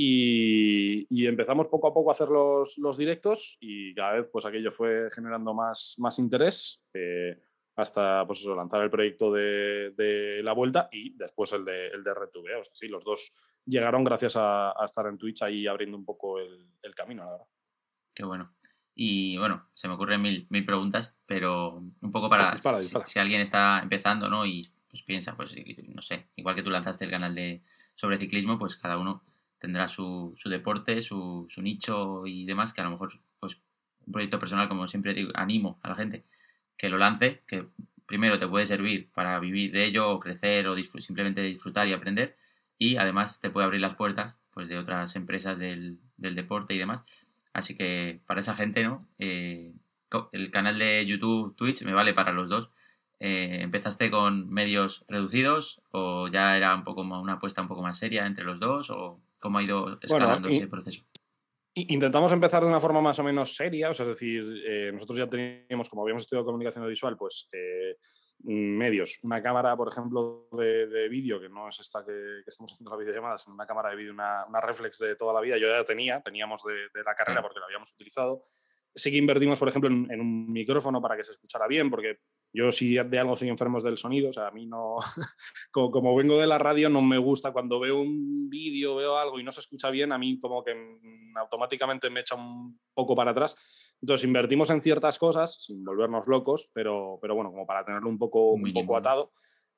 Y, 0.00 1.26
empezamos 1.26 1.66
poco 1.66 1.88
a 1.88 1.94
poco 1.94 2.10
a 2.10 2.12
hacer 2.12 2.28
los, 2.28 2.78
los, 2.78 2.96
directos 2.96 3.58
y 3.60 3.94
cada 3.94 4.12
vez 4.12 4.28
pues 4.32 4.44
aquello 4.44 4.70
fue 4.70 5.08
generando 5.12 5.52
más, 5.54 5.96
más 5.98 6.18
interés. 6.20 6.84
Eh, 6.94 7.36
hasta 7.82 8.26
pues 8.26 8.40
eso, 8.40 8.54
lanzar 8.54 8.82
el 8.82 8.90
proyecto 8.90 9.32
de, 9.32 9.92
de, 9.96 10.42
la 10.42 10.52
vuelta 10.52 10.88
y 10.90 11.10
después 11.10 11.52
el 11.52 11.64
de, 11.64 11.88
el 11.88 12.02
de 12.02 12.14
RedTube. 12.14 12.58
O 12.58 12.64
sea, 12.64 12.74
sí, 12.74 12.88
los 12.88 13.04
dos 13.04 13.32
llegaron 13.64 14.04
gracias 14.04 14.36
a, 14.36 14.70
a, 14.70 14.84
estar 14.84 15.06
en 15.06 15.18
Twitch 15.18 15.42
ahí 15.42 15.66
abriendo 15.66 15.96
un 15.96 16.04
poco 16.04 16.40
el, 16.40 16.66
el, 16.82 16.94
camino, 16.94 17.24
la 17.24 17.30
verdad. 17.32 17.46
Qué 18.14 18.24
bueno. 18.24 18.52
Y 18.94 19.36
bueno, 19.38 19.68
se 19.74 19.86
me 19.86 19.94
ocurren 19.94 20.20
mil, 20.20 20.46
mil 20.50 20.64
preguntas, 20.64 21.16
pero 21.24 21.74
un 21.74 22.12
poco 22.12 22.28
para, 22.28 22.52
dispara, 22.52 22.78
dispara. 22.78 23.06
Si, 23.06 23.12
si, 23.12 23.18
alguien 23.20 23.40
está 23.40 23.78
empezando 23.80 24.28
¿no? 24.28 24.44
y 24.44 24.66
pues 24.90 25.04
piensa, 25.04 25.36
pues 25.36 25.54
no 25.86 26.02
sé, 26.02 26.26
igual 26.34 26.56
que 26.56 26.62
tú 26.64 26.70
lanzaste 26.70 27.04
el 27.04 27.12
canal 27.12 27.34
de 27.34 27.62
sobre 27.94 28.18
ciclismo, 28.18 28.58
pues 28.58 28.76
cada 28.76 28.98
uno 28.98 29.22
tendrá 29.60 29.86
su, 29.86 30.34
su 30.36 30.48
deporte, 30.48 31.00
su, 31.00 31.46
su 31.48 31.62
nicho 31.62 32.26
y 32.26 32.44
demás, 32.44 32.72
que 32.72 32.80
a 32.80 32.84
lo 32.84 32.90
mejor 32.90 33.12
pues 33.38 33.60
un 34.04 34.12
proyecto 34.12 34.40
personal, 34.40 34.68
como 34.68 34.88
siempre 34.88 35.14
digo, 35.14 35.30
animo 35.34 35.78
a 35.82 35.90
la 35.90 35.94
gente 35.94 36.24
que 36.78 36.88
lo 36.88 36.96
lance, 36.96 37.42
que 37.46 37.66
primero 38.06 38.38
te 38.38 38.48
puede 38.48 38.64
servir 38.64 39.10
para 39.12 39.38
vivir 39.38 39.70
de 39.72 39.84
ello 39.84 40.08
o 40.08 40.18
crecer 40.18 40.66
o 40.68 40.74
disfr 40.74 41.02
simplemente 41.02 41.42
disfrutar 41.42 41.86
y 41.88 41.92
aprender 41.92 42.36
y 42.78 42.96
además 42.96 43.40
te 43.40 43.50
puede 43.50 43.66
abrir 43.66 43.82
las 43.82 43.96
puertas 43.96 44.38
pues 44.54 44.68
de 44.68 44.78
otras 44.78 45.14
empresas 45.16 45.58
del, 45.58 45.98
del 46.16 46.34
deporte 46.34 46.74
y 46.74 46.78
demás. 46.78 47.04
Así 47.52 47.76
que 47.76 48.20
para 48.26 48.40
esa 48.40 48.54
gente, 48.54 48.84
¿no? 48.84 49.06
Eh, 49.18 49.72
el 50.32 50.50
canal 50.50 50.78
de 50.78 51.04
YouTube, 51.04 51.54
Twitch 51.56 51.82
me 51.82 51.92
vale 51.92 52.14
para 52.14 52.32
los 52.32 52.48
dos. 52.48 52.70
Eh, 53.20 53.58
¿Empezaste 53.62 54.10
con 54.10 54.48
medios 54.48 55.04
reducidos 55.08 55.82
o 55.90 56.28
ya 56.28 56.56
era 56.56 56.74
un 56.74 56.84
poco 56.84 57.02
una 57.02 57.34
apuesta 57.34 57.60
un 57.60 57.68
poco 57.68 57.82
más 57.82 57.98
seria 57.98 58.26
entre 58.26 58.44
los 58.44 58.60
dos 58.60 58.90
o 58.90 59.20
cómo 59.40 59.58
ha 59.58 59.62
ido 59.62 59.98
escalando 60.00 60.48
bueno, 60.48 60.56
ese 60.56 60.68
proceso? 60.68 61.02
Intentamos 61.88 62.32
empezar 62.32 62.62
de 62.62 62.68
una 62.68 62.80
forma 62.80 63.00
más 63.00 63.18
o 63.18 63.22
menos 63.22 63.54
seria, 63.54 63.90
o 63.90 63.94
sea, 63.94 64.04
es 64.04 64.10
decir, 64.10 64.42
eh, 64.66 64.90
nosotros 64.92 65.18
ya 65.18 65.28
teníamos, 65.28 65.88
como 65.88 66.02
habíamos 66.02 66.22
estudiado 66.22 66.44
comunicación 66.44 66.82
audiovisual, 66.82 67.16
pues 67.16 67.48
eh, 67.52 67.96
medios, 68.44 69.18
una 69.22 69.42
cámara, 69.42 69.76
por 69.76 69.88
ejemplo, 69.88 70.48
de, 70.52 70.86
de 70.86 71.08
vídeo, 71.08 71.40
que 71.40 71.48
no 71.48 71.68
es 71.68 71.80
esta 71.80 72.04
que, 72.04 72.42
que, 72.44 72.48
estamos 72.50 72.72
haciendo 72.72 72.92
la 72.92 72.98
videollamada, 72.98 73.38
sino 73.38 73.54
una 73.54 73.66
cámara 73.66 73.90
de 73.90 73.96
vídeo, 73.96 74.12
una, 74.12 74.46
una, 74.46 74.60
reflex 74.60 74.98
de 74.98 75.16
toda 75.16 75.32
la 75.32 75.40
vida, 75.40 75.58
yo 75.58 75.68
ya 75.68 75.84
tenía, 75.84 76.20
teníamos 76.20 76.62
de, 76.64 76.74
de 76.74 77.04
la 77.04 77.14
carrera 77.14 77.42
porque 77.42 77.58
la 77.58 77.66
habíamos 77.66 77.92
utilizado. 77.92 78.42
Sí 78.94 79.10
que 79.10 79.16
invertimos, 79.18 79.58
por 79.58 79.68
ejemplo, 79.68 79.90
en, 79.90 80.10
en, 80.10 80.20
un 80.20 80.50
micrófono 80.50 81.00
para 81.00 81.16
que 81.16 81.24
se 81.24 81.32
escuchara 81.32 81.68
bien, 81.68 81.90
porque 81.90 82.18
Yo 82.52 82.72
si 82.72 82.94
de 82.94 83.18
algo 83.18 83.36
soy 83.36 83.48
enfermo 83.48 83.80
del 83.80 83.98
sonido, 83.98 84.30
o 84.30 84.32
sea, 84.32 84.48
a 84.48 84.50
mí 84.50 84.66
no, 84.66 84.96
como, 85.70 86.16
vengo 86.16 86.38
de 86.38 86.46
la 86.46 86.58
radio, 86.58 86.88
no 86.88 87.02
me 87.02 87.18
gusta. 87.18 87.52
Cuando 87.52 87.78
veo 87.78 88.00
un 88.00 88.48
vídeo, 88.48 88.96
veo 88.96 89.18
algo 89.18 89.38
y 89.38 89.44
no 89.44 89.52
se 89.52 89.60
escucha 89.60 89.90
bien, 89.90 90.12
a 90.12 90.18
mí 90.18 90.38
como 90.40 90.64
que 90.64 90.72
automáticamente 91.38 92.10
me 92.10 92.20
echa 92.20 92.34
un 92.34 92.78
poco 92.94 93.16
para 93.16 93.30
atrás. 93.30 93.54
Entonces 94.00 94.26
invertimos 94.26 94.70
en 94.70 94.80
ciertas 94.80 95.18
cosas, 95.18 95.56
sin 95.60 95.84
volvernos 95.84 96.26
locos, 96.26 96.70
pero, 96.72 97.18
pero 97.20 97.34
bueno, 97.34 97.50
como 97.50 97.66
para 97.66 97.84
tenerlo 97.84 98.08
un 98.08 98.18
poco, 98.18 98.52
un 98.52 98.72
poco 98.72 98.96
atado. 98.96 99.32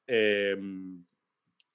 Em, 0.07 1.05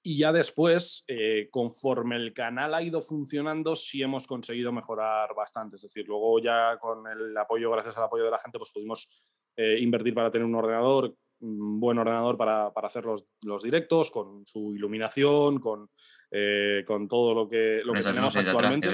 y 0.02 0.18
ya 0.18 0.32
después, 0.32 1.04
eh, 1.08 1.48
conforme 1.50 2.14
el 2.14 2.32
canal 2.32 2.74
ha 2.74 2.82
ido 2.82 3.00
funcionando, 3.00 3.74
sí 3.74 4.02
hemos 4.02 4.26
conseguido 4.26 4.70
mejorar 4.70 5.34
bastante. 5.34 5.76
Es 5.76 5.82
decir, 5.82 6.06
luego 6.06 6.38
ya 6.38 6.78
con 6.78 7.08
el 7.08 7.36
apoyo, 7.36 7.72
gracias 7.72 7.96
al 7.96 8.04
apoyo 8.04 8.24
de 8.24 8.30
la 8.30 8.38
gente, 8.38 8.58
pues 8.58 8.70
pudimos 8.70 9.08
eh, 9.56 9.78
invertir 9.80 10.14
para 10.14 10.30
tener 10.30 10.46
un 10.46 10.54
ordenador, 10.54 11.12
un 11.40 11.80
buen 11.80 11.98
ordenador 11.98 12.36
para, 12.36 12.72
para 12.72 12.86
hacer 12.86 13.04
los, 13.04 13.26
los, 13.42 13.62
directos, 13.64 14.12
con 14.12 14.46
su 14.46 14.74
iluminación, 14.74 15.58
con, 15.58 15.90
eh, 16.30 16.84
con 16.86 17.08
todo 17.08 17.34
lo 17.34 17.48
que, 17.48 17.80
lo 17.84 17.92
que 17.92 18.02
tenemos 18.02 18.36
actualmente. 18.36 18.88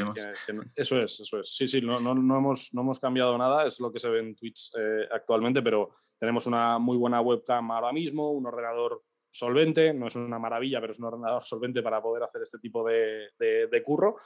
eso 0.77 1.01
es, 1.01 1.21
eso 1.21 1.41
es. 1.41 1.55
Sí, 1.55 1.67
sí, 1.67 1.81
no, 1.81 2.01
no, 2.01 2.15
no, 2.15 2.39
hemos, 2.39 2.73
no 2.75 2.83
hemos 2.83 2.99
cambiado 2.99 3.37
nada, 3.39 3.67
es 3.67 3.81
lo 3.81 3.93
que 3.93 3.99
se 3.99 4.09
ve 4.11 4.21
en 4.21 4.35
Twitch 4.35 4.71
eh, 4.79 5.09
actualmente, 5.11 5.63
pero 5.63 5.91
tenemos 6.19 6.47
una 6.47 6.79
muy 6.79 6.97
buena 6.97 7.21
webcam 7.21 7.71
ahora 7.71 7.93
mismo, 7.93 8.31
un 8.33 8.47
ordenador 8.47 9.03
solvente, 9.31 9.95
no 9.95 10.09
es 10.09 10.17
una 10.17 10.39
maravilla, 10.39 10.81
pero 10.81 10.93
es 10.93 10.99
un 10.99 11.07
ordenador 11.07 11.43
solvente 11.43 11.83
para 11.83 12.03
poder 12.03 12.23
hacer 12.23 12.43
este 12.43 12.59
tipo 12.59 12.87
de, 12.87 13.31
de, 13.39 13.67
de 13.67 13.83
curro. 13.83 14.17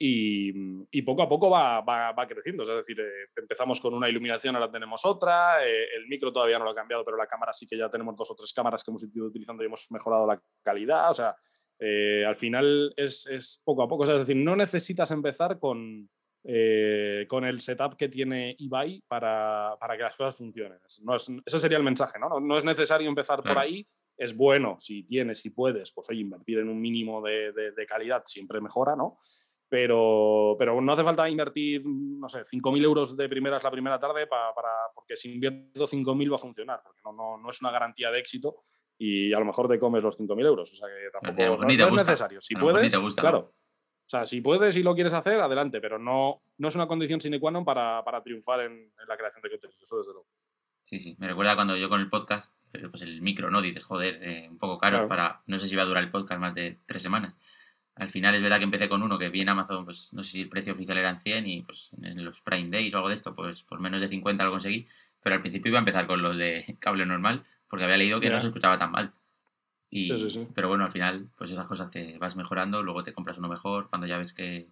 Mm, 0.00 0.82
y, 0.90 1.02
poco 1.02 1.22
a 1.22 1.28
poco 1.28 1.50
va, 1.50 1.80
va, 1.80 2.26
creciendo. 2.26 2.62
Es 2.62 2.68
decir, 2.68 2.98
eh, 3.00 3.28
empezamos 3.36 3.80
con 3.80 3.94
una 3.94 4.08
iluminación, 4.08 4.56
ahora 4.56 4.70
tenemos 4.70 5.04
otra, 5.04 5.66
eh, 5.66 5.86
el 5.96 6.08
micro 6.08 6.32
todavía 6.32 6.58
no 6.58 6.64
lo 6.64 6.72
ha 6.72 6.74
cambiado, 6.74 7.04
pero 7.04 7.16
la 7.16 7.26
cámara 7.26 7.52
sí 7.52 7.66
que 7.66 7.76
ya 7.76 7.88
tenemos 7.88 8.16
dos 8.16 8.30
o 8.30 8.34
tres 8.34 8.52
cámaras 8.52 8.82
que 8.82 8.90
hemos 8.90 9.04
ido 9.04 9.26
utilizando 9.26 9.62
y 9.62 9.66
hemos 9.66 9.90
mejorado 9.90 10.26
la 10.26 10.40
calidad. 10.62 11.10
O 11.10 11.14
sea, 11.14 11.34
eh, 11.86 12.24
al 12.26 12.36
final 12.36 12.94
es, 12.96 13.26
es, 13.26 13.60
poco 13.64 13.82
a 13.82 13.88
poco. 13.88 14.04
es 14.04 14.20
decir, 14.20 14.36
no 14.36 14.56
necesitas 14.56 15.10
empezar 15.10 15.58
con, 15.58 16.08
con 17.28 17.44
el 17.44 17.60
setup 17.60 17.96
que 17.96 18.08
tiene 18.08 18.56
eBay 18.58 19.02
para, 19.06 19.76
para 19.78 19.96
que 19.96 20.02
las 20.02 20.16
cosas 20.16 20.36
funcionen. 20.36 20.78
No 21.02 21.16
es, 21.16 21.30
ese 21.44 21.58
sería 21.58 21.78
el 21.78 21.84
mensaje, 21.84 22.18
¿no? 22.18 22.40
No, 22.40 22.56
es 22.56 22.64
necesario 22.64 23.08
empezar 23.08 23.42
por 23.42 23.58
ahí. 23.58 23.86
Es 24.16 24.36
bueno 24.36 24.76
si 24.78 25.02
tienes, 25.02 25.40
si 25.40 25.50
puedes, 25.50 25.92
pues 25.92 26.08
oye, 26.08 26.20
invertir 26.20 26.58
en 26.58 26.68
un 26.68 26.80
mínimo 26.80 27.20
de, 27.20 27.52
de, 27.52 27.72
de 27.72 27.86
calidad 27.86 28.22
siempre 28.24 28.60
mejora, 28.60 28.94
¿no? 28.94 29.18
pero, 29.74 30.54
pero 30.56 30.80
no 30.80 30.92
hace 30.92 31.02
falta 31.02 31.28
invertir, 31.28 31.82
no 31.84 32.28
sé, 32.28 32.44
5.000 32.44 32.84
euros 32.84 33.16
de 33.16 33.28
primeras 33.28 33.62
la 33.64 33.72
primera 33.72 33.98
tarde 33.98 34.28
para, 34.28 34.54
para 34.54 34.68
porque 34.94 35.16
si 35.16 35.32
invierto 35.32 35.88
5.000 35.88 36.30
va 36.30 36.36
a 36.36 36.38
funcionar, 36.38 36.80
porque 36.84 37.00
no, 37.04 37.12
no, 37.12 37.38
no, 37.38 37.50
es 37.50 37.60
una 37.60 37.72
garantía 37.72 38.12
de 38.12 38.20
éxito 38.20 38.62
y 38.98 39.32
a 39.32 39.38
lo 39.38 39.44
mejor 39.44 39.68
te 39.68 39.78
comes 39.78 40.02
los 40.02 40.18
5.000 40.18 40.46
euros. 40.46 40.72
O 40.72 40.76
sea 40.76 40.88
que 40.88 41.10
tampoco 41.10 41.64
no, 41.64 41.70
es 41.70 42.06
necesario. 42.06 42.40
Si 42.40 42.54
puedes, 42.54 42.94
claro. 43.16 43.52
O 44.06 44.08
sea, 44.08 44.26
si 44.26 44.40
puedes 44.40 44.76
y 44.76 44.82
lo 44.82 44.94
quieres 44.94 45.14
hacer, 45.14 45.40
adelante, 45.40 45.80
pero 45.80 45.98
no, 45.98 46.42
no 46.58 46.68
es 46.68 46.74
una 46.74 46.86
condición 46.86 47.20
sine 47.20 47.40
qua 47.40 47.50
non 47.50 47.64
para, 47.64 48.04
para 48.04 48.22
triunfar 48.22 48.60
en, 48.60 48.72
en, 48.72 49.08
la 49.08 49.16
creación 49.16 49.40
de 49.40 49.48
contenido, 49.48 49.80
eso 49.82 49.96
desde 49.96 50.12
luego. 50.12 50.28
Sí, 50.82 51.00
sí, 51.00 51.16
me 51.18 51.26
recuerda 51.26 51.54
cuando 51.54 51.74
yo 51.78 51.88
con 51.88 52.02
el 52.02 52.10
podcast, 52.10 52.54
eh, 52.74 52.86
pues 52.90 53.00
el 53.00 53.22
micro, 53.22 53.50
¿no? 53.50 53.62
Dices, 53.62 53.82
joder, 53.82 54.20
eh, 54.22 54.48
un 54.50 54.58
poco 54.58 54.76
caro 54.76 55.08
para, 55.08 55.42
no 55.46 55.58
sé 55.58 55.66
si 55.66 55.74
va 55.74 55.82
a 55.82 55.86
durar 55.86 56.04
el 56.04 56.10
podcast 56.10 56.38
más 56.38 56.54
de 56.54 56.78
tres 56.84 57.02
semanas. 57.02 57.38
Al 57.94 58.10
final 58.10 58.34
es 58.34 58.42
verdad 58.42 58.58
que 58.58 58.64
empecé 58.64 58.90
con 58.90 59.02
uno 59.02 59.18
que 59.18 59.30
vi 59.30 59.40
en 59.40 59.48
Amazon, 59.48 59.86
pues 59.86 60.12
no 60.12 60.22
sé 60.22 60.32
si 60.32 60.40
el 60.42 60.50
precio 60.50 60.74
oficial 60.74 60.98
eran 60.98 61.20
100 61.20 61.46
y 61.46 61.62
pues 61.62 61.90
en 62.02 62.22
los 62.22 62.42
Prime 62.42 62.68
Days 62.68 62.92
o 62.92 62.98
algo 62.98 63.08
de 63.08 63.14
esto, 63.14 63.34
pues 63.34 63.62
por 63.62 63.80
menos 63.80 64.02
de 64.02 64.08
50 64.08 64.44
lo 64.44 64.50
conseguí. 64.50 64.86
Pero 65.22 65.36
al 65.36 65.40
principio 65.40 65.70
iba 65.70 65.78
a 65.78 65.80
empezar 65.80 66.06
con 66.06 66.20
los 66.20 66.36
de 66.36 66.62
cable 66.80 67.06
normal 67.06 67.46
porque 67.74 67.86
había 67.86 67.96
leído 67.96 68.20
que 68.20 68.30
no 68.30 68.38
se 68.38 68.46
escuchaba 68.46 68.78
tan 68.78 68.92
mal. 68.92 69.12
Y, 69.90 70.12
Pero 70.54 70.68
bueno, 70.68 70.84
al 70.84 70.92
final, 70.92 71.28
pues 71.36 71.50
esas 71.50 71.66
cosas 71.66 71.90
te 71.90 72.16
vas 72.18 72.36
mejorando, 72.36 72.84
luego 72.84 73.02
te 73.02 73.12
compras 73.12 73.38
uno 73.38 73.48
mejor 73.48 73.88
cuando 73.88 74.06
ya 74.06 74.16
ves 74.16 74.32
que, 74.32 74.70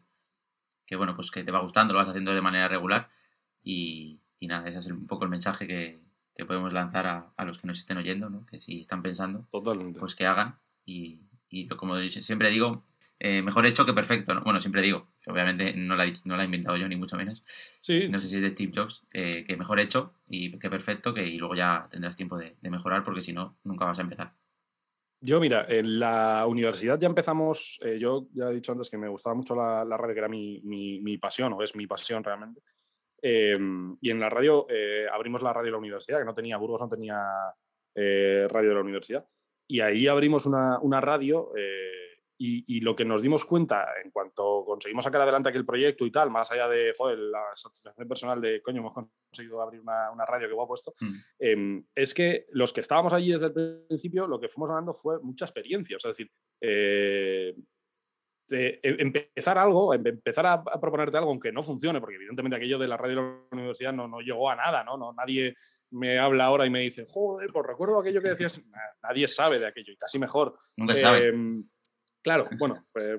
que 0.86 0.94
bueno, 0.94 1.16
pues 1.16 1.32
que 1.32 1.42
te 1.42 1.50
va 1.50 1.58
gustando, 1.58 1.94
lo 1.94 1.98
vas 1.98 2.08
haciendo 2.08 2.32
de 2.32 2.40
manera 2.40 2.68
regular. 2.68 3.10
Y, 3.60 4.20
y 4.38 4.46
nada, 4.46 4.68
ese 4.68 4.78
es 4.78 4.86
un 4.86 5.08
poco 5.08 5.24
el 5.24 5.30
mensaje 5.30 5.66
que, 5.66 5.98
que 6.36 6.44
podemos 6.44 6.72
lanzar 6.72 7.08
a, 7.08 7.32
a, 7.36 7.44
los 7.44 7.58
que 7.58 7.66
nos 7.66 7.80
estén 7.80 7.96
oyendo, 7.96 8.30
¿no? 8.30 8.46
que 8.46 8.60
si 8.60 8.78
están 8.78 9.02
pensando, 9.02 9.48
pues 9.50 10.14
que 10.14 10.26
hagan. 10.26 10.60
Y, 10.86 11.22
y 11.48 11.66
como 11.66 11.96
siempre 12.02 12.50
digo, 12.50 12.84
eh, 13.24 13.40
mejor 13.40 13.64
hecho 13.66 13.86
que 13.86 13.92
perfecto. 13.92 14.34
¿no? 14.34 14.40
Bueno, 14.42 14.58
siempre 14.58 14.82
digo, 14.82 15.12
obviamente 15.28 15.74
no 15.76 15.94
la, 15.94 16.12
no 16.24 16.36
la 16.36 16.42
he 16.42 16.46
inventado 16.46 16.76
yo, 16.76 16.88
ni 16.88 16.96
mucho 16.96 17.16
menos. 17.16 17.44
Sí. 17.80 18.08
No 18.08 18.18
sé 18.18 18.26
si 18.26 18.34
es 18.34 18.42
de 18.42 18.50
Steve 18.50 18.72
Jobs, 18.74 19.06
eh, 19.12 19.44
que 19.44 19.56
mejor 19.56 19.78
hecho 19.78 20.14
y 20.26 20.58
que 20.58 20.68
perfecto, 20.68 21.14
que 21.14 21.24
y 21.24 21.38
luego 21.38 21.54
ya 21.54 21.86
tendrás 21.88 22.16
tiempo 22.16 22.36
de, 22.36 22.56
mejorar, 22.62 23.04
porque 23.04 23.22
si 23.22 23.32
no, 23.32 23.58
nunca 23.62 23.84
vas 23.84 24.00
a 24.00 24.02
empezar. 24.02 24.32
Yo, 25.20 25.38
mira, 25.38 25.66
en 25.68 26.00
la 26.00 26.46
universidad 26.48 26.98
ya 26.98 27.06
empezamos, 27.06 27.78
eh, 27.84 27.96
yo 28.00 28.26
ya 28.32 28.50
he 28.50 28.54
dicho 28.54 28.72
antes 28.72 28.90
que 28.90 28.98
me 28.98 29.06
gustaba 29.06 29.36
mucho 29.36 29.54
la, 29.54 29.84
la 29.84 29.96
radio, 29.96 30.14
que 30.14 30.18
era 30.18 30.28
mi, 30.28 30.60
mi, 30.64 30.98
mi, 30.98 31.16
pasión, 31.16 31.52
o 31.52 31.62
es 31.62 31.76
mi 31.76 31.86
pasión 31.86 32.24
realmente. 32.24 32.60
Em, 33.22 33.96
y 34.00 34.10
en 34.10 34.18
la 34.18 34.30
radio 34.30 34.66
abrimos 35.12 35.42
la 35.42 35.52
radio 35.52 35.66
de 35.66 35.70
la 35.70 35.78
universidad, 35.78 36.18
que 36.18 36.24
no 36.24 36.34
tenía, 36.34 36.56
Burgos 36.56 36.82
no 36.82 36.88
tenía 36.88 37.22
radio 37.94 38.68
de 38.68 38.74
la 38.74 38.80
universidad. 38.80 39.24
Y 39.68 39.78
ahí 39.78 40.08
abrimos 40.08 40.44
una, 40.44 40.80
una 40.80 41.00
radio 41.00 41.52
y, 42.44 42.80
lo 42.80 42.96
que 42.96 43.04
nos 43.04 43.22
dimos 43.22 43.44
cuenta 43.44 43.86
en 44.02 44.10
cuanto 44.10 44.64
conseguimos 44.64 45.04
sacar 45.04 45.20
adelante 45.20 45.48
aquel 45.48 45.64
proyecto 45.64 46.04
y 46.04 46.10
tal, 46.10 46.30
más 46.30 46.50
allá 46.50 46.68
de 46.68 46.92
joder, 46.96 47.18
la 47.18 47.44
satisfacción 47.54 48.08
personal 48.08 48.40
de 48.40 48.60
coño, 48.60 48.80
hemos 48.80 48.94
conseguido 48.94 49.62
abrir 49.62 49.80
una, 49.80 50.10
una 50.10 50.26
radio 50.26 50.48
que 50.48 50.54
guapo 50.54 50.74
esto, 50.74 50.92
mm. 51.00 51.14
eh, 51.38 51.82
es 51.94 52.14
que 52.14 52.46
los 52.50 52.72
que 52.72 52.80
estábamos 52.80 53.12
allí 53.12 53.32
desde 53.32 53.46
el 53.46 53.84
principio, 53.86 54.26
lo 54.26 54.40
que 54.40 54.48
fuimos 54.48 54.70
ganando 54.70 54.92
fue 54.92 55.20
mucha 55.20 55.44
experiencia. 55.44 55.96
O 55.96 56.00
sea, 56.00 56.10
es 56.10 56.16
decir, 56.16 56.32
eh, 56.60 57.54
de 58.48 58.80
em, 58.82 58.96
empezar 58.98 59.58
algo, 59.58 59.94
em, 59.94 60.06
empezar 60.06 60.46
a, 60.46 60.62
proponerte 60.62 61.16
algo 61.16 61.30
aunque 61.30 61.52
no 61.52 61.62
funcione, 61.62 62.00
porque 62.00 62.16
evidentemente 62.16 62.56
aquello 62.56 62.78
de 62.78 62.88
la 62.88 62.96
radio 62.96 63.16
de 63.16 63.22
la 63.22 63.46
universidad 63.52 63.92
no, 63.92 64.08
no 64.08 64.20
llegó 64.20 64.50
a 64.50 64.56
nada, 64.56 64.82
¿no? 64.84 64.96
no 64.96 65.12
nadie 65.12 65.54
me 65.92 66.18
habla 66.18 66.46
ahora 66.46 66.66
y 66.66 66.70
me 66.70 66.80
dice, 66.80 67.04
joder, 67.06 67.50
pues 67.52 67.66
recuerdo 67.66 68.00
aquello 68.00 68.22
que 68.22 68.30
decías, 68.30 68.60
nadie 69.02 69.28
sabe 69.28 69.58
de 69.58 69.66
aquello 69.66 69.92
y 69.92 69.96
casi 69.96 70.18
mejor. 70.18 70.56
Nunca 70.76 70.94
sabe. 70.94 71.32
Claro, 72.22 72.48
bueno, 72.58 72.86
pues, 72.92 73.18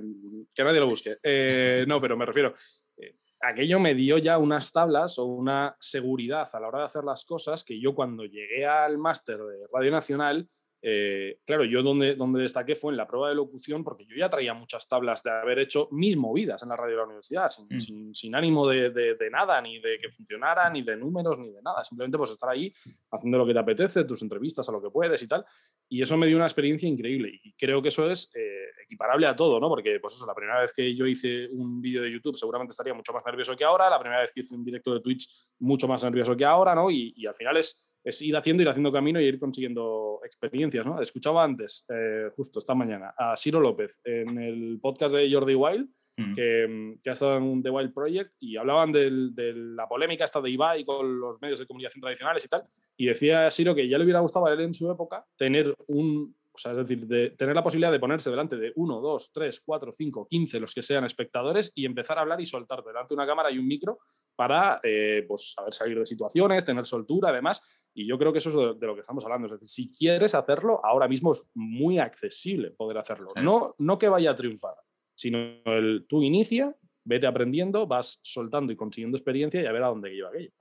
que 0.53 0.63
nadie 0.63 0.79
lo 0.79 0.87
busque. 0.87 1.17
Eh, 1.21 1.85
no, 1.87 1.99
pero 1.99 2.15
me 2.15 2.25
refiero, 2.25 2.53
eh, 2.97 3.17
aquello 3.41 3.79
me 3.79 3.93
dio 3.93 4.17
ya 4.17 4.37
unas 4.37 4.71
tablas 4.71 5.19
o 5.19 5.25
una 5.25 5.75
seguridad 5.79 6.49
a 6.51 6.59
la 6.59 6.67
hora 6.69 6.79
de 6.79 6.85
hacer 6.85 7.03
las 7.03 7.25
cosas 7.25 7.63
que 7.63 7.79
yo 7.79 7.93
cuando 7.93 8.23
llegué 8.23 8.65
al 8.65 8.97
máster 8.97 9.37
de 9.37 9.67
Radio 9.73 9.91
Nacional 9.91 10.49
eh, 10.85 11.39
claro, 11.45 11.63
yo 11.63 11.81
donde, 11.81 12.15
donde 12.15 12.41
destaqué 12.41 12.75
fue 12.75 12.91
en 12.91 12.97
la 12.97 13.07
prueba 13.07 13.29
de 13.29 13.35
locución, 13.35 13.85
porque 13.85 14.05
yo 14.05 14.17
ya 14.17 14.29
traía 14.29 14.53
muchas 14.53 14.85
tablas 14.85 15.23
de 15.23 15.31
haber 15.31 15.59
hecho 15.59 15.87
mis 15.91 16.17
movidas 16.17 16.61
en 16.61 16.67
la 16.67 16.75
radio 16.75 16.91
de 16.91 16.97
la 16.97 17.05
universidad, 17.05 17.47
sin, 17.47 17.67
mm. 17.67 18.13
sin, 18.13 18.35
ánimo 18.35 18.67
de, 18.67 18.89
de, 18.89 19.29
nada, 19.31 19.61
ni 19.61 19.79
de 19.79 19.97
que 19.97 20.09
funcionara, 20.09 20.69
ni 20.69 20.81
de 20.81 20.97
números, 20.97 21.39
ni 21.39 21.51
de 21.51 21.61
nada. 21.61 21.85
Simplemente 21.85 22.17
pues 22.17 22.31
estar 22.31 22.49
ahí 22.49 22.73
haciendo 23.11 23.37
lo 23.37 23.45
que 23.45 23.53
te 23.53 23.59
apetece, 23.59 24.03
tus 24.03 24.21
entrevistas 24.23 24.67
a 24.67 24.73
lo 24.73 24.81
que 24.81 24.89
puedes 24.89 25.23
y 25.23 25.27
tal. 25.27 25.45
Y 25.87 26.01
eso 26.01 26.17
me 26.17 26.27
dio 26.27 26.35
una 26.35 26.47
experiencia 26.47 26.89
increíble. 26.89 27.31
Y 27.41 27.53
creo 27.53 27.81
que 27.81 27.87
eso 27.87 28.11
es 28.11 28.29
eh, 28.35 28.65
equiparable 28.83 29.25
a 29.25 29.37
todo, 29.37 29.61
¿no? 29.61 29.69
Porque, 29.69 30.01
pues 30.01 30.15
eso, 30.15 30.25
la 30.25 30.35
primera 30.35 30.59
vez 30.59 30.73
que 30.73 30.93
yo 30.93 31.07
hice 31.07 31.47
un 31.49 31.79
vídeo 31.79 32.01
de 32.01 32.11
YouTube 32.11 32.35
seguramente 32.35 32.71
estaría 32.71 32.93
mucho 32.93 33.13
más 33.13 33.23
nervioso 33.25 33.55
que 33.55 33.63
ahora, 33.63 33.89
la 33.89 33.99
primera 33.99 34.19
vez 34.19 34.33
que 34.33 34.41
hice 34.41 34.53
un 34.53 34.65
directo 34.65 34.93
de 34.93 34.99
Twitch 34.99 35.29
mucho 35.59 35.87
más 35.87 36.03
nervioso 36.03 36.35
que 36.35 36.43
ahora, 36.43 36.75
¿no? 36.75 36.91
Y, 36.91 37.13
y 37.15 37.25
al 37.25 37.35
final 37.35 37.55
es 37.55 37.87
es 38.03 38.21
ir 38.21 38.35
haciendo, 38.35 38.63
ir 38.63 38.69
haciendo 38.69 38.91
camino 38.91 39.19
y 39.19 39.25
ir 39.25 39.39
consiguiendo 39.39 40.19
experiencias. 40.23 40.85
¿no? 40.85 40.99
Escuchaba 41.01 41.43
antes, 41.43 41.85
eh, 41.89 42.29
justo 42.35 42.59
esta 42.59 42.75
mañana, 42.75 43.13
a 43.17 43.35
Ciro 43.37 43.59
López 43.59 44.01
en 44.03 44.37
el 44.37 44.79
podcast 44.81 45.15
de 45.15 45.31
Jordi 45.31 45.55
Wild, 45.55 45.89
mm. 46.17 46.35
que, 46.35 46.97
que, 47.01 47.09
ha 47.09 47.13
estado 47.13 47.37
en 47.37 47.63
The 47.63 47.69
Wild 47.69 47.93
Project, 47.93 48.33
y 48.39 48.57
hablaban 48.57 48.91
de 48.91 49.53
la 49.55 49.87
polémica 49.87 50.25
esta 50.25 50.41
de 50.41 50.49
Ibai 50.49 50.83
con 50.83 51.19
los 51.19 51.41
medios 51.41 51.59
de 51.59 51.65
comunicación 51.65 52.01
tradicionales 52.01 52.43
y 52.45 52.47
tal. 52.49 52.63
Y 52.97 53.05
decía 53.05 53.49
Ciro 53.49 53.73
que 53.73 53.87
ya 53.87 53.97
le 53.97 54.03
hubiera 54.03 54.19
gustado 54.19 54.47
a 54.47 54.53
él 54.53 54.59
en 54.59 54.73
su 54.73 54.91
época 54.91 55.25
tener 55.37 55.73
un, 55.87 56.35
o 56.53 56.57
sea, 56.57 56.71
es 56.73 56.77
decir, 56.77 57.07
de 57.07 57.31
tener 57.31 57.55
la 57.55 57.63
posibilidad 57.63 57.91
de 57.91 57.99
ponerse 57.99 58.29
delante 58.29 58.57
de 58.57 58.71
uno, 58.75 59.01
dos, 59.01 59.31
tres, 59.33 59.61
cuatro, 59.65 59.91
cinco, 59.91 60.27
quince, 60.29 60.59
los 60.59 60.73
que 60.73 60.83
sean 60.83 61.03
espectadores 61.03 61.71
y 61.73 61.85
empezar 61.85 62.19
a 62.19 62.21
hablar 62.21 62.39
y 62.41 62.45
soltar 62.45 62.83
delante 62.83 63.09
de 63.09 63.15
una 63.15 63.25
cámara 63.25 63.49
y 63.49 63.57
un 63.57 63.67
micro 63.67 63.99
para 64.35 64.79
eh, 64.83 65.25
pues, 65.27 65.53
saber 65.55 65.73
salir 65.73 65.97
de 65.99 66.05
situaciones, 66.05 66.63
tener 66.63 66.85
soltura, 66.85 67.29
además. 67.29 67.59
Y 67.93 68.08
yo 68.08 68.17
creo 68.17 68.32
que 68.32 68.39
eso 68.39 68.49
es 68.49 68.79
de, 68.79 68.88
lo 68.88 68.95
que 68.95 69.01
estamos 69.01 69.23
hablando. 69.23 69.47
Es 69.47 69.53
decir, 69.53 69.69
si 69.69 69.91
quieres 69.91 70.34
hacerlo, 70.34 70.84
ahora 70.84 71.08
mismo 71.08 71.32
es 71.32 71.49
muy 71.53 71.99
accesible 71.99 72.71
poder 72.71 72.97
hacerlo. 72.97 73.34
No, 73.41 73.75
no 73.77 73.97
que 73.97 74.10
vaya 74.10 74.32
a 74.32 74.36
triunfar, 74.36 74.75
sino 75.15 75.38
el 75.65 76.06
tú 76.08 76.23
inicia, 76.23 76.75
vete 77.03 77.27
aprendiendo, 77.27 77.86
vas 77.86 78.19
soltando 78.23 78.73
y 78.73 78.75
consiguiendo 78.75 79.17
experiencia 79.17 79.62
y 79.62 79.65
a 79.65 79.71
ver 79.71 79.84
a 79.84 79.88
dónde 79.88 80.10
lleva 80.10 80.29
aquello. 80.29 80.51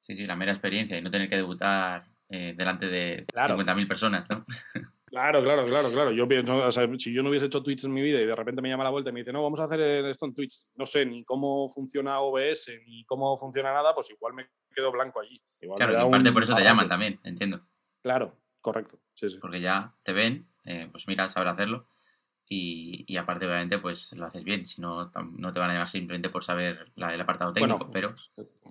Sí, 0.00 0.16
sí, 0.16 0.26
la 0.26 0.36
mera 0.36 0.52
experiencia 0.52 0.98
y 0.98 1.02
no 1.02 1.10
tener 1.10 1.28
que 1.28 1.36
debutar 1.36 2.06
eh, 2.28 2.54
delante 2.56 2.86
de 2.86 3.24
claro. 3.26 3.56
50.000 3.56 3.88
personas, 3.88 4.28
¿no? 4.30 4.44
Claro, 5.10 5.42
claro, 5.42 5.66
claro, 5.66 5.90
claro. 5.90 6.12
Yo 6.12 6.28
pienso, 6.28 6.56
o 6.56 6.70
sea, 6.70 6.88
si 6.96 7.12
yo 7.12 7.22
no 7.22 7.30
hubiese 7.30 7.46
hecho 7.46 7.62
tweets 7.62 7.84
en 7.84 7.92
mi 7.92 8.00
vida 8.00 8.20
y 8.20 8.26
de 8.26 8.34
repente 8.34 8.62
me 8.62 8.68
llama 8.68 8.84
la 8.84 8.90
vuelta 8.90 9.10
y 9.10 9.12
me 9.12 9.20
dice, 9.20 9.32
no, 9.32 9.42
vamos 9.42 9.58
a 9.58 9.64
hacer 9.64 9.80
esto 9.80 10.26
en 10.26 10.34
Twitch, 10.34 10.66
no 10.76 10.86
sé 10.86 11.04
ni 11.04 11.24
cómo 11.24 11.68
funciona 11.68 12.20
OBS 12.20 12.70
ni 12.86 13.04
cómo 13.04 13.36
funciona 13.36 13.72
nada, 13.72 13.92
pues 13.92 14.08
igual 14.10 14.34
me 14.34 14.48
quedo 14.72 14.92
blanco 14.92 15.20
allí. 15.20 15.42
Igual 15.60 15.78
claro, 15.78 16.06
y 16.06 16.10
parte 16.10 16.32
por 16.32 16.44
eso 16.44 16.54
te 16.54 16.62
llaman 16.62 16.86
también, 16.88 17.18
entiendo. 17.24 17.60
Claro, 18.02 18.36
correcto. 18.60 19.00
Porque 19.40 19.60
ya 19.60 19.94
te 20.04 20.12
ven, 20.12 20.48
eh, 20.64 20.88
pues 20.90 21.08
mira, 21.08 21.28
saber 21.28 21.48
hacerlo. 21.48 21.88
Y, 22.52 23.16
aparte, 23.16 23.46
obviamente, 23.46 23.78
pues 23.78 24.12
lo 24.16 24.26
haces 24.26 24.42
bien. 24.42 24.66
Si 24.66 24.80
no, 24.80 25.12
no 25.36 25.52
te 25.52 25.60
van 25.60 25.70
a 25.70 25.72
llevar 25.74 25.88
simplemente 25.88 26.30
por 26.30 26.42
saber 26.42 26.90
el 26.96 27.20
apartado 27.20 27.52
técnico, 27.52 27.88
pero. 27.92 28.16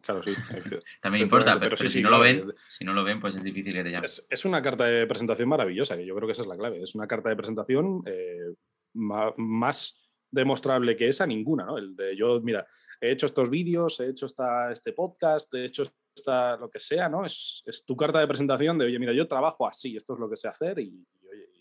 Claro, 0.01 0.21
sí. 0.21 0.33
también 1.01 1.23
importa, 1.23 1.57
pero, 1.57 1.77
si 1.77 2.01
no 2.01 2.09
lo 2.09 2.19
ven, 2.19 2.53
si 2.67 2.83
no 2.83 2.93
lo 2.93 3.05
ven, 3.05 3.21
pues 3.21 3.35
es 3.35 3.43
difícil 3.43 3.73
que 3.73 3.83
te 3.85 3.91
llamen. 3.91 4.09
Es, 4.29 4.43
una 4.43 4.61
carta 4.61 4.83
de 4.83 5.07
presentación 5.07 5.47
maravillosa, 5.47 5.95
que 5.95 6.05
yo 6.05 6.13
creo 6.13 6.27
que 6.27 6.33
esa 6.33 6.41
es 6.41 6.49
la 6.49 6.57
clave. 6.57 6.83
Es 6.83 6.93
una 6.93 7.07
carta 7.07 7.29
de 7.29 7.37
presentación 7.37 8.03
eh, 8.05 8.53
más 8.91 10.11
demostrable 10.29 10.97
que 10.97 11.07
esa, 11.07 11.25
ninguna, 11.25 11.63
¿no? 11.63 11.77
El 11.77 11.95
de 11.95 12.17
yo, 12.17 12.41
mira, 12.41 12.67
he 12.99 13.11
hecho 13.11 13.27
estos 13.27 13.49
vídeos, 13.49 13.97
he 14.01 14.09
hecho 14.09 14.25
esta, 14.25 14.73
este 14.73 14.91
podcast, 14.91 15.53
he 15.55 15.63
hecho 15.63 15.83
esta, 16.13 16.57
lo 16.57 16.67
que 16.69 16.81
sea, 16.81 17.07
¿no? 17.07 17.23
Es, 17.23 17.63
es, 17.65 17.85
tu 17.85 17.95
carta 17.95 18.19
de 18.19 18.27
presentación 18.27 18.77
de, 18.77 18.87
oye, 18.87 18.99
mira, 18.99 19.13
yo 19.13 19.25
trabajo 19.25 19.65
así, 19.65 19.95
esto 19.95 20.15
es 20.15 20.19
lo 20.19 20.29
que 20.29 20.35
sé 20.35 20.49
hacer 20.49 20.79
y, 20.79 21.07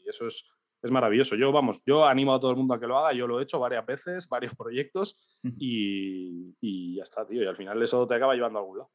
y 0.05 0.09
eso 0.09 0.27
es, 0.27 0.45
es 0.83 0.91
maravilloso. 0.91 1.37
Yo, 1.37 1.53
vamos, 1.53 1.83
yo 1.85 2.07
animo 2.07 2.35
a 2.35 2.41
todo 2.41 2.51
el 2.51 2.57
mundo 2.57 2.75
a 2.75 2.81
que 2.81 2.87
lo 2.87 2.99
haga, 2.99 3.13
yo 3.13 3.27
lo 3.27 3.41
he 3.41 3.43
hecho 3.43 3.59
varias 3.59 3.85
veces, 3.85 4.29
varios 4.29 4.55
proyectos 4.55 5.17
y, 5.43 6.55
y 6.61 6.97
ya 6.97 7.03
está, 7.03 7.27
tío. 7.27 7.43
Y 7.43 7.47
al 7.47 7.57
final 7.57 7.83
eso 7.83 8.07
te 8.07 8.15
acaba 8.15 8.35
llevando 8.35 8.59
a 8.59 8.63
algún 8.63 8.79
lado. 8.79 8.91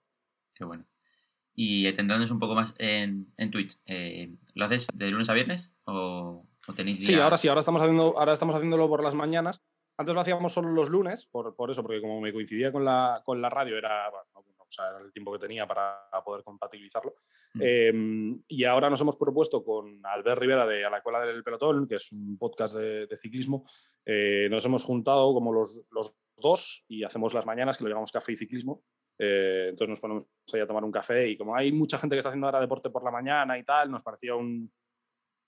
Qué 0.56 0.66
bueno. 0.66 0.86
Y 1.56 1.86
centrándonos 1.86 2.32
un 2.32 2.40
poco 2.40 2.56
más 2.56 2.74
en, 2.80 3.32
en 3.38 3.52
Twitch, 3.52 3.78
eh, 3.86 4.36
¿lo 4.56 4.66
haces 4.66 4.88
de 4.94 5.12
lunes 5.12 5.30
a 5.30 5.34
viernes 5.34 5.76
o, 5.86 6.48
tenéis 6.76 7.00
días? 7.00 7.08
Sí, 7.08 7.14
ahora 7.16 7.38
sí, 7.38 7.48
ahora 7.48 7.60
estamos, 7.60 7.82
haciendo, 7.82 8.18
ahora 8.18 8.34
estamos 8.34 8.56
haciéndolo 8.56 8.90
por 8.90 9.04
las 9.04 9.14
mañaas. 9.14 9.64
Antes 9.96 10.16
lo 10.16 10.22
hacíamos 10.22 10.52
solo 10.52 10.70
los 10.70 10.90
lunes, 10.90 11.28
por, 11.28 11.56
por 11.56 11.70
eso, 11.70 11.84
porque 11.84 12.02
como 12.02 12.20
me 12.20 12.34
coincidía 12.34 12.72
con 12.72 12.84
la, 12.84 13.22
con 13.24 13.40
la 13.40 13.50
radio, 13.52 13.78
era, 13.78 14.10
o 14.34 14.44
sea, 14.74 14.90
era 14.90 15.00
el 15.00 15.12
tiempo 15.12 15.32
que 15.32 15.40
tenía 15.40 15.68
para 15.68 16.08
poder 16.26 16.44
compatibilizarlo. 16.44 17.16
Mm. 17.54 17.62
Em, 17.62 18.44
y 18.48 18.64
ahora 18.64 18.90
nos 18.90 19.02
hemos 19.02 19.18
propuesto 19.18 19.64
con 19.64 20.00
Albert 20.06 20.40
Rivera 20.40 20.66
de 20.66 20.86
A 20.86 20.90
la 20.90 20.98
Escuela 20.98 21.26
del 21.26 21.44
Pelotón, 21.44 21.88
que 21.88 21.96
es 21.96 22.12
un 22.12 22.38
podcast 22.38 22.76
de, 22.76 23.18
ciclismo, 23.18 23.64
eh, 24.06 24.48
nos 24.50 24.66
hemos 24.66 24.84
juntado 24.84 25.34
como 25.34 25.54
los, 25.54 25.86
los, 25.92 26.16
dos 26.36 26.84
y 26.88 27.04
hacemos 27.04 27.34
las 27.34 27.46
mañanas, 27.46 27.78
que 27.78 27.84
lo 27.84 27.90
llamamos 27.92 28.12
café 28.12 28.34
y 28.34 28.38
ciclismo. 28.38 28.84
Eh, 29.18 29.68
entonces 29.70 29.90
nos 29.90 30.00
ponemos 30.00 30.26
ahí 30.52 30.60
a 30.60 30.68
tomar 30.68 30.84
un 30.84 30.92
café 30.92 31.30
y 31.30 31.38
como 31.38 31.56
hay 31.56 31.72
mucha 31.72 32.00
gente 32.00 32.16
que 32.16 32.20
está 32.20 32.30
haciendo 32.30 32.48
ahora 32.48 32.60
deporte 32.60 32.90
por 32.90 33.04
la 33.04 33.12
mañana 33.12 33.58
y 33.58 33.64
tal, 33.64 33.92
nos 33.92 34.02
parecía 34.02 34.36
un, 34.36 34.70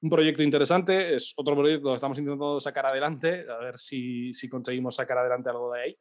un 0.02 0.10
proyecto 0.10 0.44
interesante. 0.44 1.16
Es 1.16 1.34
otro 1.36 1.56
proyecto 1.56 1.90
que 1.90 1.96
estamos 1.96 2.18
intentando 2.20 2.60
sacar 2.60 2.86
adelante, 2.86 3.46
a 3.50 3.58
ver 3.58 3.78
si, 3.78 4.34
si 4.34 4.48
conseguimos 4.48 4.96
sacar 4.96 5.18
adelante 5.18 5.50
algo 5.50 5.74
de 5.74 5.82
ahí. 5.82 5.98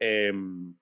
Em, 0.00 0.74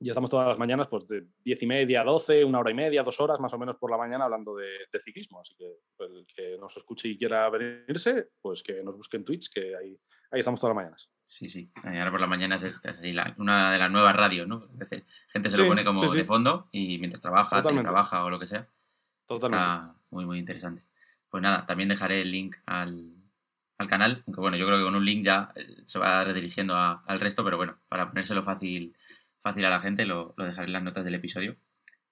ya 0.00 0.12
estamos 0.12 0.30
todas 0.30 0.48
las 0.48 0.58
mañanas, 0.58 0.88
pues 0.88 1.06
de 1.06 1.26
10 1.44 1.62
y 1.62 1.66
media, 1.66 2.02
12, 2.02 2.44
una 2.44 2.58
hora 2.60 2.70
y 2.70 2.74
media, 2.74 3.02
dos 3.02 3.20
horas 3.20 3.38
más 3.38 3.52
o 3.52 3.58
menos 3.58 3.76
por 3.76 3.90
la 3.90 3.98
mañana 3.98 4.24
hablando 4.24 4.56
de, 4.56 4.66
ciclismo. 5.04 5.40
Así 5.40 5.54
que 5.54 5.76
pues, 5.96 6.10
el 6.10 6.26
que 6.26 6.56
nos 6.58 6.74
escuche 6.76 7.08
y 7.08 7.18
quiera 7.18 7.48
venirse, 7.50 8.30
pues 8.40 8.62
que 8.62 8.82
nos 8.82 8.96
busque 8.96 9.18
en 9.18 9.24
Twitch, 9.24 9.50
que 9.52 9.76
ahí, 9.76 9.98
ahí 10.30 10.40
estamos 10.40 10.58
todas 10.58 10.74
las 10.74 10.82
mañanas. 10.82 11.10
Sí, 11.26 11.48
sí. 11.48 11.70
Ahora 11.84 12.10
por 12.10 12.20
las 12.20 12.30
mañanas 12.30 12.62
es 12.62 12.80
casi 12.80 13.14
una 13.36 13.72
de 13.72 13.78
las 13.78 13.90
nuevas 13.90 14.16
radios, 14.16 14.48
¿no? 14.48 14.68
gente 15.28 15.50
se 15.50 15.58
lo 15.58 15.68
pone 15.68 15.84
como 15.84 16.00
de 16.00 16.24
fondo 16.24 16.68
y 16.72 16.98
mientras 16.98 17.20
trabaja, 17.20 17.62
trabaja 17.62 18.24
o 18.24 18.30
lo 18.30 18.38
que 18.38 18.46
sea. 18.46 18.66
Totalmente. 19.26 19.62
Está 19.62 19.94
muy, 20.10 20.24
muy 20.24 20.38
interesante. 20.38 20.82
Pues 21.28 21.42
nada, 21.42 21.66
también 21.66 21.88
dejaré 21.88 22.22
el 22.22 22.32
link 22.32 22.56
al, 22.66 23.14
al 23.78 23.86
canal, 23.86 24.24
aunque 24.26 24.40
bueno, 24.40 24.56
yo 24.56 24.66
creo 24.66 24.78
que 24.78 24.84
con 24.84 24.96
un 24.96 25.04
link 25.04 25.24
ya 25.24 25.52
eh, 25.54 25.82
se 25.84 25.98
va 25.98 26.24
redirigiendo 26.24 26.74
al 26.74 27.20
resto, 27.20 27.44
pero 27.44 27.56
bueno, 27.56 27.78
para 27.88 28.08
ponérselo 28.08 28.42
fácil 28.42 28.96
fácil 29.42 29.64
a 29.64 29.70
la 29.70 29.80
gente, 29.80 30.06
lo, 30.06 30.34
dejaré 30.36 30.66
en 30.66 30.72
las 30.72 30.82
notas 30.82 31.04
del 31.04 31.14
episodio, 31.14 31.56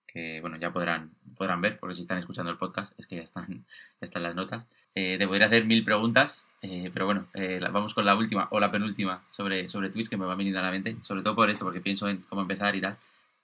que 0.07 0.41
bueno, 0.41 0.57
ya 0.57 0.73
podrán, 0.73 1.13
podrán 1.37 1.61
ver, 1.61 1.79
porque 1.79 1.95
si 1.95 2.01
están 2.03 2.19
escuchando 2.19 2.51
el 2.51 2.59
podcast 2.59 2.99
es 2.99 3.07
que 3.07 3.17
ya 3.17 3.23
están, 3.23 3.67
están 4.01 4.23
las 4.23 4.35
notas. 4.35 4.67
Eh, 4.95 5.17
te 5.19 5.27
podría 5.29 5.47
hacer 5.47 5.65
mil 5.67 5.85
preguntas, 5.85 6.47
eh, 6.63 6.91
pero 6.93 7.07
bueno, 7.07 7.29
eh, 7.35 7.61
vamos 7.71 7.95
con 7.95 8.05
la 8.05 8.17
última 8.17 8.49
o 8.51 8.59
la 8.59 8.71
penúltima 8.71 9.23
sobre, 9.31 9.69
sobre 9.69 9.91
Twitch 9.91 10.09
que 10.09 10.17
me 10.17 10.25
va 10.25 10.35
viniendo 10.35 10.61
a 10.61 10.63
la 10.63 10.71
mente, 10.71 10.97
sobre 11.03 11.23
todo 11.23 11.35
por 11.35 11.51
esto, 11.51 11.65
porque 11.65 11.81
pienso 11.81 12.09
en 12.09 12.23
cómo 12.23 12.43
empezar 12.43 12.75
y 12.75 12.81
tal, 12.81 12.97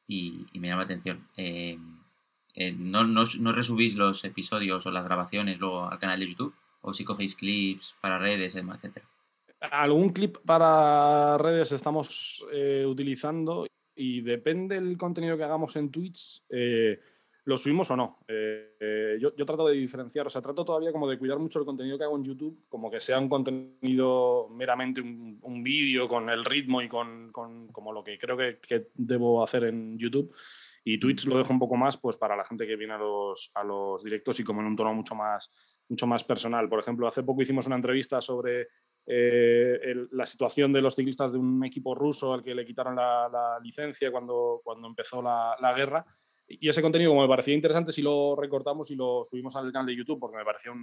y, 0.09 0.47
me 0.55 0.69
llama 0.69 0.83
atención. 0.83 1.29
no, 1.37 3.05
no, 3.05 3.25
no, 3.41 3.53
resubís 3.53 3.95
los 3.95 4.25
episodios 4.25 4.87
o 4.87 4.91
las 4.91 5.05
grabaciones 5.05 5.61
luego 5.61 5.91
al 5.91 5.99
canal 5.99 6.21
de 6.21 6.29
YouTube? 6.29 6.55
¿O 6.87 6.93
si 6.93 7.05
cogéis 7.05 7.35
clips 7.35 7.95
para 8.01 8.19
redes, 8.19 8.57
etcétera? 8.57 9.07
Algún 9.71 10.11
clip 10.11 10.39
para 10.45 11.39
redes 11.39 11.73
estamos 11.73 12.45
utilizando 12.87 13.67
y 13.97 14.21
depende 14.21 14.81
del 14.81 14.99
contenido 14.99 15.37
que 15.37 15.45
hagamos 15.45 15.77
en 15.77 15.91
Twitch, 15.91 16.43
eh, 16.49 16.99
lo 17.45 17.59
subimos 17.59 17.91
o 17.91 17.97
no. 17.97 18.19
Eh, 18.27 18.77
eh, 18.81 19.19
yo, 19.21 19.33
trato 19.35 19.67
de 19.67 19.75
diferenciar, 19.75 20.27
o 20.27 20.31
sea, 20.31 20.41
trato 20.41 20.65
todavía 20.65 20.93
como 20.93 21.09
de 21.09 21.19
cuidar 21.19 21.39
mucho 21.39 21.59
el 21.59 21.65
contenido 21.65 21.99
que 21.99 22.05
hago 22.05 22.17
en 22.17 22.25
YouTube, 22.25 22.65
como 22.69 22.91
que 22.91 23.01
sea 23.01 23.19
un 23.19 23.29
contenido 23.29 24.49
meramente 24.51 25.01
un, 25.01 25.63
vídeo 25.63 26.09
con 26.09 26.29
el 26.31 26.45
ritmo 26.45 26.83
y 26.83 26.89
con, 26.89 27.31
como 27.33 27.93
lo 27.93 28.03
que 28.03 28.19
creo 28.19 28.37
que, 28.37 28.89
debo 28.95 29.43
hacer 29.43 29.65
en 29.65 29.99
YouTube. 29.99 30.35
Y 30.87 30.99
Twitch 30.99 31.25
lo 31.27 31.39
dejo 31.39 31.53
un 31.53 31.59
poco 31.59 31.77
más 31.77 31.97
pues, 31.97 32.19
para 32.19 32.37
la 32.37 32.45
gente 32.45 32.67
que 32.67 32.77
viene 32.77 32.93
a 32.93 32.99
los, 32.99 33.51
a 33.55 33.65
los 33.65 34.05
directos 34.05 34.39
y 34.41 34.45
como 34.45 34.61
en 34.61 34.67
un 34.67 34.77
tono 34.77 34.93
mucho 34.93 35.15
más, 35.15 35.51
mucho 35.89 36.07
más 36.07 36.25
personal. 36.25 36.69
Por 36.69 36.81
ejemplo, 36.81 37.09
hace 37.09 37.23
poco 37.23 37.41
hicimos 37.41 37.67
una 37.67 37.77
entrevista 37.77 38.21
sobre 38.21 38.69
eh, 39.07 40.07
la 40.13 40.25
situación 40.25 40.73
de 40.73 40.81
los 40.81 40.95
ciclistas 40.95 41.33
de 41.33 41.39
un 41.39 41.63
equipo 41.65 41.95
ruso 41.95 42.33
al 42.33 42.43
que 42.43 42.55
le 42.55 42.65
quitaron 42.65 42.97
la, 42.97 43.59
licencia 43.63 44.11
cuando, 44.11 44.61
cuando 44.65 44.89
empezó 44.89 45.23
la, 45.23 45.75
guerra. 45.77 46.05
Y 46.47 46.69
ese 46.69 46.83
contenido, 46.83 47.11
como 47.11 47.23
me 47.23 47.29
parecía 47.29 47.55
interesante, 47.55 47.93
si 47.93 48.03
lo 48.03 48.37
recortamos 48.37 48.91
y 48.91 48.97
lo 48.97 49.25
subimos 49.25 49.57
al 49.57 49.73
canal 49.73 49.87
de 49.87 49.97
YouTube, 49.97 50.21
porque 50.21 50.37
me 50.37 50.45
pareció 50.45 50.75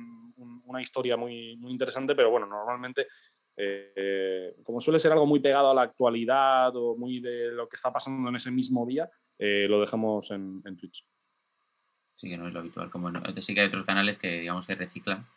una 0.65 0.81
historia 0.81 1.17
muy, 1.17 1.55
muy, 1.57 1.71
interesante, 1.71 2.15
pero 2.15 2.31
bueno, 2.31 2.47
normalmente, 2.47 3.07
eh, 3.55 4.55
como 4.63 4.79
suele 4.79 4.99
ser 4.99 5.11
algo 5.11 5.27
muy 5.27 5.39
pegado 5.39 5.69
a 5.69 5.75
la 5.75 5.83
actualidad 5.83 6.75
o 6.75 6.95
muy 6.95 7.19
de 7.19 7.51
lo 7.51 7.69
que 7.69 7.75
está 7.75 7.93
pasando 7.93 8.27
en 8.29 8.35
ese 8.35 8.49
mismo 8.49 8.87
día, 8.87 9.09
eh, 9.37 9.67
lo 9.69 9.79
dejamos 9.81 10.31
en, 10.31 10.63
en, 10.65 10.77
Twitch. 10.77 11.05
Sí, 12.15 12.27
que 12.27 12.37
no 12.37 12.47
es 12.47 12.53
lo 12.53 12.59
habitual. 12.59 12.89
Como 12.89 13.11
sí 13.39 13.53
que 13.53 13.61
hay 13.61 13.67
otros 13.67 13.85
canales 13.85 14.17
que, 14.17 14.39
digamos, 14.39 14.65
que 14.65 14.75
reciclan 14.75 15.27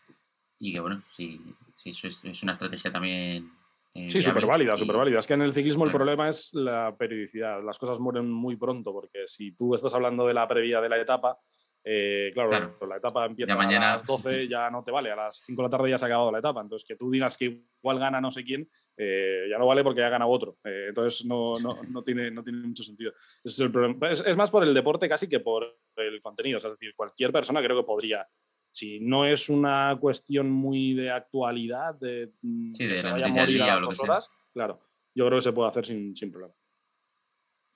y 0.59 0.73
que, 0.73 0.81
bueno, 0.81 1.03
sí, 1.11 1.39
sí 1.75 1.91
es, 1.91 2.43
una 2.43 2.53
estrategia 2.53 2.93
también. 2.93 3.51
Eh, 3.95 4.11
sí, 4.11 4.21
súper 4.21 4.47
válida, 4.47 4.77
súper 4.77 4.97
válida. 4.97 5.21
Es 5.21 5.27
que 5.27 5.35
en 5.35 5.43
el 5.43 5.53
ciclismo 5.53 5.85
el 5.85 5.93
problema 5.93 6.29
es 6.29 6.53
la 6.53 6.97
periodicidad. 6.97 7.63
Las 7.63 7.79
cosas 7.79 8.01
mueren 8.01 8.31
muy 8.31 8.57
pronto, 8.57 8.93
porque 8.93 9.27
si 9.27 9.53
tú 9.53 9.75
estás 9.75 9.95
hablando 9.95 10.27
de 10.27 10.35
la 10.35 10.49
previa 10.49 10.81
de 10.81 10.89
la 10.89 10.99
etapa, 10.99 11.39
eh, 11.87 12.31
claro, 12.33 12.79
la 12.89 12.97
etapa 12.97 13.27
empieza 13.27 13.53
a 13.53 13.67
las 13.67 14.07
12, 14.07 14.49
ya 14.49 14.71
no 14.71 14.83
te 14.83 14.91
vale, 14.91 15.13
a 15.13 15.17
las 15.17 15.43
5 15.45 15.61
de 15.61 15.67
la 15.67 15.71
tarde 15.71 15.91
ya 15.91 15.99
se 15.99 16.07
ha 16.07 16.09
acabado 16.09 16.33
la 16.33 16.39
etapa. 16.39 16.61
Entonces, 16.61 16.89
que 16.89 16.97
tú 16.97 17.11
digas 17.11 17.37
que 17.37 17.45
igual 17.81 17.99
gana 17.99 18.21
no 18.21 18.31
sé 18.31 18.43
quién, 18.43 18.69
eh, 18.97 19.47
ya 19.49 19.59
no 19.59 19.67
vale 19.67 19.85
porque 19.85 20.01
ya 20.01 20.09
ha 20.09 20.11
ganado 20.11 20.31
otro. 20.31 20.57
entonces, 20.65 21.25
no, 21.25 21.59
no, 21.61 21.81
no, 21.89 22.03
tiene, 22.03 22.31
no 22.31 22.43
tiene 22.43 22.67
mucho 22.67 22.83
sentido. 22.83 23.13
es, 23.45 23.61
el 23.61 23.71
problema. 23.71 24.09
Es, 24.09 24.25
es, 24.27 24.37
más 24.37 24.51
por 24.51 24.65
el 24.65 24.75
deporte 24.75 25.09
casi 25.09 25.29
que 25.29 25.41
por 25.41 25.79
el 25.97 26.21
contenido. 26.21 26.59
es 26.59 26.65
decir, 26.65 26.95
cualquier 26.97 27.31
persona 27.31 27.63
creo 27.63 27.77
que 27.77 27.87
podría 27.87 28.27
si 28.75 28.99
no 28.99 29.25
es 29.25 29.49
una 29.49 29.97
cuestión 30.01 30.51
muy 30.51 30.95
de 30.95 31.09
actualidad, 31.09 31.95
de 31.95 32.33
mm, 32.43 32.73
que 32.77 32.99
se 32.99 33.09
vaya 33.09 33.27
a 33.27 33.29
morir 33.29 33.63
a 33.63 33.67
las 33.69 33.83
dos 33.83 34.01
horas, 34.01 34.31
claro, 34.53 34.81
yo 35.15 35.25
creo 35.27 35.39
que 35.39 35.45
se 35.45 35.53
puede 35.53 35.69
hacer 35.69 35.87
sin, 35.87 36.17
sin, 36.17 36.33
problema. 36.33 36.53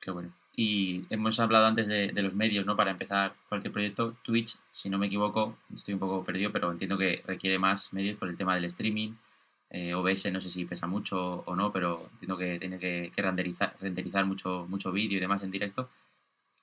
Qué 0.01 0.11
bueno. 0.11 0.35
Y 0.57 1.05
hemos 1.09 1.39
hablado 1.39 1.67
antes 1.67 1.87
de, 1.87 2.11
los 2.15 2.35
medios, 2.35 2.67
¿no? 2.67 2.75
Para 2.75 2.91
empezar 2.91 3.33
cualquier 3.49 3.73
proyecto. 3.73 4.17
Twitch, 4.25 4.57
si 4.73 4.91
no 4.91 4.99
me 4.99 5.07
equivoco, 5.07 5.59
estoy 5.73 5.95
un 5.95 6.01
poco 6.01 6.25
perdido, 6.25 6.51
pero 6.51 6.73
entiendo 6.73 6.99
que 6.99 7.23
requiere 7.25 7.61
más 7.61 7.93
medios 7.93 8.17
por 8.17 8.29
el 8.29 8.37
tema 8.37 8.57
del 8.57 8.65
streaming. 8.65 9.13
Eh, 9.71 9.95
OBS 9.95 10.33
no 10.33 10.41
sé 10.41 10.51
si 10.51 10.65
pesa 10.65 10.89
mucho 10.89 11.45
o 11.47 11.55
no, 11.55 11.71
pero 11.73 12.09
entiendo 12.15 12.37
que 12.37 12.59
tiene 12.59 12.81
que, 12.81 13.13
renderizar, 13.17 13.77
renderizar 13.81 14.25
mucho, 14.27 14.67
mucho 14.69 14.91
vídeo 14.91 15.19
y 15.19 15.21
demás 15.21 15.45
en 15.45 15.53
directo. 15.53 15.91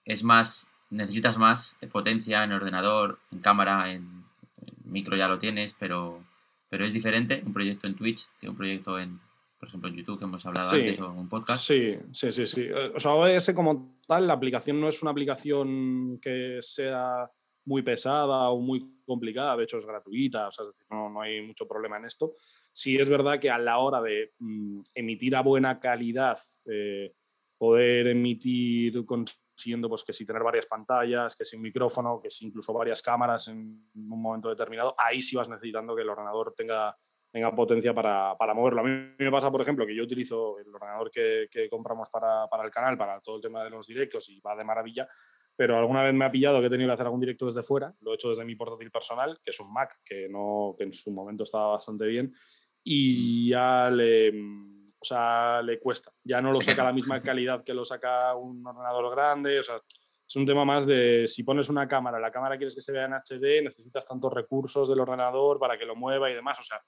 Es 0.03 0.25
más, 0.25 0.67
necesitas 0.89 1.37
más 1.37 1.77
potencia 1.89 2.43
en 2.43 2.51
ordenador, 2.51 3.19
en 3.31 3.39
cámara, 3.39 3.93
en 3.93 4.24
micro 4.85 5.17
ya 5.17 5.27
lo 5.27 5.39
tienes, 5.39 5.75
pero, 5.79 6.23
pero 6.69 6.85
es 6.85 6.93
diferente 6.93 7.41
un 7.45 7.53
proyecto 7.53 7.87
en 7.87 7.95
Twitch 7.95 8.27
que 8.39 8.49
un 8.49 8.55
proyecto 8.55 8.99
en, 8.99 9.19
por 9.59 9.69
ejemplo, 9.69 9.89
en 9.89 9.95
YouTube, 9.95 10.19
que 10.19 10.25
hemos 10.25 10.45
hablado 10.45 10.71
antes, 10.71 10.99
o 10.99 11.11
un 11.11 11.29
podcast. 11.29 11.65
Sí, 11.65 11.97
sí, 12.11 12.31
sí, 12.31 12.45
sí. 12.45 12.67
O 12.93 12.99
sea, 12.99 13.11
OBS 13.11 13.53
como 13.53 13.99
tal, 14.07 14.27
la 14.27 14.33
aplicación 14.33 14.79
no 14.79 14.87
es 14.87 15.01
una 15.01 15.11
aplicación 15.11 16.19
que 16.21 16.59
sea 16.61 17.29
muy 17.65 17.81
pesada 17.81 18.49
o 18.49 18.59
muy 18.59 19.01
complicada, 19.05 19.57
de 19.57 19.63
hecho 19.63 19.77
es 19.77 19.85
gratuita, 19.85 20.47
o 20.47 20.51
sea, 20.51 20.63
es 20.63 20.69
decir, 20.69 20.85
no, 20.89 21.09
no 21.09 21.21
hay 21.21 21.41
mucho 21.41 21.67
problema 21.67 21.97
en 21.97 22.05
esto. 22.05 22.33
Sí 22.71 22.97
es 22.97 23.09
verdad 23.09 23.39
que 23.39 23.49
a 23.49 23.57
la 23.57 23.79
hora 23.79 24.01
de 24.01 24.33
mm, 24.39 24.81
emitir 24.93 25.35
a 25.35 25.41
buena 25.41 25.79
calidad, 25.79 26.37
eh, 26.65 27.13
poder 27.57 28.07
emitir 28.07 29.05
con 29.05 29.25
siguiendo 29.55 29.89
pues 29.89 30.03
que 30.03 30.13
si 30.13 30.25
tener 30.25 30.43
varias 30.43 30.65
pantallas, 30.65 31.35
que 31.35 31.45
si 31.45 31.55
un 31.55 31.61
micrófono, 31.61 32.19
que 32.21 32.29
si 32.29 32.45
incluso 32.45 32.73
varias 32.73 33.01
cámaras 33.01 33.47
en 33.47 33.89
un 33.95 34.21
momento 34.21 34.49
determinado, 34.49 34.93
ahí 34.97 35.21
sí 35.21 35.35
vas 35.35 35.49
necesitando 35.49 35.95
que 35.95 36.01
el 36.01 36.09
ordenador 36.09 36.53
tenga, 36.55 36.95
tenga 37.31 37.55
potencia 37.55 37.93
para, 37.93 38.35
para, 38.37 38.53
moverlo. 38.53 38.81
A 38.81 38.83
mí 38.83 39.15
me 39.17 39.31
pasa, 39.31 39.49
por 39.49 39.61
ejemplo, 39.61 39.85
que 39.85 39.95
yo 39.95 40.03
utilizo 40.03 40.59
el 40.59 40.73
ordenador 40.73 41.09
que, 41.09 41.47
que 41.49 41.69
compramos 41.69 42.09
para, 42.09 42.47
para, 42.47 42.65
el 42.65 42.71
canal, 42.71 42.97
para 42.97 43.21
todo 43.21 43.37
el 43.37 43.41
tema 43.41 43.63
de 43.63 43.69
los 43.69 43.87
directos 43.87 44.29
y 44.29 44.39
va 44.41 44.55
de 44.55 44.65
maravilla, 44.65 45.07
pero 45.55 45.77
alguna 45.77 46.03
vez 46.03 46.13
me 46.13 46.25
ha 46.25 46.31
pillado 46.31 46.59
que 46.59 46.67
he 46.67 46.69
tenido 46.69 46.89
que 46.89 46.93
hacer 46.93 47.05
algún 47.05 47.21
directo 47.21 47.45
desde 47.45 47.63
fuera, 47.63 47.93
lo 48.01 48.11
he 48.11 48.15
hecho 48.15 48.29
desde 48.29 48.45
mi 48.45 48.55
portátil 48.55 48.91
personal, 48.91 49.39
que 49.43 49.51
es 49.51 49.59
un 49.59 49.71
Mac, 49.71 49.99
que, 50.03 50.27
no, 50.29 50.75
que 50.77 50.83
en 50.83 50.93
su 50.93 51.11
momento 51.11 51.43
estaba 51.43 51.71
bastante 51.71 52.05
bien, 52.05 52.33
y 52.83 53.49
ya 53.49 53.89
le, 53.89 54.31
o 55.05 55.07
sea, 55.07 55.61
le 55.61 55.79
cuesta, 55.79 56.11
ya 56.23 56.41
no 56.41 56.51
lo 56.51 56.59
saca 56.61 56.81
a 56.81 56.85
la 56.85 56.93
misma 56.93 57.21
calidad 57.21 57.63
que 57.63 57.75
lo 57.75 57.85
saca 57.85 58.33
un 58.35 58.65
ordenador 58.65 59.11
grande, 59.11 59.59
o 59.59 59.63
sea, 59.63 59.75
es 59.75 60.35
un 60.35 60.47
tema 60.47 60.65
más 60.65 60.87
de 60.87 61.27
si 61.27 61.43
pones 61.43 61.69
una 61.69 61.87
cámara, 61.87 62.19
la 62.19 62.31
cámara 62.31 62.57
quieres 62.57 62.73
que 62.73 62.81
se 62.81 62.91
vea 62.91 63.05
en 63.05 63.13
HD, 63.13 63.63
necesitas 63.63 64.03
tantos 64.07 64.33
recursos 64.33 64.89
del 64.89 64.99
ordenador 64.99 65.59
para 65.59 65.77
que 65.77 65.85
lo 65.85 65.95
mueva 65.95 66.31
y 66.31 66.33
demás, 66.33 66.59
o 66.59 66.63
sea, 66.63 66.81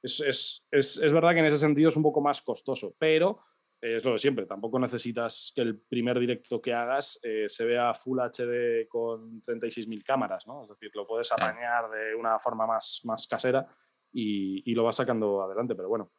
es, 0.00 0.62
es, 0.70 1.00
es, 1.02 1.12
verdad 1.12 1.32
que 1.32 1.40
en 1.40 1.46
ese 1.46 1.58
sentido 1.58 1.88
es 1.88 1.96
un 1.96 2.04
poco 2.04 2.20
más 2.20 2.40
costoso, 2.40 2.94
pero 2.96 3.40
es 3.80 4.04
lo 4.04 4.12
de 4.12 4.20
siempre. 4.20 4.46
Tampoco 4.46 4.78
necesitas 4.78 5.52
que 5.52 5.62
el 5.62 5.80
primer 5.80 6.20
directo 6.20 6.60
que 6.60 6.72
hagas 6.72 7.18
eh, 7.24 7.46
se 7.48 7.64
vea 7.64 7.92
Full 7.92 8.20
HD 8.20 8.86
con 8.86 9.42
36.000 9.42 10.04
cámaras, 10.04 10.46
¿no? 10.46 10.62
Es 10.62 10.68
decir, 10.68 10.92
lo 10.94 11.04
puedes 11.04 11.32
apañar 11.32 11.90
de 11.90 12.14
una 12.14 12.38
forma 12.38 12.68
más, 12.68 13.00
más 13.02 13.26
casera 13.26 13.66
y, 14.12 14.70
y 14.70 14.74
lo 14.74 14.84
vas 14.84 14.94
sacando 14.94 15.42
adelante, 15.42 15.74
pero 15.74 15.88
bueno. 15.88 16.12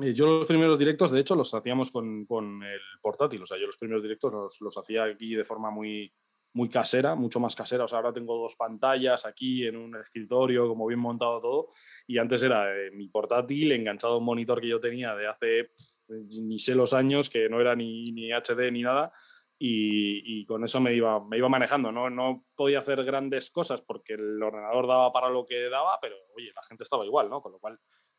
Eh, 0.00 0.14
yo 0.14 0.26
los 0.26 0.46
primeros 0.46 0.78
directos, 0.78 1.10
de 1.10 1.20
hecho, 1.20 1.34
los 1.34 1.52
hacíamos 1.54 1.90
con, 1.90 2.24
con, 2.26 2.62
el 2.62 2.80
portátil. 3.00 3.42
O 3.42 3.46
sea, 3.46 3.58
yo 3.58 3.66
los 3.66 3.76
primeros 3.76 4.02
directos 4.02 4.32
los, 4.32 4.60
los 4.60 4.78
hacía 4.78 5.04
aquí 5.04 5.34
de 5.34 5.44
forma 5.44 5.70
muy, 5.70 6.12
muy 6.54 6.68
casera, 6.68 7.14
mucho 7.14 7.40
más 7.40 7.54
casera. 7.54 7.84
O 7.84 7.88
sea, 7.88 7.98
ahora 7.98 8.12
tengo 8.12 8.36
dos 8.36 8.56
pantallas 8.56 9.26
aquí 9.26 9.66
en 9.66 9.76
un 9.76 9.96
escritorio, 9.96 10.68
como 10.68 10.86
bien 10.86 11.00
montado 11.00 11.40
todo. 11.40 11.68
Y 12.06 12.18
antes 12.18 12.42
era 12.42 12.74
eh, 12.76 12.90
mi 12.92 13.08
portátil 13.08 13.72
enganchado 13.72 14.14
a 14.14 14.18
un 14.18 14.24
monitor 14.24 14.60
que 14.60 14.68
yo 14.68 14.80
tenía 14.80 15.14
de 15.14 15.26
hace 15.26 15.70
ni 16.08 16.58
sé 16.58 16.74
los 16.74 16.94
años, 16.94 17.28
que 17.28 17.48
no 17.48 17.60
era 17.60 17.74
ni, 17.76 18.12
ni 18.12 18.32
HD 18.32 18.70
ni 18.72 18.82
nada. 18.82 19.12
Y, 19.60 20.40
y, 20.40 20.46
con 20.46 20.64
eso 20.64 20.78
me 20.78 20.94
iba, 20.94 21.18
me 21.24 21.36
iba 21.36 21.48
manejando. 21.48 21.90
No, 21.90 22.08
no 22.08 22.44
podía 22.54 22.78
hacer 22.78 23.02
grandes 23.04 23.50
cosas 23.50 23.80
porque 23.80 24.14
el 24.14 24.40
ordenador 24.40 24.86
daba 24.86 25.12
para 25.12 25.30
lo 25.30 25.44
que 25.44 25.68
daba, 25.68 25.98
pero 26.00 26.14
oye, 26.36 26.52
la 26.54 26.62
gente 26.62 26.84
estaba 26.84 27.04
igual, 27.04 27.28
¿no? 27.28 27.42
Con 27.42 27.52
lo 27.52 27.58
cual, 27.58 27.76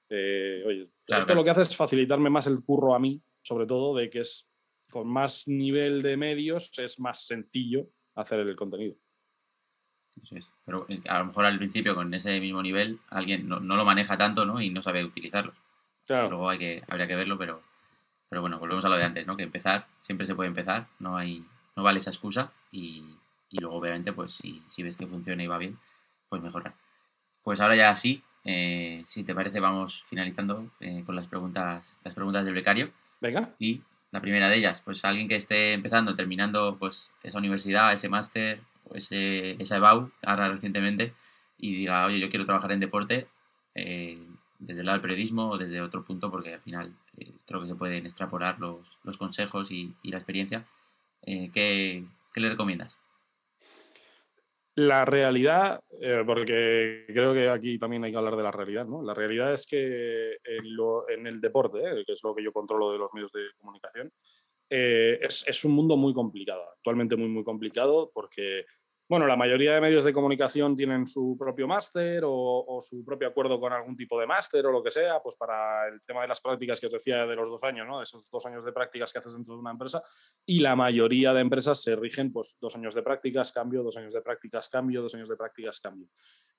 eh, 0.10 0.64
oye, 0.66 0.90
esto 1.08 1.36
lo 1.36 1.44
que 1.44 1.50
hace 1.50 1.62
es 1.62 1.76
facilitarme 1.76 2.30
más 2.30 2.48
el 2.48 2.62
curro 2.64 2.96
a 2.96 3.00
mí, 3.00 3.22
sobre 3.42 3.66
todo, 3.66 3.96
de 3.96 4.10
que 4.10 4.22
es 4.22 4.50
con 4.90 5.08
más 5.08 5.48
nivel 5.48 6.02
de 6.02 6.18
medios 6.18 6.78
es 6.80 7.00
más 7.00 7.26
sencillo 7.26 7.88
hacer 8.16 8.40
el 8.40 8.56
contenido. 8.56 8.96
Eso 10.22 10.36
es. 10.36 10.52
Pero 10.66 10.86
eh, 10.90 11.00
a 11.08 11.20
lo 11.20 11.26
mejor 11.26 11.46
al 11.46 11.58
principio 11.58 11.96
con 11.96 12.14
ese 12.14 12.40
mismo 12.40 12.62
nivel 12.62 13.00
alguien 13.10 13.48
no, 13.48 13.60
no 13.60 13.76
lo 13.76 13.86
maneja 13.86 14.18
tanto 14.18 14.46
¿no? 14.46 14.60
y 14.62 14.70
no 14.70 14.82
sabe 14.82 15.06
utilizarlo. 15.06 15.54
Claro. 16.06 16.30
Luego 16.30 16.50
hay 16.50 16.58
que, 16.58 16.84
habría 16.88 17.08
que 17.08 17.16
verlo, 17.16 17.38
pero, 17.38 17.62
pero 18.28 18.42
bueno, 18.42 18.60
volvemos 18.60 18.84
a 18.84 18.90
lo 18.90 18.98
de 18.98 19.04
antes, 19.04 19.28
¿no? 19.28 19.38
Que 19.38 19.44
empezar, 19.44 19.86
siempre 20.00 20.26
se 20.26 20.34
puede 20.34 20.50
empezar, 20.50 20.88
no 20.98 21.16
hay, 21.16 21.46
no 21.76 21.84
vale 21.84 22.00
esa 22.00 22.10
excusa 22.10 22.52
y, 22.72 23.04
y 23.50 23.60
luego 23.60 23.78
obviamente 23.78 24.12
pues 24.12 24.32
si, 24.32 24.64
si, 24.68 24.82
ves 24.82 24.98
que 24.98 25.06
funciona 25.06 25.44
y 25.44 25.48
va 25.48 25.60
bien, 25.60 25.78
pues 26.28 26.42
mejorar. 26.42 26.74
Pues 27.44 27.62
ahora 27.62 27.76
ya 27.76 27.96
sí, 27.96 28.24
eh, 28.46 29.02
si 29.06 29.24
te 29.24 29.36
parece 29.36 29.60
vamos 29.60 30.04
finalizando 30.08 30.70
eh, 30.80 31.04
con 31.06 31.16
las 31.16 31.28
preguntas, 31.28 31.98
las 32.04 32.14
preguntas 32.14 32.46
del 32.46 32.54
becario. 32.54 32.92
Venga. 33.22 33.50
Y 33.60 33.82
la 34.12 34.22
primera 34.22 34.50
de 34.50 34.58
ellas, 34.58 34.82
pues 34.84 35.06
alguien 35.06 35.28
que 35.28 35.36
esté 35.36 35.74
empezando, 35.74 36.16
terminando 36.16 36.78
pues 36.80 37.14
esa 37.24 37.38
universidad, 37.38 37.94
ese 37.94 38.10
máster, 38.10 38.60
ese, 38.94 39.62
esa 39.62 39.78
EBAU, 39.78 40.12
ahora 40.24 40.50
recientemente, 40.50 41.14
y 41.58 41.76
diga, 41.76 42.06
oye, 42.06 42.20
yo 42.20 42.30
quiero 42.30 42.46
trabajar 42.46 42.72
en 42.72 42.80
deporte 42.80 43.28
eh, 43.76 44.18
desde 44.60 44.82
el 44.82 44.88
lado 44.88 44.98
del 44.98 45.02
periodismo 45.02 45.50
o 45.50 45.58
desde 45.58 45.82
otro 45.82 46.04
punto, 46.04 46.32
porque 46.32 46.56
al 46.56 46.62
final 46.62 46.94
eh, 47.18 47.32
creo 47.46 47.62
que 47.62 47.68
se 47.68 47.76
pueden 47.76 48.06
extrapolar 48.06 48.60
los, 48.60 48.98
los 49.04 49.18
consejos 49.18 49.72
y, 49.72 49.94
y, 50.04 50.12
la 50.12 50.18
experiencia. 50.18 50.66
Eh, 51.24 51.50
¿qué, 51.54 52.04
¿Qué 52.34 52.42
le 52.42 52.50
recomiendas? 52.50 52.98
La 54.80 55.04
realidad, 55.04 55.84
eh, 56.00 56.24
porque 56.26 57.04
creo 57.08 57.34
que 57.34 57.50
aquí 57.50 57.78
también 57.78 58.02
hay 58.06 58.12
que 58.12 58.18
hablar 58.18 58.38
de 58.38 58.44
la 58.44 58.52
realidad, 58.52 58.86
¿no? 58.86 59.04
La 59.04 59.14
realidad 59.14 59.52
es 59.52 59.66
que 59.66 60.38
en, 60.42 60.74
lo, 60.74 61.10
en 61.10 61.28
el 61.28 61.42
deporte, 61.42 61.80
¿eh? 61.80 62.06
que 62.06 62.14
es 62.14 62.24
lo 62.24 62.34
que 62.34 62.42
yo 62.42 62.54
controlo 62.54 62.94
de 62.94 62.98
los 62.98 63.14
medios 63.14 63.30
de 63.34 63.42
comunicación, 63.58 64.10
eh, 64.70 65.20
es, 65.22 65.44
es, 65.46 65.66
un 65.66 65.74
mundo 65.74 65.98
muy 65.98 66.14
complicado, 66.14 66.64
actualmente 66.72 67.18
muy, 67.18 67.28
muy 67.28 67.44
complicado, 67.44 68.10
porque 68.14 68.66
bueno, 69.10 69.26
la 69.26 69.36
mayoría 69.36 69.74
de 69.74 69.82
medios 69.82 70.04
de 70.04 70.14
comunicación 70.14 70.76
tienen 70.76 71.08
su 71.08 71.36
propio 71.36 71.68
máster 71.68 72.22
o, 72.28 72.80
su 72.80 73.04
propio 73.04 73.30
acuerdo 73.30 73.60
con 73.60 73.74
algún 73.74 73.98
tipo 73.98 74.20
de 74.20 74.28
máster 74.28 74.64
o 74.68 74.72
lo 74.72 74.84
que 74.84 74.92
sea, 74.92 75.20
pues 75.20 75.36
para 75.36 75.88
el 75.88 76.04
tema 76.04 76.22
de 76.22 76.28
las 76.28 76.40
prácticas 76.40 76.80
que 76.80 76.86
os 76.86 76.94
decía 76.94 77.26
de 77.26 77.36
los 77.36 77.50
dos 77.50 77.64
años, 77.64 77.88
¿no? 77.88 77.98
De 77.98 78.04
esos 78.04 78.30
dos 78.30 78.46
años 78.46 78.64
de 78.64 78.72
prácticas 78.72 79.12
que 79.12 79.18
haces 79.18 79.34
dentro 79.34 79.56
de 79.56 79.62
una 79.62 79.72
empresa. 79.72 80.04
Y 80.46 80.60
la 80.60 80.76
mayoría 80.76 81.34
de 81.34 81.42
empresas 81.42 81.82
se 81.82 81.96
rigen, 81.96 82.32
pues, 82.32 82.60
dos 82.62 82.76
años 82.76 82.94
de 82.94 83.02
prácticas, 83.02 83.52
cambio, 83.52 83.82
dos 83.82 83.98
años 83.98 84.14
de 84.14 84.22
prácticas, 84.22 84.70
cambio, 84.70 85.02
dos 85.02 85.16
años 85.16 85.28
de 85.28 85.36
prácticas, 85.36 85.80
cambio. 85.80 86.08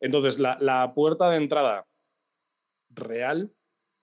Entonces, 0.01 0.41
la, 0.41 0.59
la 0.61 0.93
puerta 0.93 1.31
de 1.31 1.37
entrada 1.37 1.87
real, 2.89 3.53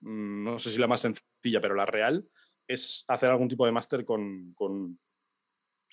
mm, 0.00 0.44
no 0.44 0.58
sé 0.58 0.70
si 0.70 0.78
la 0.78 0.86
más 0.86 1.02
sencilla, 1.02 1.60
pero 1.60 1.74
la 1.74 1.84
real, 1.84 2.26
es 2.66 3.04
hacer 3.08 3.28
algún 3.28 3.48
tipo 3.48 3.66
de 3.66 3.72
máster 3.72 4.06
con, 4.06 4.54
con 4.54 4.98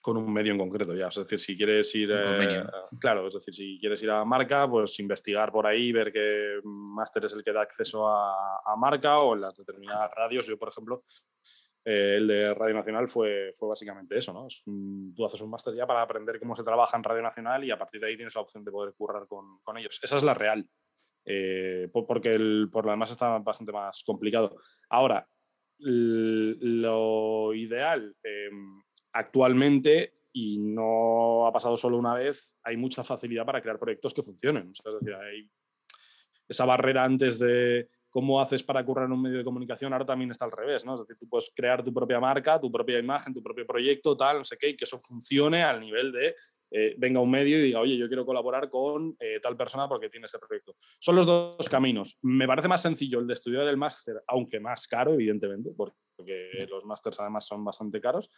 con 0.05 0.17
un 0.17 0.31
medio 0.31 0.51
en 0.51 0.59
concreto 0.59 0.93
ya. 0.93 1.07
Es 1.07 1.15
decir, 1.15 1.39
si 1.39 1.57
quieres 1.57 1.95
ir. 1.95 2.11
Eh, 2.11 2.63
claro, 2.99 3.27
es 3.27 3.33
decir, 3.33 3.55
si 3.55 3.79
quieres 3.79 4.03
ir 4.03 4.11
a 4.11 4.23
marca, 4.23 4.69
pues 4.69 4.99
investigar 4.99 5.51
por 5.51 5.65
ahí, 5.65 5.91
ver 5.91 6.13
qué 6.13 6.59
máster 6.63 7.25
es 7.25 7.33
el 7.33 7.43
que 7.43 7.51
da 7.51 7.63
acceso 7.63 8.07
a, 8.07 8.61
a, 8.63 8.75
marca 8.75 9.17
o 9.17 9.33
en 9.33 9.41
las 9.41 9.55
determinadas 9.55 10.11
radios. 10.15 10.45
Yo, 10.45 10.59
por 10.59 10.69
ejemplo, 10.69 11.01
eh, 11.83 12.17
el 12.17 12.27
de 12.27 12.53
Radio 12.53 12.75
Nacional 12.75 13.07
fue, 13.07 13.49
fue 13.57 13.69
básicamente 13.69 14.15
eso, 14.15 14.31
¿no? 14.31 14.45
Es 14.45 14.61
un, 14.67 15.11
tú 15.15 15.25
haces 15.25 15.41
un 15.41 15.49
máster 15.49 15.73
ya 15.73 15.87
para 15.87 16.03
aprender 16.03 16.37
cómo 16.37 16.55
se 16.55 16.63
trabaja 16.63 16.95
en 16.95 17.03
Radio 17.03 17.23
Nacional 17.23 17.63
y 17.63 17.71
a 17.71 17.79
partir 17.79 17.99
de 17.99 18.05
ahí 18.05 18.15
tienes 18.15 18.35
la 18.35 18.41
opción 18.41 18.63
de 18.63 18.69
poder 18.69 18.93
currar 18.93 19.25
con, 19.25 19.59
con 19.63 19.75
ellos. 19.75 19.99
Esa 20.03 20.17
es 20.17 20.23
la 20.23 20.35
real. 20.35 20.69
Eh, 21.25 21.89
porque 21.91 22.35
el, 22.35 22.69
por 22.71 22.85
lo 22.85 22.91
demás 22.91 23.09
está 23.09 23.39
bastante 23.39 23.71
más 23.71 24.03
complicado. 24.03 24.55
Ahora, 24.87 25.27
lo 25.79 27.55
ideal, 27.55 28.15
eh, 28.23 28.51
actualmente, 29.15 30.13
y 30.33 30.59
no 30.59 31.47
ha 31.47 31.53
pasado 31.53 31.77
solo 31.77 31.97
una 31.97 32.13
vez, 32.13 32.57
hay 32.63 32.75
mucha 32.75 33.03
facilidad 33.03 33.45
para 33.45 33.61
crear 33.61 33.79
proyectos 33.79 34.13
que 34.13 34.21
funcionen. 34.21 34.71
Es 34.71 34.93
decir, 34.99 35.15
hay 35.15 35.49
esa 36.47 36.65
barrera 36.65 37.05
antes 37.05 37.39
de 37.39 37.89
cómo 38.09 38.39
haces 38.39 38.61
para 38.61 38.85
currar 38.85 39.05
en 39.05 39.13
un 39.13 39.21
medio 39.21 39.37
de 39.37 39.43
comunicación, 39.43 39.93
ahora 39.93 40.05
también 40.05 40.31
está 40.31 40.45
al 40.45 40.51
revés, 40.51 40.85
¿no? 40.85 40.93
Es 40.93 41.01
decir, 41.01 41.17
tú 41.17 41.27
puedes 41.27 41.51
crear 41.55 41.83
tu 41.83 41.93
propia 41.93 42.19
marca, 42.19 42.59
tu 42.59 42.71
propia 42.71 42.99
imagen, 42.99 43.33
tu 43.33 43.41
propio 43.41 43.65
proyecto, 43.65 44.15
tal, 44.15 44.37
no 44.37 44.43
sé 44.43 44.57
qué, 44.57 44.69
y 44.69 44.77
que 44.77 44.85
eso 44.85 44.99
funcione 44.99 45.63
al 45.63 45.79
nivel 45.79 46.11
de 46.11 46.35
eh, 46.71 46.95
venga 46.97 47.19
un 47.19 47.29
medio 47.29 47.59
y 47.59 47.61
diga, 47.61 47.79
oye, 47.79 47.95
yo 47.95 48.07
quiero 48.07 48.25
colaborar 48.25 48.69
con 48.69 49.15
eh, 49.19 49.39
tal 49.41 49.55
persona 49.55 49.87
porque 49.87 50.09
tiene 50.09 50.25
este 50.25 50.39
proyecto. 50.39 50.75
Son 50.99 51.15
los 51.15 51.25
dos 51.25 51.69
caminos. 51.69 52.17
Me 52.21 52.47
parece 52.47 52.67
más 52.67 52.81
sencillo 52.81 53.19
el 53.19 53.27
de 53.27 53.33
estudiar 53.33 53.67
el 53.67 53.77
máster, 53.77 54.21
aunque 54.27 54.59
más 54.59 54.87
caro, 54.87 55.13
evidentemente, 55.13 55.71
porque 55.75 56.67
los 56.69 56.85
másters 56.85 57.19
además 57.19 57.45
son 57.45 57.63
bastante 57.63 58.01
caros, 58.01 58.31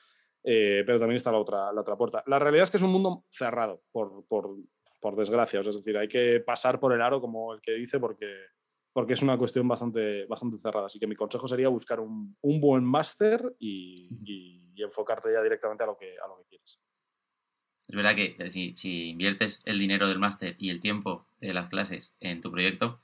eh, 0.43 0.83
pero 0.85 0.99
también 0.99 1.17
está 1.17 1.31
la 1.31 1.39
otra, 1.39 1.71
la 1.71 1.81
otra 1.81 1.95
puerta. 1.95 2.23
La 2.27 2.39
realidad 2.39 2.63
es 2.63 2.71
que 2.71 2.77
es 2.77 2.83
un 2.83 2.91
mundo 2.91 3.25
cerrado, 3.29 3.81
por, 3.91 4.25
por, 4.27 4.55
por 4.99 5.15
desgracia. 5.15 5.59
Es 5.59 5.75
decir, 5.75 5.97
hay 5.97 6.07
que 6.07 6.39
pasar 6.39 6.79
por 6.79 6.93
el 6.93 7.01
aro, 7.01 7.21
como 7.21 7.53
el 7.53 7.61
que 7.61 7.73
dice, 7.73 7.99
porque, 7.99 8.31
porque 8.93 9.13
es 9.13 9.21
una 9.21 9.38
cuestión 9.38 9.67
bastante, 9.67 10.25
bastante 10.25 10.57
cerrada. 10.57 10.88
Así 10.88 10.99
que 10.99 11.07
mi 11.07 11.15
consejo 11.15 11.47
sería 11.47 11.69
buscar 11.69 11.99
un, 11.99 12.35
un 12.41 12.61
buen 12.61 12.83
máster 12.83 13.55
y, 13.59 14.09
y, 14.23 14.71
y, 14.75 14.83
enfocarte 14.83 15.31
ya 15.31 15.41
directamente 15.41 15.83
a 15.83 15.88
lo 15.88 15.97
que, 15.97 16.15
a 16.23 16.27
lo 16.27 16.38
que 16.38 16.45
quieres. 16.49 16.79
Es 17.88 17.95
verdad 17.95 18.15
que 18.15 18.35
eh, 18.38 18.49
si, 18.49 18.75
si 18.75 19.09
inviertes 19.09 19.61
el 19.65 19.79
dinero 19.79 20.07
del 20.07 20.19
máster 20.19 20.55
y 20.59 20.69
el 20.69 20.81
tiempo 20.81 21.25
de 21.39 21.53
las 21.53 21.69
clases 21.69 22.15
en 22.19 22.41
tu 22.41 22.51
proyecto, 22.51 22.99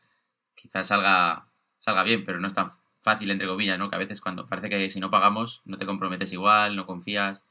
quizás 0.56 0.88
salga, 0.88 1.48
salga 1.78 2.04
bien, 2.04 2.26
pero 2.26 2.40
no 2.40 2.48
es 2.48 2.54
tan 2.54 2.72
fácil, 3.04 3.30
entre 3.30 3.48
comillas, 3.48 3.78
¿no? 3.78 3.90
Que 3.90 3.96
a 3.96 4.00
veces 4.00 4.22
cuando 4.22 4.48
parece 4.48 4.70
que 4.70 4.90
si 4.90 5.00
no 5.00 5.12
pagamos 5.12 5.62
no 5.66 5.78
te 5.78 5.86
comprometes 5.86 6.34
igual, 6.34 6.76
no 6.76 6.86
confías 6.88 7.46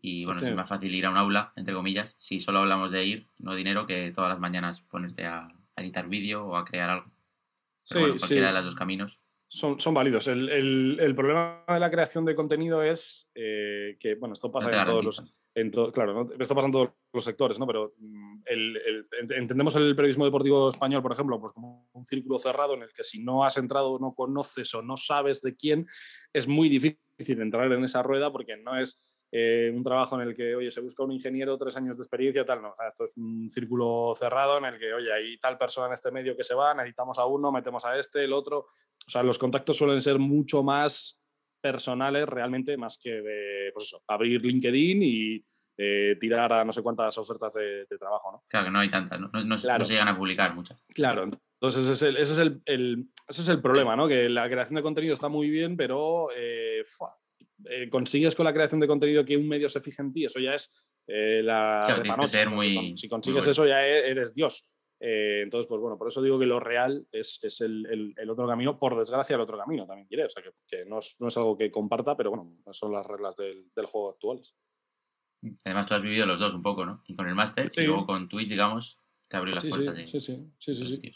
y 0.00 0.24
bueno, 0.24 0.42
sí. 0.42 0.48
es 0.50 0.54
más 0.54 0.68
fácil 0.68 0.94
ir 0.94 1.06
a 1.06 1.10
un 1.10 1.16
aula, 1.16 1.52
entre 1.56 1.74
comillas, 1.74 2.14
si 2.18 2.40
solo 2.40 2.60
hablamos 2.60 2.92
de 2.92 3.04
ir, 3.04 3.28
no 3.38 3.54
dinero, 3.54 3.86
que 3.86 4.12
todas 4.12 4.30
las 4.30 4.38
mañanas 4.38 4.80
ponerte 4.80 5.24
a, 5.24 5.48
a 5.74 5.82
editar 5.82 6.08
vídeo 6.08 6.46
o 6.46 6.56
a 6.56 6.64
crear 6.64 6.90
algo. 6.90 7.06
Pero 7.88 8.00
sí, 8.00 8.00
bueno, 8.00 8.14
cualquiera 8.18 8.48
sí. 8.48 8.52
de 8.52 8.58
los 8.58 8.64
dos 8.64 8.74
caminos. 8.74 9.20
Son, 9.48 9.80
son 9.80 9.94
válidos. 9.94 10.28
El, 10.28 10.48
el, 10.50 10.98
el, 11.00 11.14
problema 11.14 11.64
de 11.66 11.80
la 11.80 11.90
creación 11.90 12.24
de 12.26 12.34
contenido 12.34 12.82
es 12.82 13.30
eh, 13.34 13.96
que, 13.98 14.14
bueno, 14.14 14.34
esto 14.34 14.52
pasa 14.52 14.70
no 14.70 14.76
en 14.76 14.84
todos 14.84 15.04
los... 15.04 15.34
Claro, 15.92 16.14
¿no? 16.14 16.30
esto 16.38 16.54
pasa 16.54 16.66
en 16.66 16.72
todos 16.72 16.90
los 17.12 17.24
sectores, 17.24 17.58
¿no? 17.58 17.66
Pero 17.66 17.94
mm, 17.98 18.42
el, 18.46 19.06
entendemos 19.30 19.74
el 19.76 19.96
periodismo 19.96 20.24
deportivo 20.24 20.68
español, 20.68 21.02
por 21.02 21.12
ejemplo, 21.12 21.40
pues 21.40 21.52
como 21.52 21.88
un 21.92 22.06
círculo 22.06 22.38
cerrado 22.38 22.74
en 22.74 22.82
el 22.82 22.92
que 22.92 23.04
si 23.04 23.22
no 23.22 23.44
has 23.44 23.56
entrado, 23.56 23.98
no 23.98 24.14
conoces 24.14 24.74
o 24.74 24.82
no 24.82 24.96
sabes 24.96 25.42
de 25.42 25.56
quién, 25.56 25.86
es 26.32 26.46
muy 26.46 26.68
difícil 26.68 27.40
entrar 27.40 27.72
en 27.72 27.84
esa 27.84 28.02
rueda 28.02 28.30
porque 28.30 28.56
no 28.56 28.76
es 28.76 29.08
eh, 29.30 29.70
un 29.74 29.82
trabajo 29.82 30.20
en 30.20 30.28
el 30.28 30.34
que, 30.34 30.54
oye, 30.54 30.70
se 30.70 30.80
busca 30.80 31.02
un 31.02 31.12
ingeniero, 31.12 31.58
tres 31.58 31.76
años 31.76 31.96
de 31.96 32.02
experiencia, 32.02 32.46
tal, 32.46 32.62
no. 32.62 32.74
esto 32.88 33.04
es 33.04 33.16
un 33.16 33.50
círculo 33.50 34.12
cerrado 34.14 34.58
en 34.58 34.64
el 34.64 34.78
que, 34.78 34.92
oye, 34.92 35.12
hay 35.12 35.38
tal 35.38 35.58
persona 35.58 35.88
en 35.88 35.92
este 35.92 36.10
medio 36.10 36.36
que 36.36 36.44
se 36.44 36.54
va, 36.54 36.72
necesitamos 36.74 37.18
a 37.18 37.26
uno, 37.26 37.52
metemos 37.52 37.84
a 37.84 37.98
este, 37.98 38.24
el 38.24 38.32
otro. 38.32 38.60
O 39.06 39.10
sea, 39.10 39.22
los 39.22 39.38
contactos 39.38 39.76
suelen 39.76 40.00
ser 40.00 40.18
mucho 40.18 40.62
más 40.62 41.20
personales 41.60 42.26
realmente, 42.26 42.76
más 42.76 42.98
que 42.98 43.20
de, 43.22 43.70
pues 43.72 43.86
eso, 43.86 44.02
abrir 44.06 44.44
LinkedIn 44.44 45.02
y 45.02 45.44
eh, 45.80 46.16
tirar 46.20 46.52
a 46.52 46.64
no 46.64 46.72
sé 46.72 46.82
cuántas 46.82 47.16
ofertas 47.18 47.54
de, 47.54 47.86
trabajo, 47.98 48.32
¿no? 48.32 48.44
Claro, 48.48 48.66
que 48.66 48.72
no 48.72 48.80
hay 48.80 48.90
tantas, 48.90 49.20
no, 49.20 49.28
no, 49.30 49.58
se 49.58 49.92
llegan 49.92 50.08
a 50.08 50.16
publicar 50.16 50.52
muchas. 50.54 50.82
Claro, 50.88 51.22
entonces 51.22 51.84
ese 51.84 51.92
es 51.92 52.02
el, 52.02 52.16
ese 52.16 52.32
es 52.32 52.38
el, 52.40 53.06
ese 53.28 53.40
es 53.42 53.48
el 53.48 53.62
problema, 53.62 53.94
¿no? 53.94 54.08
Que 54.08 54.28
la 54.28 54.48
creación 54.48 54.74
de 54.74 54.82
contenido 54.82 55.14
está 55.14 55.28
muy 55.28 55.48
bien, 55.50 55.76
pero 55.76 56.30
eh, 56.36 56.82
eh, 57.66 57.88
consigues 57.90 58.34
con 58.34 58.44
la 58.44 58.52
creación 58.52 58.80
de 58.80 58.88
contenido 58.88 59.24
que 59.24 59.36
un 59.36 59.46
medio 59.46 59.68
se 59.68 59.78
fije 59.78 60.02
en 60.02 60.12
ti, 60.12 60.24
eso 60.24 60.40
ya 60.40 60.54
es 60.54 60.72
la 61.06 61.84
claro, 61.86 62.26
ser 62.26 62.50
muy, 62.50 62.96
si, 62.96 63.08
consigues 63.08 63.46
eso 63.46 63.64
ya 63.64 63.86
e, 63.86 64.10
eres 64.10 64.34
Dios. 64.34 64.68
Eh, 65.00 65.42
entonces, 65.42 65.66
pues 65.68 65.80
bueno, 65.80 65.96
por 65.96 66.08
eso 66.08 66.20
digo 66.20 66.38
que 66.38 66.46
lo 66.46 66.58
real 66.58 67.06
es, 67.12 67.38
es 67.42 67.60
el, 67.60 68.14
el, 68.16 68.30
otro 68.30 68.48
camino, 68.48 68.78
por 68.78 68.98
desgracia 68.98 69.36
el 69.36 69.42
otro 69.42 69.56
camino 69.56 69.86
también 69.86 70.08
quiere, 70.08 70.24
o 70.24 70.28
sea 70.28 70.42
que, 70.42 70.50
que 70.66 70.84
no, 70.86 70.98
es, 70.98 71.16
no, 71.20 71.28
es, 71.28 71.36
algo 71.36 71.56
que 71.56 71.70
comparta, 71.70 72.16
pero 72.16 72.30
bueno, 72.30 72.58
son 72.72 72.92
las 72.92 73.06
reglas 73.06 73.36
del, 73.36 73.70
del, 73.74 73.86
juego 73.86 74.10
actuales. 74.10 74.56
Además, 75.64 75.86
tú 75.86 75.94
has 75.94 76.02
vivido 76.02 76.26
los 76.26 76.40
dos 76.40 76.54
un 76.54 76.62
poco, 76.62 76.84
¿no? 76.84 77.04
Y 77.06 77.14
con 77.14 77.28
el 77.28 77.36
máster 77.36 77.70
y 77.76 77.82
luego 77.82 78.06
con 78.06 78.28
Twitch, 78.28 78.48
digamos, 78.48 78.98
te 79.28 79.36
abrió 79.36 79.54
las 79.54 79.66
puertas 79.66 79.94
sí, 80.10 80.18
sí, 80.18 80.50
sí, 80.58 80.74
sí, 80.74 80.86
sí, 80.86 81.12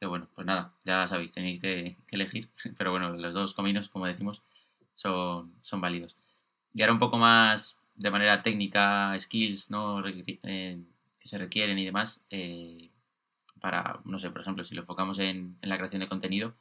Pero 0.00 0.10
bueno, 0.10 0.28
pues 0.34 0.44
nada, 0.44 0.74
ya 0.84 1.06
sabéis, 1.06 1.32
tenéis 1.32 1.60
que, 1.60 1.96
que 2.08 2.16
elegir, 2.16 2.50
pero 2.76 2.90
bueno, 2.90 3.10
los 3.10 3.32
dos 3.32 3.54
caminos, 3.54 3.88
como 3.88 4.06
decimos, 4.06 4.42
son, 4.94 5.54
son 5.62 5.80
válidos. 5.80 6.16
Y 6.74 6.82
ahora 6.82 6.94
un 6.94 6.98
poco 6.98 7.16
más 7.16 7.78
de 7.94 8.10
manera 8.10 8.42
técnica, 8.42 9.14
skills 9.20 9.70
¿no? 9.70 10.02
Eh, 10.06 10.80
que 11.22 11.28
se 11.28 11.38
requieren 11.38 11.78
y 11.78 11.84
demás, 11.84 12.24
eh, 12.30 12.90
para, 13.60 14.00
no 14.04 14.18
sé, 14.18 14.30
por 14.30 14.40
ejemplo, 14.40 14.64
si 14.64 14.74
lo 14.74 14.82
enfocamos 14.82 15.20
en, 15.20 15.56
en 15.62 15.68
la 15.68 15.76
creación 15.78 16.00
de 16.00 16.08
contenido, 16.08 16.54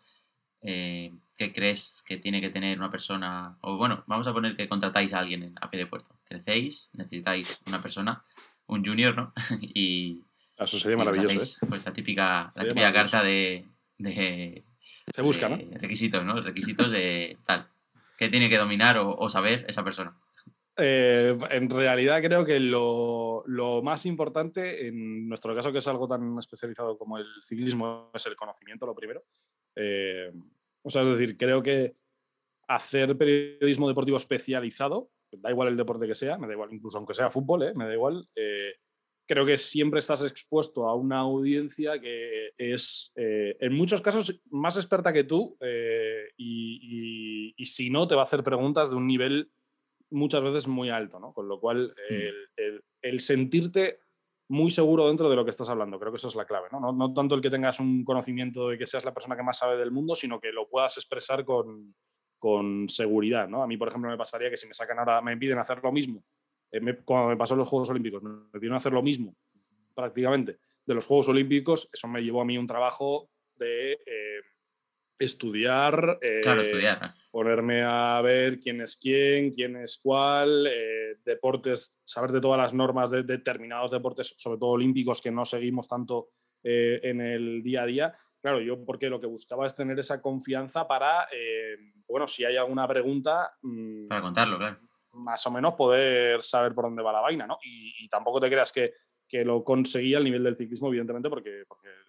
eh, 0.62 1.12
¿qué 1.38 1.52
crees 1.52 2.04
que 2.06 2.18
tiene 2.18 2.40
que 2.40 2.50
tener 2.50 2.78
una 2.78 2.92
persona? 2.92 3.58
O 3.62 3.78
bueno, 3.78 4.04
vamos 4.06 4.28
a 4.28 4.34
poner 4.34 4.56
que 4.56 4.70
contratáis 4.70 5.14
a 5.14 5.20
alguien 5.20 5.44
en 5.44 5.56
AP 5.60 5.72
de 5.76 5.88
Puerto. 5.88 6.16
Crecéis, 6.26 6.90
necesitáis 6.94 7.60
una 7.68 7.82
persona, 7.82 8.24
un 8.68 8.86
junior, 8.86 9.16
¿no? 9.16 9.34
y. 9.62 10.22
Eso 10.58 10.78
sería 10.78 10.98
maravilloso. 10.98 11.66
Pues 11.68 11.84
la 11.84 11.92
típica, 11.92 12.52
la 12.54 12.64
típica 12.64 12.94
carta 12.94 13.24
de, 13.24 13.66
de, 13.98 14.64
Se 15.12 15.24
busca, 15.24 15.50
¿no? 15.50 15.58
Requisitos, 15.80 16.24
¿no? 16.24 16.40
Requisitos 16.40 16.92
de 16.92 17.38
tal. 17.48 17.68
¿Qué 18.16 18.30
tiene 18.30 18.48
que 18.48 18.58
dominar 18.60 19.00
o, 19.00 19.28
saber 19.30 19.66
esa 19.68 19.84
persona? 19.84 20.14
Eh, 20.82 21.38
en 21.52 21.70
realidad 21.70 22.22
creo 22.22 22.44
que 22.44 22.60
lo, 22.60 23.44
más 23.84 24.06
importante, 24.06 24.88
en 24.88 25.28
nuestro 25.28 25.56
caso 25.56 25.72
que 25.72 25.78
es 25.78 25.88
algo 25.88 26.08
tan 26.08 26.38
especializado 26.40 26.98
como 26.98 27.18
el 27.18 27.28
ciclismo, 27.44 28.12
es 28.14 28.26
el 28.26 28.36
conocimiento, 28.36 28.86
lo 28.86 28.96
primero. 28.96 29.24
Eh, 29.76 30.32
o 30.84 30.90
sea, 30.90 31.04
es 31.04 31.10
decir, 31.10 31.38
creo 31.38 31.62
que 31.62 31.96
hacer 32.68 33.18
periodismo 33.18 33.88
deportivo 33.88 34.18
especializado, 34.18 35.12
da 35.32 35.52
igual 35.52 35.70
el 35.70 35.78
deporte 35.78 36.08
que 36.08 36.16
sea, 36.16 36.38
me 36.38 36.48
da 36.48 36.54
igual, 36.54 36.74
incluso 36.74 36.98
aunque 36.98 37.14
sea 37.14 37.30
fútbol, 37.30 37.64
¿eh? 37.64 37.74
me 37.76 37.86
da 37.86 37.94
igual, 37.94 38.28
creo 39.32 39.46
que 39.46 39.58
siempre 39.58 40.00
estás 40.00 40.26
expuesto 40.26 40.90
a 40.90 40.96
una 40.96 41.20
audiencia 41.20 42.02
que 42.02 42.52
es, 42.58 43.14
eh, 43.16 43.56
en 43.62 43.74
muchos 43.74 44.02
casos, 44.02 44.42
más 44.50 44.76
experta 44.76 45.14
que 45.14 45.24
tú 45.24 45.58
eh, 45.62 46.26
y, 46.36 47.54
si 47.64 47.90
no, 47.90 48.10
te 48.10 48.16
va 48.16 48.22
a 48.22 48.26
hacer 48.26 48.44
preguntas 48.44 48.90
de 48.90 48.98
un 48.98 49.08
nivel 49.08 49.50
muchas 50.12 50.44
veces 50.44 50.68
muy 50.68 50.90
alto, 50.90 51.20
¿no? 51.20 51.34
Con 51.34 51.48
lo 51.48 51.60
cual, 51.60 51.94
mm. 52.10 52.80
el, 53.02 53.20
sentirte 53.20 54.00
muy 54.50 54.70
seguro 54.70 55.08
dentro 55.08 55.30
de 55.30 55.36
lo 55.36 55.44
que 55.44 55.50
estás 55.50 55.70
hablando, 55.70 56.00
creo 56.00 56.12
que 56.12 56.18
eso 56.18 56.28
es 56.28 56.36
la 56.36 56.46
clave, 56.46 56.68
¿no? 56.72 56.92
¿no? 56.92 57.14
tanto 57.14 57.36
el 57.36 57.42
que 57.42 57.50
tengas 57.50 57.80
un 57.80 58.04
conocimiento 58.04 58.68
de 58.68 58.78
que 58.78 58.86
seas 58.86 59.06
la 59.06 59.14
persona 59.14 59.38
que 59.38 59.44
más 59.44 59.58
sabe 59.58 59.78
del 59.78 59.92
mundo, 59.92 60.14
sino 60.14 60.42
que 60.42 60.52
lo 60.52 60.68
puedas 60.68 60.98
expresar 60.98 61.46
con, 61.46 61.96
con 62.38 62.90
seguridad, 62.90 63.48
¿no? 63.48 63.64
A 63.64 63.68
mí, 63.68 63.78
por 63.78 63.88
ejemplo, 63.88 64.10
me 64.10 64.18
pasaría 64.18 64.50
que 64.50 64.58
si 64.58 64.68
me 64.68 64.74
sacan 64.74 65.00
ahora, 65.00 65.22
me 65.22 65.38
piden 65.38 65.58
hacer 65.58 65.82
lo 65.82 65.92
mismo 65.92 66.24
eh, 66.72 66.82
cuando 67.04 67.30
me 67.30 67.38
pasó 67.38 67.54
en 67.54 67.60
los 67.60 67.68
Juegos 67.68 67.90
Olímpicos, 67.90 68.24
me 68.24 68.60
pidieron 68.60 68.78
hacer 68.78 68.94
lo 68.94 69.04
mismo 69.04 69.36
prácticamente 69.94 70.60
de 70.86 70.96
los 70.96 71.06
Juegos 71.06 71.30
Olímpicos, 71.30 71.90
eso 71.92 72.08
me 72.08 72.22
llevó 72.22 72.42
a 72.42 72.46
mí 72.46 72.58
un 72.58 72.66
trabajo 72.66 73.30
de 73.56 73.94
eh, 73.94 74.42
estudiar, 75.24 76.20
eh, 76.22 76.42
ponerme 77.32 77.84
a 77.84 78.22
ver 78.22 78.60
quién 78.60 78.82
es 78.82 78.98
quién, 78.98 79.52
quién 79.52 79.76
es 79.78 80.00
cuál, 80.02 80.70
deportes, 81.24 82.00
saber 82.04 82.32
de 82.32 82.42
todas 82.42 82.60
las 82.60 82.74
normas 82.74 83.12
de, 83.12 83.24
determinados 83.24 83.92
deportes, 83.92 84.34
sobre 84.38 84.58
todo 84.60 84.72
olímpicos, 84.72 85.22
que 85.22 85.32
no 85.32 85.46
seguimos 85.46 85.88
tanto 85.88 86.30
en 86.64 87.22
el 87.22 87.64
día 87.64 87.84
a 87.84 87.86
día. 87.86 88.18
Claro, 88.42 88.60
yo 88.60 88.84
porque 88.84 89.10
lo 89.10 89.20
que 89.20 89.28
buscaba 89.28 89.66
es 89.66 89.76
tener 89.76 89.98
esa 90.00 90.22
confianza 90.22 90.88
para, 90.88 91.28
bueno, 92.08 92.28
si 92.28 92.44
hay 92.44 92.58
alguna 92.58 92.88
pregunta... 92.88 93.54
Mm, 93.62 94.08
para 94.08 94.22
contarlo, 94.22 94.58
claro 94.58 94.80
más 95.14 95.46
o 95.48 95.52
menos 95.52 95.74
poder 95.74 96.42
saber 96.42 96.74
por 96.74 96.86
dónde 96.86 97.04
va 97.04 97.14
la 97.14 97.22
vaina, 97.22 97.46
¿no? 97.48 97.58
Y, 97.64 98.08
tampoco 98.10 98.40
te 98.40 98.50
creas 98.50 98.72
que, 98.72 98.94
que, 99.32 99.46
lo 99.46 99.64
conseguía 99.64 100.18
al 100.18 100.24
nivel 100.24 100.44
del 100.44 100.58
ciclismo, 100.58 100.90
evidentemente, 100.90 101.30
porque, 101.30 101.64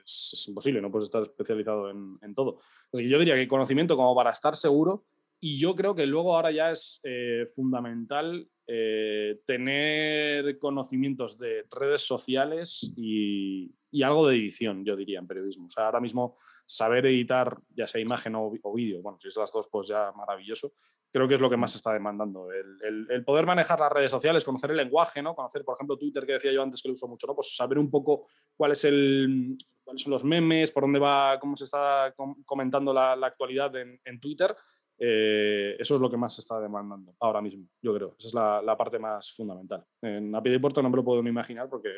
es, 0.05 0.45
imposible, 0.49 0.81
no 0.81 0.91
puedes 0.91 1.05
estar 1.05 1.23
especializado 1.23 1.91
en, 1.91 2.19
en, 2.21 2.35
todo. 2.35 2.59
Así 2.93 3.05
que 3.05 3.09
yo 3.09 3.19
diría 3.19 3.37
que 3.37 3.47
conocimiento 3.47 3.97
como 3.97 4.15
para 4.15 4.31
estar 4.31 4.57
seguro, 4.57 5.05
y 5.45 5.59
yo 5.59 5.75
creo 5.75 5.95
que 5.97 6.07
luego 6.07 6.37
ahora 6.37 6.53
ya 6.53 6.71
es 6.71 7.01
eh, 7.03 7.45
fundamental 7.53 8.49
eh, 8.69 9.41
tener 9.45 10.57
conocimientos 10.61 11.37
de 11.37 11.67
redes 11.69 12.03
sociales 12.03 12.93
y, 12.97 13.73
y, 13.93 14.03
algo 14.03 14.27
de 14.27 14.37
edición, 14.37 14.85
yo 14.85 14.97
diría, 14.97 15.19
en 15.19 15.27
periodismo. 15.27 15.67
O 15.67 15.71
sea, 15.71 15.87
ahora 15.87 16.01
mismo 16.01 16.35
saber 16.67 17.07
editar, 17.07 17.57
ya 17.71 17.87
sea 17.87 18.01
imagen 18.01 18.35
o, 18.35 18.53
o 18.63 18.75
vídeo, 18.75 19.03
bueno, 19.03 19.19
si 19.21 19.29
es 19.29 19.37
las 19.37 19.53
dos, 19.53 19.69
pues 19.71 19.89
ya 19.89 20.13
maravilloso, 20.13 20.73
creo 21.13 21.29
que 21.29 21.35
es 21.35 21.41
lo 21.41 21.51
que 21.51 21.57
más 21.57 21.73
se 21.73 21.77
está 21.77 21.93
demandando. 21.93 22.49
El, 22.51 23.25
poder 23.25 23.45
manejar 23.45 23.79
las 23.79 23.93
redes 23.93 24.11
sociales, 24.11 24.45
conocer 24.45 24.71
el 24.71 24.79
lenguaje, 24.79 25.23
¿no? 25.23 25.35
Conocer, 25.35 25.65
por 25.65 25.75
ejemplo, 25.75 25.99
Twitter, 25.99 26.25
que 26.25 26.33
decía 26.33 26.53
yo 26.53 26.63
antes 26.63 26.81
que 26.81 26.89
lo 26.89 26.95
uso 26.95 27.07
mucho, 27.07 27.27
¿no? 27.27 27.35
Pues 27.35 27.55
saber 27.55 27.79
un 27.79 27.91
poco 27.91 28.27
cuál 28.57 28.73
es 28.73 28.85
el, 28.85 29.57
cuáles 29.85 30.03
son 30.03 30.13
los 30.13 30.25
memes, 30.25 30.73
por 30.73 30.85
dónde 30.85 30.99
va, 30.99 31.39
cómo 31.39 31.55
se 31.55 31.65
está 31.65 32.15
comentando 32.47 32.95
la, 32.95 33.13
actualidad 33.13 33.73
en, 33.77 34.21
Twitter. 34.21 34.57
Eh, 34.99 35.77
eso 35.79 35.95
es 35.95 36.01
lo 36.01 36.09
que 36.09 36.17
más 36.17 36.35
se 36.35 36.41
está 36.41 36.61
demandando 36.61 37.15
ahora 37.21 37.43
mismo, 37.43 37.69
yo 37.83 37.95
creo. 37.95 38.15
Esa 38.19 38.29
es 38.29 38.35
la, 38.65 38.77
parte 38.77 38.99
más 38.99 39.33
fundamental. 39.33 39.85
En 40.01 40.35
API 40.35 40.51
de 40.51 40.61
Puerto 40.61 40.83
no 40.83 40.89
me 40.89 40.97
lo 40.97 41.05
puedo 41.05 41.23
ni 41.23 41.29
imaginar 41.29 41.69
porque 41.69 41.91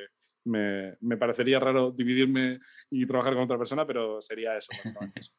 me, 0.44 0.96
me, 1.00 1.16
parecería 1.16 1.58
raro 1.58 1.90
dividirme 1.90 2.60
y 2.90 3.06
trabajar 3.06 3.34
con 3.34 3.44
otra 3.44 3.58
persona, 3.58 3.86
pero 3.86 4.20
sería 4.20 4.56
eso. 4.56 4.72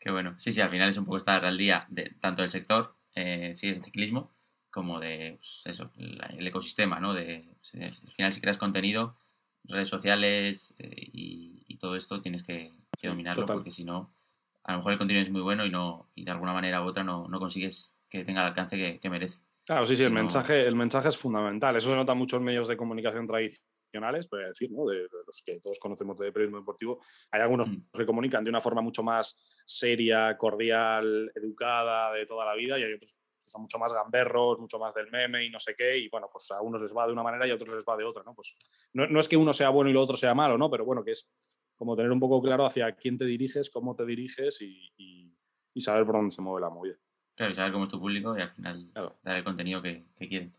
Qué 0.00 0.10
bueno. 0.10 0.34
Sí, 0.38 0.52
sí, 0.52 0.60
al 0.60 0.70
final 0.70 0.88
es 0.88 0.96
un 0.96 1.04
poco 1.04 1.18
estar 1.18 1.44
al 1.44 1.58
día 1.58 1.86
de 1.90 2.14
tanto 2.20 2.40
del 2.40 2.50
sector, 2.50 2.96
eh, 3.14 3.52
si 3.54 3.68
es 3.68 3.78
de 3.78 3.84
ciclismo, 3.84 4.34
como 4.70 4.98
de 4.98 5.36
pues, 5.36 5.62
eso, 5.66 5.92
el, 5.96 6.46
ecosistema, 6.46 7.00
¿no? 7.00 7.12
De, 7.12 7.54
al 7.74 7.94
final, 7.94 8.32
si 8.32 8.40
creas 8.40 8.56
contenido, 8.56 9.18
redes 9.64 9.88
sociales 9.88 10.74
eh, 10.78 11.10
y, 11.12 11.76
todo 11.78 11.96
esto, 11.96 12.20
tienes 12.20 12.42
que, 12.42 12.72
dominarlo, 13.02 13.46
porque 13.46 13.70
si 13.70 13.84
no, 13.84 14.14
a 14.64 14.72
lo 14.72 14.78
mejor 14.78 14.92
el 14.92 14.98
contenido 14.98 15.22
es 15.22 15.30
muy 15.30 15.40
bueno 15.40 15.64
y 15.64 15.70
no 15.70 16.10
y 16.14 16.24
de 16.24 16.30
alguna 16.30 16.52
manera 16.52 16.82
u 16.82 16.86
otra 16.86 17.02
no, 17.02 17.26
no 17.26 17.38
consigues 17.38 17.94
que 18.10 18.22
tenga 18.24 18.42
el 18.42 18.48
alcance 18.48 19.00
que, 19.00 19.10
merece. 19.10 19.38
Claro, 19.70 19.86
sí, 19.86 19.94
sí, 19.94 20.02
el, 20.02 20.10
mensaje, 20.10 20.66
el 20.66 20.74
mensaje 20.74 21.10
es 21.10 21.16
fundamental. 21.16 21.76
Eso 21.76 21.90
se 21.90 21.94
nota 21.94 22.12
mucho 22.12 22.38
en 22.38 22.42
medios 22.42 22.66
de 22.66 22.76
comunicación 22.76 23.24
tradicionales, 23.24 24.28
voy 24.28 24.42
a 24.42 24.48
decir, 24.48 24.68
¿no? 24.72 24.84
de, 24.84 25.06
los 25.24 25.42
que 25.46 25.60
todos 25.60 25.78
conocemos 25.78 26.18
de 26.18 26.32
periodismo 26.32 26.58
deportivo. 26.58 27.00
Hay 27.30 27.40
algunos 27.40 27.68
mm. 27.68 27.82
que 27.96 28.04
comunican 28.04 28.42
de 28.42 28.50
una 28.50 28.60
forma 28.60 28.80
mucho 28.80 29.04
más 29.04 29.40
seria, 29.64 30.36
cordial, 30.36 31.30
educada 31.36 32.12
de 32.12 32.26
toda 32.26 32.46
la 32.46 32.56
vida 32.56 32.80
y 32.80 32.82
hay 32.82 32.94
otros 32.94 33.12
que 33.12 33.48
son 33.48 33.62
mucho 33.62 33.78
más 33.78 33.92
gamberros, 33.92 34.58
mucho 34.58 34.80
más 34.80 34.92
del 34.92 35.08
meme 35.08 35.44
y 35.44 35.50
no 35.50 35.60
sé 35.60 35.76
qué, 35.78 35.96
y 35.98 36.08
bueno, 36.08 36.28
pues 36.32 36.50
a 36.50 36.60
unos 36.60 36.82
les 36.82 36.92
va 36.92 37.06
de 37.06 37.12
una 37.12 37.22
manera 37.22 37.46
y 37.46 37.52
a 37.52 37.54
otros 37.54 37.72
les 37.72 37.84
va 37.88 37.96
de 37.96 38.02
otra, 38.02 38.24
¿no? 38.24 38.34
Pues 38.34 38.56
no, 38.92 39.06
no 39.06 39.20
es 39.20 39.28
que 39.28 39.36
uno 39.36 39.52
sea 39.52 39.68
bueno 39.68 39.88
y 39.88 39.92
lo 39.92 40.02
otro 40.02 40.16
sea 40.16 40.34
malo, 40.34 40.58
¿no? 40.58 40.68
Pero 40.68 40.84
bueno, 40.84 41.04
que 41.04 41.12
es 41.12 41.30
como 41.76 41.94
tener 41.94 42.10
un 42.10 42.18
poco 42.18 42.42
claro 42.42 42.66
hacia 42.66 42.90
quién 42.96 43.16
te 43.16 43.24
diriges, 43.24 43.70
cómo 43.70 43.94
te 43.94 44.04
diriges 44.04 44.62
y, 44.62 44.92
y, 44.96 45.80
saber 45.80 46.04
por 46.04 46.16
dónde 46.16 46.32
se 46.32 46.42
mueve 46.42 46.60
la 46.60 46.70
movida. 46.70 46.96
Claro, 47.40 47.52
y 47.52 47.54
saber 47.54 47.72
cómo 47.72 47.84
es 47.84 47.90
tu 47.90 47.98
público 47.98 48.36
y 48.36 48.42
al 48.42 48.50
final 48.50 48.90
dar 48.92 49.36
el 49.36 49.42
contenido 49.42 49.80
que, 49.80 50.04
que 50.14 50.28
quieren. 50.28 50.52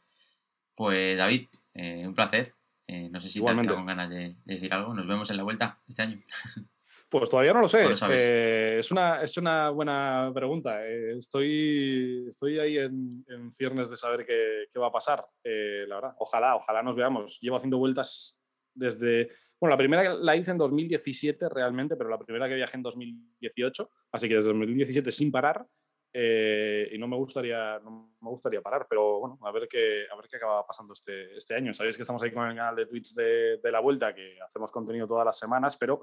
Pues 0.74 1.16
David, 1.16 1.48
eh, 1.76 2.08
un 2.08 2.16
placer. 2.16 2.56
Eh, 2.88 3.08
no 3.12 3.22
sé 3.22 3.30
si 3.30 3.40
te 3.40 3.48
has 3.48 3.68
con 3.68 3.86
ganas 3.86 4.10
de, 4.10 4.36
decir 4.46 4.74
algo. 4.74 4.92
Nos 4.96 5.06
vemos 5.06 5.30
en 5.30 5.38
la 5.38 5.44
vuelta 5.44 5.78
este 5.88 6.02
año. 6.02 6.20
Pues 7.12 7.30
todavía 7.30 7.52
no 7.52 7.60
lo 7.60 7.68
sé. 7.68 7.86
Eh, 8.10 8.78
es, 8.80 8.90
una, 8.90 9.22
es 9.22 9.36
una 9.36 9.70
buena 9.70 10.32
pregunta. 10.34 10.88
Eh, 10.88 11.18
estoy, 11.20 12.26
estoy 12.30 12.58
ahí 12.58 12.78
en, 12.78 13.26
en, 13.28 13.52
ciernes 13.52 13.90
de 13.90 13.98
saber 13.98 14.26
qué, 14.26 14.68
qué 14.72 14.80
va 14.80 14.88
a 14.88 14.94
pasar, 14.94 15.26
eh, 15.44 15.84
la 15.90 15.96
verdad. 15.96 16.16
Ojalá, 16.20 16.56
ojalá 16.56 16.82
nos 16.82 16.96
veamos. 16.96 17.38
Llevo 17.42 17.58
haciendo 17.58 17.80
vueltas 17.80 18.40
desde... 18.74 19.30
Bueno, 19.60 19.72
la 19.74 19.78
primera 19.78 20.14
la 20.14 20.38
hice 20.38 20.52
en 20.52 20.58
2017 20.58 21.50
realmente, 21.50 21.98
pero 21.98 22.10
la 22.10 22.18
primera 22.18 22.48
que 22.48 22.56
viajé 22.56 22.78
en 22.78 22.84
2018, 22.84 23.90
así 24.14 24.30
que 24.30 24.36
desde 24.36 24.54
2017 24.54 25.12
sin 25.12 25.32
parar. 25.34 25.68
Eh, 26.14 26.90
y 26.92 26.98
no 26.98 27.08
me 27.08 27.16
gustaría 27.16 27.80
no 27.80 28.16
me 28.20 28.30
gustaría 28.30 28.62
parar, 28.62 28.86
pero 28.90 29.20
bueno, 29.20 29.40
a 29.42 29.52
ver 29.52 29.68
qué, 29.68 30.06
a 30.12 30.16
ver 30.16 30.28
qué 30.30 30.38
acaba 30.38 30.66
pasando 30.66 30.94
este, 30.94 31.36
este 31.38 31.56
año. 31.56 31.74
Sabéis 31.74 31.96
que 31.96 32.04
estamos 32.04 32.22
ahí 32.22 32.32
con 32.32 32.48
el 32.48 32.56
canal 32.56 32.76
de 32.76 32.86
Twitch 32.86 33.14
de, 33.14 33.58
de 33.58 33.72
la 33.72 33.80
Vuelta, 33.80 34.14
que 34.14 34.38
hacemos 34.46 34.72
contenido 34.72 35.08
todas 35.08 35.26
las 35.26 35.40
semanas, 35.40 35.78
pero 35.78 36.02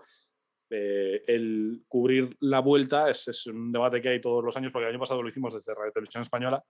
eh, 0.70 1.24
el 1.26 1.84
cubrir 1.88 2.36
la 2.40 2.61
Vuelta 2.61 3.11
es, 3.11 3.28
es, 3.28 3.46
un 3.46 3.70
debate 3.70 4.00
que 4.00 4.09
hay 4.09 4.20
todos 4.20 4.42
los 4.44 4.56
años, 4.56 4.72
porque 4.72 4.86
el 4.86 4.92
año 4.92 5.00
pasado 5.00 5.22
lo 5.22 5.28
hicimos 5.28 5.54
desde 5.54 5.74
Radio 5.74 5.92
Televisión 5.92 6.22
Española, 6.22 6.64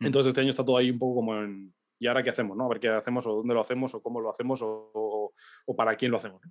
mm. 0.00 0.06
entonces 0.06 0.28
este 0.28 0.40
año 0.40 0.50
está 0.50 0.64
todo 0.64 0.76
ahí 0.78 0.90
un 0.90 0.98
poco 0.98 1.16
como 1.16 1.36
en... 1.36 1.74
¿Y 1.98 2.06
ahora 2.08 2.22
qué 2.22 2.28
hacemos? 2.28 2.56
No? 2.58 2.66
A 2.66 2.68
ver 2.68 2.80
qué 2.80 2.88
hacemos, 2.88 3.26
o 3.26 3.36
dónde 3.36 3.54
lo 3.54 3.60
hacemos, 3.60 3.94
o 3.94 4.02
cómo 4.02 4.20
lo 4.20 4.28
hacemos, 4.28 4.60
o, 4.60 4.90
o, 4.92 5.32
o 5.64 5.76
para 5.76 5.96
quién 5.96 6.10
lo 6.10 6.18
hacemos. 6.18 6.42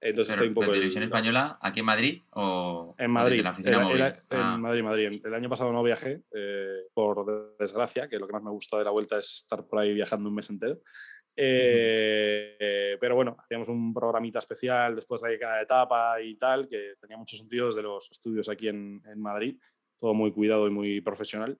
Entonces 0.00 0.34
estoy 0.34 0.48
un 0.48 0.54
poco. 0.54 0.72
televisión 0.72 1.02
el... 1.02 1.08
española 1.08 1.58
aquí 1.60 1.80
en 1.80 1.86
Madrid 1.86 2.22
o 2.30 2.94
en 2.98 3.10
Madrid? 3.10 3.42
La 3.42 3.50
el, 3.50 3.66
el, 3.96 4.02
ah. 4.30 4.52
En 4.54 4.60
Madrid, 4.60 4.82
Madrid. 4.82 5.20
El 5.24 5.34
año 5.34 5.48
pasado 5.48 5.72
no 5.72 5.82
viajé, 5.82 6.22
eh, 6.32 6.84
por 6.94 7.56
desgracia, 7.58 8.08
que 8.08 8.18
lo 8.18 8.26
que 8.26 8.32
más 8.32 8.42
me 8.42 8.50
gusta 8.50 8.78
de 8.78 8.84
la 8.84 8.90
vuelta 8.90 9.18
es 9.18 9.38
estar 9.38 9.66
por 9.66 9.80
ahí 9.80 9.92
viajando 9.92 10.28
un 10.28 10.36
mes 10.36 10.48
entero. 10.50 10.80
Eh. 11.36 12.96
Pero 13.00 13.14
bueno, 13.16 13.36
hacíamos 13.38 13.68
un 13.68 13.92
programita 13.92 14.38
especial 14.38 14.94
después 14.94 15.20
de 15.22 15.38
cada 15.38 15.62
etapa 15.62 16.20
y 16.20 16.36
tal, 16.36 16.68
que 16.68 16.94
tenía 17.00 17.16
mucho 17.16 17.36
sentido 17.36 17.66
desde 17.66 17.82
los 17.82 18.08
estudios 18.10 18.48
aquí 18.48 18.68
en, 18.68 19.02
en 19.04 19.20
Madrid, 19.20 19.56
todo 20.00 20.14
muy 20.14 20.32
cuidado 20.32 20.66
y 20.68 20.70
muy 20.70 21.00
profesional. 21.00 21.58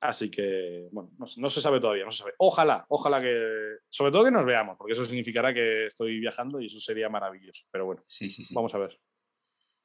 Así 0.00 0.30
que, 0.30 0.88
bueno, 0.92 1.10
no, 1.18 1.26
no, 1.36 1.50
se 1.50 1.60
sabe 1.60 1.78
todavía, 1.78 2.04
no 2.06 2.10
se 2.10 2.18
sabe. 2.18 2.32
Ojalá, 2.38 2.86
ojalá 2.88 3.20
que, 3.20 3.76
sobre 3.90 4.10
todo 4.10 4.24
que 4.24 4.30
nos 4.30 4.46
veamos, 4.46 4.78
porque 4.78 4.92
eso 4.92 5.04
significará 5.04 5.52
que 5.52 5.86
estoy 5.86 6.18
viajando 6.18 6.58
y 6.60 6.66
eso 6.66 6.80
sería 6.80 7.10
maravilloso. 7.10 7.66
Pero 7.70 7.84
bueno, 7.84 8.02
sí, 8.06 8.30
sí, 8.30 8.42
sí. 8.42 8.54
vamos 8.54 8.74
a 8.74 8.78
ver. 8.78 8.98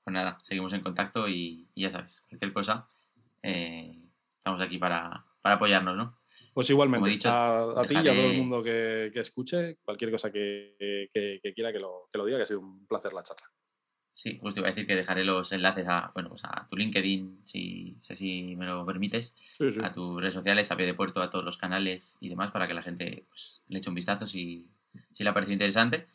Pues 0.05 0.13
nada, 0.13 0.37
seguimos 0.41 0.71
en 0.71 0.81
contacto 0.81 1.27
y, 1.27 1.67
y 1.73 1.81
ya 1.81 1.91
sabes, 1.91 2.21
cualquier 2.29 2.53
cosa, 2.53 2.87
eh, 3.43 3.99
estamos 4.37 4.61
aquí 4.61 4.77
para, 4.77 5.25
para, 5.41 5.55
apoyarnos, 5.55 5.97
¿no? 5.97 6.17
Pues 6.53 6.69
igualmente, 6.69 7.09
dicho, 7.09 7.29
a, 7.29 7.63
a 7.63 7.81
dejaré... 7.81 7.87
ti 7.87 7.95
y 7.95 8.09
a 8.09 8.15
todo 8.15 8.31
el 8.31 8.37
mundo 8.37 8.63
que, 8.63 9.11
que 9.13 9.19
escuche, 9.19 9.79
cualquier 9.83 10.11
cosa 10.11 10.31
que, 10.31 11.09
que, 11.11 11.53
quiera 11.53 11.73
que 11.73 11.79
lo, 11.79 12.07
que 12.09 12.17
lo 12.17 12.25
diga, 12.25 12.37
que 12.37 12.43
ha 12.43 12.47
sido 12.47 12.61
un 12.61 12.87
placer 12.87 13.11
la 13.11 13.23
charla. 13.23 13.51
Sí, 14.15 14.37
justo 14.39 14.61
iba 14.61 14.69
a 14.69 14.71
decir 14.71 14.87
que 14.87 14.95
dejaré 14.95 15.25
los 15.25 15.51
enlaces 15.51 15.85
a, 15.89 16.09
bueno, 16.13 16.29
pues 16.29 16.45
a 16.45 16.65
tu 16.69 16.77
LinkedIn, 16.77 17.41
si, 17.43 17.97
si 17.99 18.55
me 18.55 18.65
lo 18.65 18.85
permites, 18.85 19.35
sí, 19.57 19.71
sí. 19.71 19.79
a 19.83 19.91
tus 19.91 20.21
redes 20.21 20.33
sociales, 20.33 20.71
a 20.71 20.77
pie 20.77 20.85
de 20.85 20.93
puerto, 20.93 21.21
a 21.21 21.29
todos 21.29 21.43
los 21.43 21.57
canales 21.57 22.17
y 22.21 22.29
demás, 22.29 22.49
para 22.51 22.65
que 22.65 22.73
la 22.73 22.81
gente 22.81 23.25
pues, 23.27 23.61
le 23.67 23.79
eche 23.79 23.89
un 23.89 23.95
vistazo 23.95 24.25
si, 24.25 24.69
si 25.11 25.23
le 25.25 25.29
ha 25.29 25.33
parecido 25.33 25.53
interesante. 25.53 26.07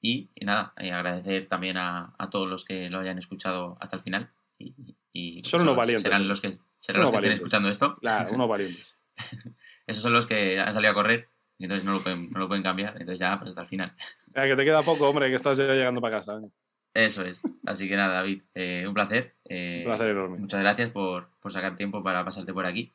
Y, 0.00 0.30
y 0.34 0.44
nada, 0.44 0.74
y 0.78 0.88
agradecer 0.88 1.46
también 1.46 1.76
a, 1.76 2.12
a, 2.18 2.28
todos 2.28 2.48
los 2.48 2.64
que 2.64 2.90
lo 2.90 2.98
hayan 2.98 3.18
escuchado 3.18 3.78
hasta 3.80 3.96
el 3.96 4.02
final. 4.02 4.30
Y, 4.58 4.74
y 5.12 5.40
son 5.42 5.62
unos 5.62 5.76
valientes. 5.76 6.02
Serán 6.02 6.26
los 6.26 6.40
que, 6.40 6.50
serán 6.76 7.02
los 7.02 7.10
que 7.12 7.16
estén 7.16 7.32
escuchando 7.32 7.68
esto. 7.68 7.96
Claro, 8.00 8.34
unos 8.34 8.48
valientes. 8.48 8.96
Esos 9.86 10.02
son 10.02 10.12
los 10.12 10.26
que 10.26 10.58
han 10.58 10.74
salido 10.74 10.90
a 10.90 10.94
correr 10.94 11.28
y 11.56 11.64
entonces 11.64 11.84
no 11.84 11.92
lo 11.92 12.00
pueden, 12.00 12.30
no 12.30 12.40
lo 12.40 12.48
pueden 12.48 12.64
cambiar. 12.64 12.94
Entonces 12.94 13.20
ya, 13.20 13.38
pues 13.38 13.50
hasta 13.50 13.62
el 13.62 13.68
final. 13.68 13.94
Ya, 14.34 14.42
que 14.44 14.56
te 14.56 14.64
queda 14.64 14.82
poco, 14.82 15.08
hombre, 15.08 15.28
que 15.28 15.36
estás 15.36 15.56
ya 15.56 15.66
llegando 15.66 16.00
para 16.00 16.18
casa. 16.18 16.38
¿eh? 16.38 16.50
Eso 16.94 17.22
es. 17.22 17.42
Así 17.66 17.88
que 17.88 17.96
nada, 17.96 18.14
David, 18.14 18.42
eh, 18.54 18.84
un 18.86 18.94
placer. 18.94 19.34
Eh, 19.46 19.80
un 19.80 19.84
placer 19.84 20.10
enorme. 20.10 20.38
Muchas 20.38 20.60
gracias 20.60 20.90
por, 20.90 21.28
por, 21.40 21.52
sacar 21.52 21.74
tiempo 21.74 22.04
para 22.04 22.24
pasarte 22.24 22.54
por 22.54 22.66
aquí. 22.66 22.92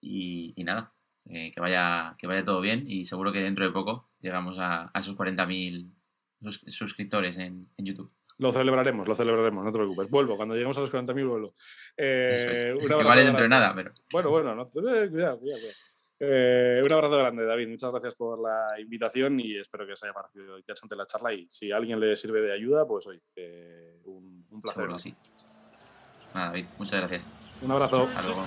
Y, 0.00 0.54
y 0.56 0.64
nada, 0.64 0.92
eh, 1.28 1.52
que, 1.52 1.60
vaya, 1.60 2.16
que 2.18 2.26
vaya 2.26 2.44
todo 2.44 2.60
bien 2.60 2.84
y 2.86 3.04
seguro 3.04 3.32
que 3.32 3.40
dentro 3.40 3.64
de 3.64 3.70
poco 3.70 4.08
llegamos 4.20 4.58
a, 4.58 4.90
a 4.92 5.00
esos 5.00 5.16
40.000 5.16 5.90
sus, 6.42 6.62
suscriptores 6.68 7.36
en, 7.38 7.62
en, 7.76 7.86
YouTube. 7.86 8.10
Lo 8.38 8.50
celebraremos, 8.50 9.06
lo 9.06 9.14
celebraremos, 9.14 9.64
no 9.64 9.72
te 9.72 9.78
preocupes. 9.78 10.10
Vuelvo, 10.10 10.36
cuando 10.36 10.54
lleguemos 10.54 10.76
a 10.78 10.80
los 10.80 10.92
40.000 10.92 11.28
vuelvo. 11.28 11.54
Eh, 11.96 12.74
Igual 12.82 13.24
dentro 13.24 13.42
de 13.42 13.48
nada, 13.48 13.74
pero... 13.74 13.92
Bueno, 14.10 14.30
bueno, 14.30 14.54
no, 14.54 14.68
cuidado, 14.70 15.10
cuidado. 15.10 15.38
cuidado. 15.38 15.60
Eh, 16.18 16.80
un 16.84 16.92
abrazo 16.92 17.18
grande, 17.18 17.44
David. 17.44 17.68
Muchas 17.68 17.90
gracias 17.90 18.14
por 18.14 18.40
la 18.40 18.80
invitación 18.80 19.40
y 19.40 19.56
espero 19.56 19.86
que 19.86 19.92
os 19.92 20.02
haya 20.02 20.12
parecido 20.12 20.58
interesante 20.58 20.96
la 20.96 21.06
charla. 21.06 21.32
Y 21.32 21.46
si 21.50 21.72
a 21.72 21.76
alguien 21.76 21.98
le 22.00 22.14
sirve 22.16 22.42
de 22.42 22.52
ayuda, 22.52 22.86
pues 22.86 23.06
oye, 23.06 23.20
eh, 23.36 24.00
un, 24.04 24.46
un, 24.50 24.60
placer. 24.60 24.82
Seguro, 24.82 24.98
sí. 24.98 25.14
Nada, 26.34 26.48
David, 26.48 26.66
muchas 26.78 27.00
gracias. 27.00 27.30
Un 27.62 27.70
abrazo. 27.70 28.08
Hasta 28.14 28.28
luego. 28.28 28.44